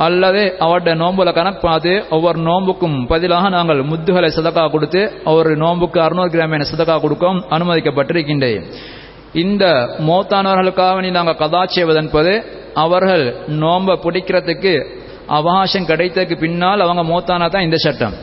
அல்லது 0.06 0.42
அவருடைய 0.64 0.94
நோன்புல 1.02 1.30
கணக்கு 1.38 1.60
பார்த்து 1.66 1.92
ஒவ்வொரு 2.16 2.38
நோம்புக்கும் 2.48 2.96
பதிலாக 3.12 3.50
நாங்கள் 3.56 3.80
முத்துகளை 3.90 4.28
சதக்கா 4.36 4.64
கொடுத்து 4.74 5.02
ஒவ்வொரு 5.30 5.52
நோம்புக்கு 5.64 5.98
அறுநூறு 6.06 6.30
கிராமியான 6.34 6.66
சதக்கா 6.70 6.96
கொடுக்கும் 7.04 7.38
அனுமதிக்கப்பட்டிருக்கின்றேன். 7.54 8.64
இந்த 9.42 9.64
மோத்தானவர்களுக்காக 10.08 11.10
நாங்கள் 11.18 11.40
கதா 11.42 11.62
செய்வதென்பது 11.74 12.34
அவர்கள் 12.84 13.24
நோம்ப 13.62 13.98
பிடிக்கிறதுக்கு 14.04 14.74
அவகாசம் 15.38 15.88
கிடைத்ததுக்கு 15.90 16.36
பின்னால் 16.44 16.84
அவங்க 16.84 17.02
மோத்தானா 17.12 17.46
தான் 17.54 17.66
இந்த 17.68 17.78
சட்டம். 17.86 18.14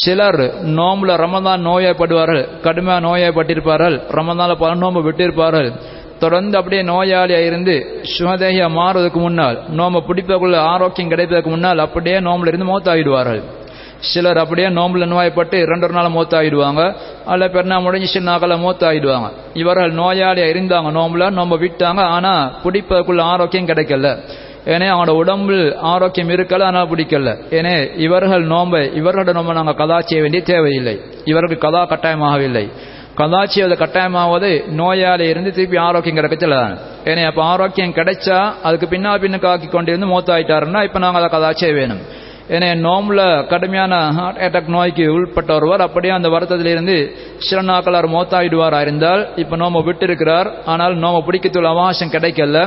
சிலர் 0.00 0.40
நோம்புல 0.78 1.16
ரமதான் 1.24 1.60
நோயப்படுவார்கள் 1.68 2.44
கடுமையாக 2.64 3.04
நோயப்பட்டிருப்பார்கள் 3.06 3.96
ரமதான 4.18 4.54
பல 4.62 4.70
நோம்பு 4.82 5.00
விட்டிருப்பார்கள். 5.06 5.68
தொடர்ந்து 6.18 6.56
அப்படியே 6.58 6.82
நோயாளியாக 6.82 7.46
இருந்து 7.46 8.02
சுகதேகியா 8.18 8.70
மாறுவதற்கு 8.70 9.20
முன்னால் 9.20 9.58
நோம்பை 9.68 10.02
பிடிப்பதற்குள்ள 10.08 10.56
ஆரோக்கியம் 10.56 11.08
கிடைப்பதற்கு 11.08 11.50
முன்னால் 11.50 11.78
அப்படியே 11.78 12.18
நோம்புல 12.18 12.46
இருந்து 12.46 12.68
மூத்தாகிடுவார்கள். 12.72 13.42
சிலர் 13.98 14.38
அப்படியே 14.38 14.68
நோம்புல 14.68 15.04
நோயப்பட்டு 15.12 15.54
இரண்டொரு 15.54 15.92
நாள் 15.92 16.16
மூத்தாகிடுவாங்க. 16.16 16.96
அல்ல 17.26 17.46
பெருநா 17.46 17.82
முடிஞ்சு 17.82 18.08
சின்ன 18.08 18.30
நாக்கில் 18.30 18.64
மூத்தாகிடுவாங்க. 18.64 19.28
இவர்கள் 19.54 19.92
நோயாளியாக 19.92 20.52
இருந்தாங்க 20.54 20.90
நோம்புல 20.98 21.30
நோம்ப 21.38 21.56
விட்டாங்க. 21.64 22.02
ஆனால் 22.16 22.52
பிடிப்பதற்குள்ள 22.64 23.20
ஆரோக்கியம் 23.20 23.66
கிடைக்கல. 23.66 24.18
ஏனே 24.66 24.86
அவனோட 24.86 25.10
உடம்பில் 25.10 25.76
ஆரோக்கியம் 25.76 26.28
இருக்கல 26.28 26.62
ஆனால் 26.62 26.88
பிடிக்கல. 26.88 27.36
ஏனே 27.50 27.74
இவர்கள் 27.96 28.44
நோம்பை 28.44 28.80
இவர்களோட 29.00 29.32
நோம்பை 29.32 29.54
நாங்கள் 29.54 29.74
கதா 29.74 30.00
செய்ய 30.00 30.22
வேண்டிய 30.22 30.42
தேவையில்லை. 30.42 31.00
இவருக்கு 31.24 31.58
கதா 31.58 31.86
கட்டாயமாகவில்லை. 31.86 32.68
கதா 33.20 33.40
செய்வது 33.52 33.76
கட்டாயமாவது 33.82 34.48
நோயாளி 34.80 35.26
இருந்து 35.32 35.50
திருப்பி 35.56 35.78
ஆரோக்கியம் 35.86 36.18
கிடைக்கல 36.18 36.56
ஏன்னா 37.10 37.24
அப்போ 37.30 37.42
ஆரோக்கியம் 37.52 37.96
கிடைச்சா 37.98 38.38
அதுக்கு 38.62 38.86
பின்னால் 38.88 39.22
பின்னுக்காக்கி 39.24 39.68
கொண்டிருந்து 39.74 40.12
மூத்தாயிட்டாருன்னா 40.12 40.82
இப்போ 40.88 40.98
நாங்கள் 41.04 41.20
அதை 41.22 41.30
கதா 41.36 41.50
செய்ய 41.60 41.74
வேணும். 41.80 42.02
ஏன்னா 42.54 42.66
நோம்பில் 42.86 43.22
கடுமையான 43.52 43.94
ஹார்ட் 44.16 44.36
அட்டாக் 44.46 44.68
நோய்க்கு 44.74 45.04
உள்பட்ட 45.14 45.50
ஒருவர் 45.58 45.82
அப்படியே 45.86 46.12
அந்த 46.16 46.28
வருத்தத்திலிருந்து 46.34 46.96
சில 47.46 47.60
நாட்களார் 47.70 48.06
மோத்தாயிடுவாரா. 48.14 48.78
இருந்தால் 48.86 49.22
இப்போ 49.42 49.54
நோம்பை 49.62 49.80
விட்டு 49.88 50.04
இருக்கிறார் 50.08 50.48
ஆனால் 50.72 50.94
நோம்பை 51.04 51.22
பிடிக்கத்துள்ள 51.28 51.70
அவகாசம் 51.74 52.12
கிடைக்கல. 52.14 52.60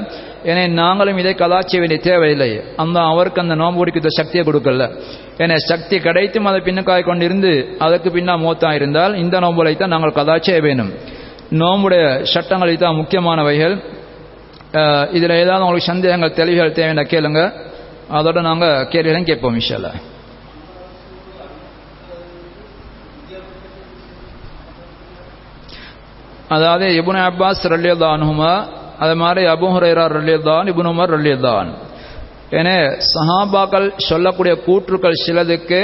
ஏன்னா 0.50 0.64
நாங்களும் 0.82 1.22
இதை 1.24 1.34
கதாச்சிய 1.44 1.80
வேண்டிய 1.84 2.00
தேவையில்லை. 2.10 2.50
அந்த 2.84 2.98
அவருக்கு 3.12 3.44
அந்த 3.46 3.58
நோம்பு 3.62 3.82
பிடிக்கிற 3.82 4.12
சக்தியை 4.20 4.44
கொடுக்கல. 4.50 4.90
ஏன்னா 5.44 5.58
சக்தி 5.72 5.96
கிடைத்தும் 6.08 6.50
அதை 6.52 6.60
பின்னுக்காய் 6.68 7.08
கொண்டிருந்து 7.10 7.54
அதற்கு 7.88 8.12
பின்னா 8.18 8.36
மோத்தா 8.46 8.72
இருந்தால் 8.80 9.16
இந்த 9.24 9.36
நோம்புகளை 9.46 9.74
தான் 9.84 9.94
நாங்கள் 9.96 10.18
கதாச்சிய 10.20 10.60
வேணும். 10.68 10.92
நோம்புடைய 11.62 12.04
சட்டங்கள் 12.34 12.76
தான் 12.86 13.00
முக்கியமானவைகள். 13.02 13.78
இதில் 15.18 15.40
ஏதாவது 15.44 15.64
உங்களுக்கு 15.66 15.92
சந்தேகங்கள் 15.92 16.38
தெளிவுகள் 16.40 16.78
தேவையான 16.80 17.04
கேளுங்க. 17.14 17.42
அதோட 18.18 18.42
நாங்கள் 18.48 18.88
கேள்விகளும் 18.94 19.28
கேட்போம் 19.30 19.58
விஷயம் 19.60 19.86
அதாவது 26.56 26.86
இபுன் 27.00 27.20
அப்பாஸ் 27.30 27.64
ரல்லியல்லா 27.74 28.54
அது 29.04 29.14
மாதிரி 29.24 29.42
அபு 29.56 29.68
ஹுரைரா 29.74 30.06
ரல்லியல்லான் 30.18 30.70
இபுன் 30.72 30.90
உமர் 30.92 31.14
ரல்லியல்லான் 31.16 31.70
ஏன்னா 32.60 32.76
சஹாபாக்கள் 33.16 33.88
சொல்லக்கூடிய 34.10 34.54
கூற்றுக்கள் 34.68 35.22
சிலதுக்கு 35.26 35.82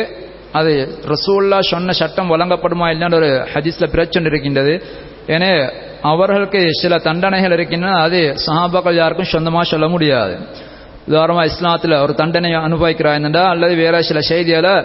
அது 0.60 0.72
ரசூல்லா 1.14 1.58
சொன்ன 1.70 1.94
சட்டம் 2.02 2.32
வழங்கப்படுமா 2.34 2.88
இல்லைன்னு 2.94 3.18
ஒரு 3.22 3.30
ஹதீஸ்ல 3.54 3.86
பிரச்சனை 3.96 4.30
இருக்கின்றது. 4.32 4.74
ஏன்னா 5.36 5.50
அவர்களுக்கு 6.12 6.60
சில 6.82 6.98
தண்டனைகள் 7.08 7.56
இருக்கின்றன 7.58 7.98
அது 8.08 8.20
சஹாபாக்கள் 8.46 9.00
யாருக்கும் 9.02 9.34
சொந்தமாக 9.34 9.66
சொல்ல 9.74 9.88
முடியாது. 9.88 10.36
உதாரணமாக 11.08 11.46
இஸ்லாத்தில் 11.46 12.02
ஒரு 12.02 12.14
தண்டனை 12.14 12.52
அனுபவிக்கிறாய்ந்தா 12.60 13.44
அல்லது 13.50 13.76
வேற 13.76 14.02
சில 14.02 14.20
செய்திகளை 14.22 14.76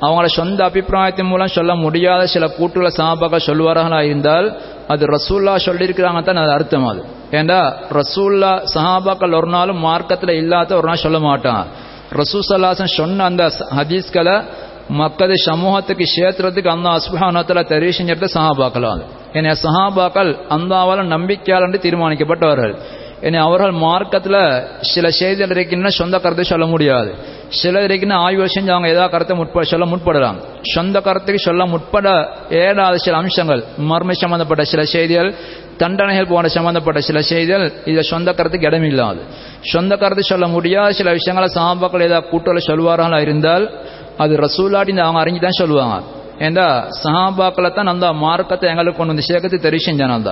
அவங்கள 0.00 0.26
சொந்த 0.26 0.60
அபிப்பிராயத்தின் 0.64 1.28
மூலம் 1.28 1.48
சொல்ல 1.48 1.74
முடியாத 1.74 2.22
சில 2.26 2.44
கூட்டுகளை 2.48 2.90
சஹாபாக்கள் 2.90 3.46
சொல்லுவார்களா 3.46 4.00
இருந்தால் 4.00 4.46
அது 4.88 5.06
ரசூல்லா 5.06 5.54
சொல்லியிருக்கிறாங்க 5.66 6.22
தான் 6.22 6.36
அது 6.36 6.52
அர்த்தம் 6.52 6.88
அது 6.88 7.02
ஏண்டா 7.30 7.60
ரசூல்லா 7.90 8.52
சஹாபாக்கள் 8.74 9.36
ஒரு 9.36 9.46
நாளும் 9.46 9.80
மார்க்கத்தில் 9.80 10.34
இல்லாத 10.36 10.76
ஒரு 10.76 10.86
நாள் 10.86 10.96
சொல்ல 10.96 11.18
மாட்டான் 11.18 11.64
ரசூசல்லாசன் 12.12 12.96
சொன்ன 12.96 13.24
அந்த 13.24 13.44
ஹதீஸ்களை 13.76 14.36
மக்கள் 14.88 15.34
சமூகத்துக்கு 15.44 16.06
சேத்திரத்துக்கு 16.06 16.70
அந்த 16.70 16.88
அஸ்பஹானத்தில் 16.90 17.68
தெரிவு 17.68 18.28
சஹாபாக்கள் 18.28 18.86
ஏன்னா 19.32 19.54
சஹாபாக்கள் 19.64 20.30
அந்தாவால் 20.48 21.02
நம்பிக்கையால் 21.06 21.84
தீர்மானிக்கப்பட்டவர்கள் 21.84 22.74
ஏன்னா 23.26 23.40
அவர்கள் 23.48 23.72
மார்க்கத்தில் 23.84 24.40
சில 24.92 25.06
செய்திகள் 25.18 25.52
இருக்கின்ற 25.54 25.90
சொந்த 25.98 26.16
கருத்தை 26.24 26.44
சொல்ல 26.50 26.64
முடியாது. 26.72 27.10
சில 27.60 27.82
இருக்கின்ற 27.86 28.16
ஆய்வு 28.24 28.46
செஞ்சு 28.54 28.72
அவங்க 28.74 28.88
ஏதாவது 28.94 29.12
கருத்தை 29.14 29.34
முற்ப 29.40 29.64
சொல்ல 29.72 29.84
முற்படலாம். 29.92 30.38
சொந்த 30.74 30.96
கருத்துக்கு 31.06 31.40
சொல்ல 31.48 31.66
முற்பட 31.72 32.06
ஏடாத 32.62 32.96
சில 33.04 33.16
அம்சங்கள் 33.22 33.62
மர்ம 33.90 34.16
சம்பந்தப்பட்ட 34.22 34.64
சில 34.72 34.82
செய்திகள் 34.94 35.30
தண்டனைகள் 35.82 36.30
போன்ற 36.32 36.48
சம்பந்தப்பட்ட 36.56 37.00
சில 37.08 37.20
செய்திகள் 37.30 37.64
இதை 37.92 38.02
சொந்த 38.12 38.32
கருத்துக்கு 38.38 38.68
இடமில்லாது 38.70 39.22
சொந்த 39.72 39.92
கருத்து 40.02 40.24
சொல்ல 40.32 40.46
முடியாத 40.56 40.90
சில 41.00 41.12
விஷயங்களை 41.18 41.48
சாபாக்கள் 41.56 42.06
ஏதாவது 42.08 42.30
கூட்டலை 42.32 42.62
சொல்வார்களா 42.68 43.20
இருந்தால் 43.26 43.64
அது 44.24 44.32
ரசூலாட்டி 44.46 44.92
அவங்க 45.06 45.20
அறிஞ்சு 45.24 45.42
தான் 45.46 45.60
சொல்லுவாங்க. 45.62 45.96
ஏண்டா 46.46 46.68
சஹாபாக்களை 47.02 47.70
தான் 47.72 47.90
அந்த 47.94 48.06
மார்க்கத்தை 48.24 48.66
எங்களுக்கு 48.72 48.98
கொண்டு 48.98 49.12
வந்து 49.14 49.28
சேர்க்கத்து 49.30 49.64
தெரிவு 49.66 49.86
செஞ்சான் 49.88 50.28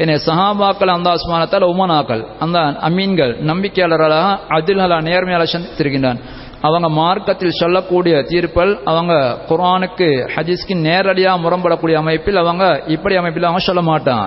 என்னை 0.00 0.14
சஹாபாக்கள் 0.26 0.92
அந்த 0.94 1.08
அஸ்மானத்தால் 1.16 1.66
உமனாக்கள் 1.72 2.22
அந்த 2.44 2.58
அமீன்கள் 2.88 3.32
நம்பிக்கையாளர்களாக 3.50 4.28
அதில்களா 4.56 4.98
நேர்மையாளர் 5.08 5.52
சந்தித்திருக்கின்றான். 5.54 6.20
அவங்க 6.66 6.88
மார்க்கத்தில் 7.00 7.58
சொல்லக்கூடிய 7.60 8.14
தீர்ப்பல் 8.30 8.72
அவங்க 8.90 9.14
குர்ஆனுக்கு 9.48 10.08
ஹதீஸ்க்கு 10.34 10.74
நேரடியாக 10.88 11.42
முரம்படக்கூடிய 11.44 11.96
அமைப்பில் 12.02 12.40
அவங்க 12.42 12.64
இப்படி 12.96 13.14
அமைப்பில் 13.20 13.48
அவங்க 13.48 13.62
சொல்ல 13.68 13.82
மாட்டான். 13.90 14.26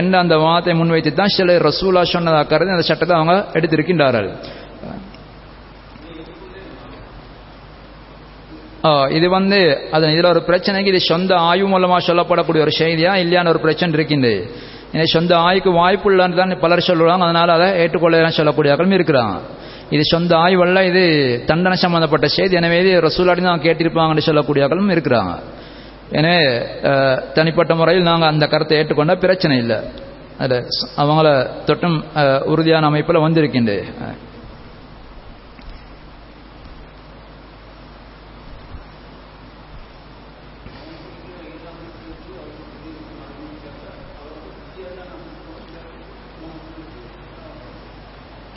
என்ற 0.00 0.14
அந்த 0.24 0.34
வார்த்தை 0.46 0.74
முன்வைத்து 0.80 1.10
தான் 1.20 1.34
சில 1.36 1.56
ரசூலா 1.68 2.02
சொன்னதாக 2.14 2.46
கருதி 2.50 2.74
அந்த 2.76 2.86
சட்டத்தை 2.90 3.16
அவங்க 3.18 3.34
எடுத்திருக்கின்றார்கள். 3.58 4.28
இது 9.16 9.26
வந்து 9.36 9.58
அது 9.96 10.06
இதுல 10.14 10.30
ஒரு 10.34 10.42
பிரச்சனைக்கு 10.48 10.92
இது 10.92 11.00
சொந்த 11.12 11.32
ஆய்வு 11.48 11.68
மூலமா 11.72 11.98
சொல்லப்படக்கூடிய 12.06 12.60
ஒரு 12.66 12.72
செய்தியா 12.78 13.12
இல்லையான 13.22 13.50
ஒரு 13.52 13.60
பிரச்சனை 13.64 13.94
இருக்கின்றது. 13.98 14.38
இது 14.96 15.06
சொந்த 15.16 15.32
ஆய்வுக்கு 15.46 15.70
வாய்ப்பு 15.80 16.08
இல்லைன்னு 16.12 16.38
தான் 16.40 16.54
பலர் 16.64 16.88
சொல்லுவாங்க. 16.90 17.24
அதனால 17.28 17.52
அதை 17.58 17.68
ஏற்றுக்கொள்ளலாம் 17.82 18.38
சொல்லக்கூடியவர்களும் 18.38 18.96
இருக்கிறாங்க. 18.98 19.36
இது 19.94 20.02
சொந்த 20.14 20.32
ஆய்வல்ல 20.44 20.80
இது 20.90 21.02
தண்டனை 21.50 21.76
சம்பந்தப்பட்ட 21.84 22.26
செய்தி. 22.36 22.54
எனவே 22.60 22.78
இது 22.82 22.92
ரசூலாடி 23.06 23.42
தான் 23.48 23.64
கேட்டிருப்பாங்கன்னு 23.66 24.26
சொல்லக்கூடியவர்களும் 24.28 24.92
இருக்கிறாங்க. 24.94 25.34
எனவே 26.18 26.40
தனிப்பட்ட 27.36 27.72
முறையில் 27.80 28.08
நாங்கள் 28.10 28.30
அந்த 28.32 28.44
கருத்தை 28.54 28.76
ஏற்றுக்கொண்ட 28.80 29.14
பிரச்சனை 29.24 29.56
இல்லை. 29.64 29.78
அது 30.44 30.56
அவங்கள 31.02 31.28
தொட்டும் 31.68 31.96
உறுதியான 32.52 32.86
அமைப்பில் 32.90 33.24
வந்திருக்கின்றது. 33.26 33.84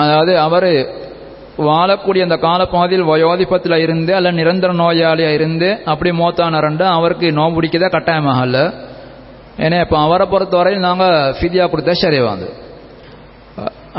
அதாவது 0.05 0.33
அவர் 0.45 0.69
வாழக்கூடிய 1.69 2.21
அந்த 2.27 2.37
காலப்பாதையில் 2.45 3.09
வயோதிபத்தில் 3.11 3.83
இருந்து 3.85 4.11
அல்ல 4.17 4.31
நிரந்தர 4.39 4.71
நோயாளியாக 4.81 5.37
இருந்து 5.39 5.69
அப்படி 5.91 6.11
மூத்தானரண்டு 6.21 6.85
அவருக்கு 6.97 7.27
நோம்பு 7.39 7.57
பிடிக்கதே 7.59 7.87
கட்டாயமாக 7.95 8.43
அல்ல 8.45 8.57
ஏன்னா 9.65 9.77
இப்போ 9.85 9.97
அவரை 10.05 10.25
பொறுத்தவரையில் 10.33 10.85
நாங்கள் 10.87 11.15
ஃபிதியா 11.37 11.65
கொடுத்தா 11.73 11.93
சரிவாந்து 12.03 12.47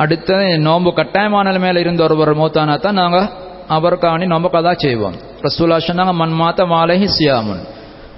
அடுத்தது 0.03 0.47
நோம்பு 0.67 0.91
கட்டாயமான 0.99 1.55
மேலே 1.65 1.79
இருந்து 1.85 2.03
ஒருவர் 2.07 2.33
மூத்தானா 2.41 2.75
தான் 2.87 2.99
நாங்கள் 3.03 3.29
அவருக்காணி 3.77 4.25
நோம்பு 4.33 4.49
கதா 4.55 4.73
செய்வோம். 4.83 5.17
ரசூலா 5.47 5.77
சொன்னாங்க 5.87 6.13
மண் 6.21 6.35
மாத்த 6.41 6.67
மாலஹி 6.73 7.07
சியாமன். 7.17 7.63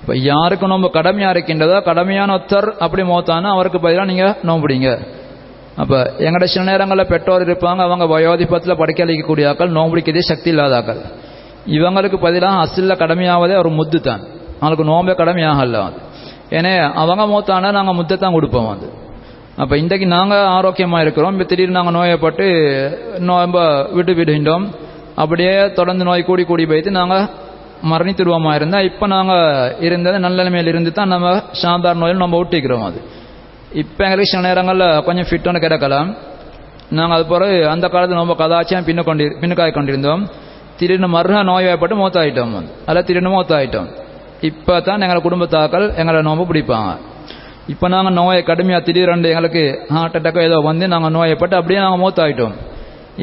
இப்போ 0.00 0.14
யாருக்கு 0.30 0.70
நோம்பு 0.72 0.88
கடமையாக 0.96 1.34
இருக்கின்றதோ 1.34 1.76
கடமையான 1.88 2.34
ஒருத்தர் 2.36 2.68
அப்படி 2.84 3.02
மூத்தானா 3.12 3.48
அவருக்கு 3.56 3.78
பதிலாக 3.84 4.08
நீங்கள் 4.10 4.34
நோம்பிடிங்க 4.48 4.88
அப்போ 5.82 5.98
எங்கட 6.26 6.44
சில 6.52 6.62
நேரங்களில் 6.70 7.10
பெற்றோர் 7.12 7.44
இருப்பாங்க 7.48 7.80
அவங்க 7.88 8.04
வயோதிபத்தில் 8.14 8.80
படிக்க 8.80 9.04
அளிக்கக்கூடிய 9.04 9.44
ஆக்கள் 9.50 9.76
நோம்பிடிக்கதே 9.78 10.22
சக்தி 10.30 10.48
இல்லாத 10.52 10.74
ஆக்கள். 10.80 11.00
இவங்களுக்கு 11.76 12.18
பதிலாக 12.26 12.62
அசில்ல 12.64 12.92
கடமையாவதே 13.02 13.56
ஒரு 13.62 13.70
முத்து 13.78 13.98
தான். 14.00 14.22
அவங்களுக்கு 14.60 14.86
நோம்பே 14.92 15.14
கடமையாகல 15.20 15.80
அது. 15.88 15.98
ஏன்னா 16.56 16.72
அவங்க 17.02 17.24
மூத்தானா 17.34 17.70
நாங்கள் 17.78 17.98
முத்தை 17.98 18.16
தான் 18.16 18.36
கொடுப்போம் 18.36 18.70
அது. 18.74 18.86
அப்போ 19.62 19.74
இன்றைக்கு 19.82 20.06
நாங்கள் 20.06 20.48
ஆரோக்கியமாக 20.56 21.04
இருக்கிறோம். 21.04 21.32
இப்போ 21.34 21.46
திடீர்னு 21.50 21.78
நாங்கள் 21.78 21.96
நோயப்பட்டு 21.98 22.46
நோம்ப 23.30 23.58
விட்டு 23.96 24.12
விடுகின்றோம். 24.18 24.66
அப்படியே 25.22 25.52
தொடர்ந்து 25.78 26.04
நோய் 26.08 26.28
கூடி 26.28 26.42
கூடி 26.50 26.66
போயிட்டு 26.66 26.90
நாங்கள் 26.90 27.24
மரணித்துருவோமா 27.90 28.52
இருந்தால் 28.58 28.86
இப்போ 28.90 29.06
நாங்கள் 29.06 29.72
இருந்தது 29.86 30.18
நல்ல 30.24 30.36
நிலைமையில் 30.42 30.72
இருந்து 30.72 30.92
தான் 30.92 31.12
நம்ம 31.14 31.32
சாந்தார் 31.62 32.00
நோயில் 32.02 32.22
நம்ம 32.24 32.38
விட்டுக்கிறோம் 32.42 32.86
அது. 32.88 33.00
இப்போ 33.82 34.02
எங்களுக்கு 34.04 34.30
சில 34.32 34.42
நேரங்களில் 34.48 35.02
கொஞ்சம் 35.06 35.26
ஃபிட்டோன்னு 35.28 35.60
கிடக்கலாம். 35.64 36.10
நாங்கள் 36.98 37.16
அது 37.16 37.24
பிறகு 37.32 37.56
அந்த 37.72 37.86
காலத்தில் 37.94 38.22
ரொம்ப 38.22 38.34
கதாச்சியம் 38.42 38.86
பின்ன 38.88 39.00
கொண்டு 39.08 39.24
பின்னுக்காய் 39.40 39.74
கொண்டிருந்தோம். 39.78 40.22
திடீர்னு 40.78 41.08
மறுநாள் 41.14 41.48
நோய்வாய்ப்பட்டு 41.48 41.96
மூத்தாயிட்டோம். 42.00 42.52
வந்து 42.56 42.72
அதில் 42.88 43.06
திடீர்னு 43.08 43.32
மூத்தாயிட்டோம். 43.36 43.88
இப்போ 44.50 44.74
தான் 44.86 45.02
எங்களை 45.04 45.20
குடும்பத்தாக்கள் 45.26 45.86
எங்களை 46.00 46.18
நோம்பு 46.28 46.44
பிடிப்பாங்க. 46.50 46.90
இப்போ 47.72 47.86
நாங்கள் 47.94 48.16
நோயை 48.18 48.42
கடுமையாக 48.50 48.82
திடீரெண்டு 48.86 49.28
எங்களுக்கு 49.32 49.62
ஹார்ட் 49.94 50.16
அட்டாக்கோ 50.18 50.42
ஏதோ 50.48 50.58
வந்து 50.68 50.84
நாங்கள் 50.92 51.12
நோயப்பட்டு 51.16 51.56
அப்படியே 51.58 51.80
நாங்கள் 51.84 52.02
மூத்தாயிட்டோம். 52.04 52.54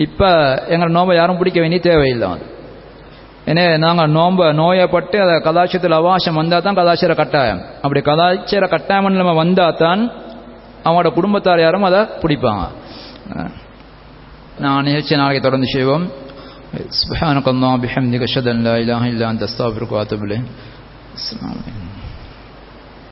இப்போ 0.06 0.30
எங்களை 0.74 0.90
நோம்பை 0.98 1.16
யாரும் 1.20 1.40
பிடிக்க 1.40 1.60
வேண்டிய 1.64 1.82
தேவையில்லை. 1.88 2.30
அது 2.34 2.46
ஏன்னா 3.52 3.64
நாங்கள் 3.86 4.14
நோம்ப 4.18 4.52
நோயப்பட்டு 4.60 5.18
அதை 5.24 5.34
கதாச்சியத்தில் 5.48 5.98
அவகாசம் 5.98 6.38
வந்தால் 6.42 6.64
தான் 6.68 6.78
கதாச்சார 6.82 7.16
கட்டாயம். 7.22 7.60
அப்படி 7.84 8.02
கதாச்சார 8.12 8.68
கட்டாயம் 8.76 9.10
நம்ம 9.22 9.36
வந்தால் 9.42 9.80
தான் 9.84 10.04
அவங்களோட 10.87 11.09
குடும்பத்தார் 11.19 11.65
யாரும் 11.67 11.87
அதை 11.91 12.01
பிடிப்பாங்க 12.23 12.63
நான் 14.65 14.87
நிகழ்ச்சி 14.89 15.23
நாளைக்கு 15.23 15.47
தொடர்ந்து 15.49 15.71
செய்வோம் 15.77 16.07
سبحانك 17.03 17.47
اللهم 17.53 17.75
وبحمدك 17.77 18.23
اشهد 18.29 18.47
ان 18.55 18.59
لا 18.67 18.75
اله 18.83 19.03
الا 19.13 19.25
انت 19.33 19.43
استغفرك 19.49 19.91
واتوب 19.93 20.21
اليك 20.27 20.45
السلام 21.19 21.51
عليكم 21.53 21.84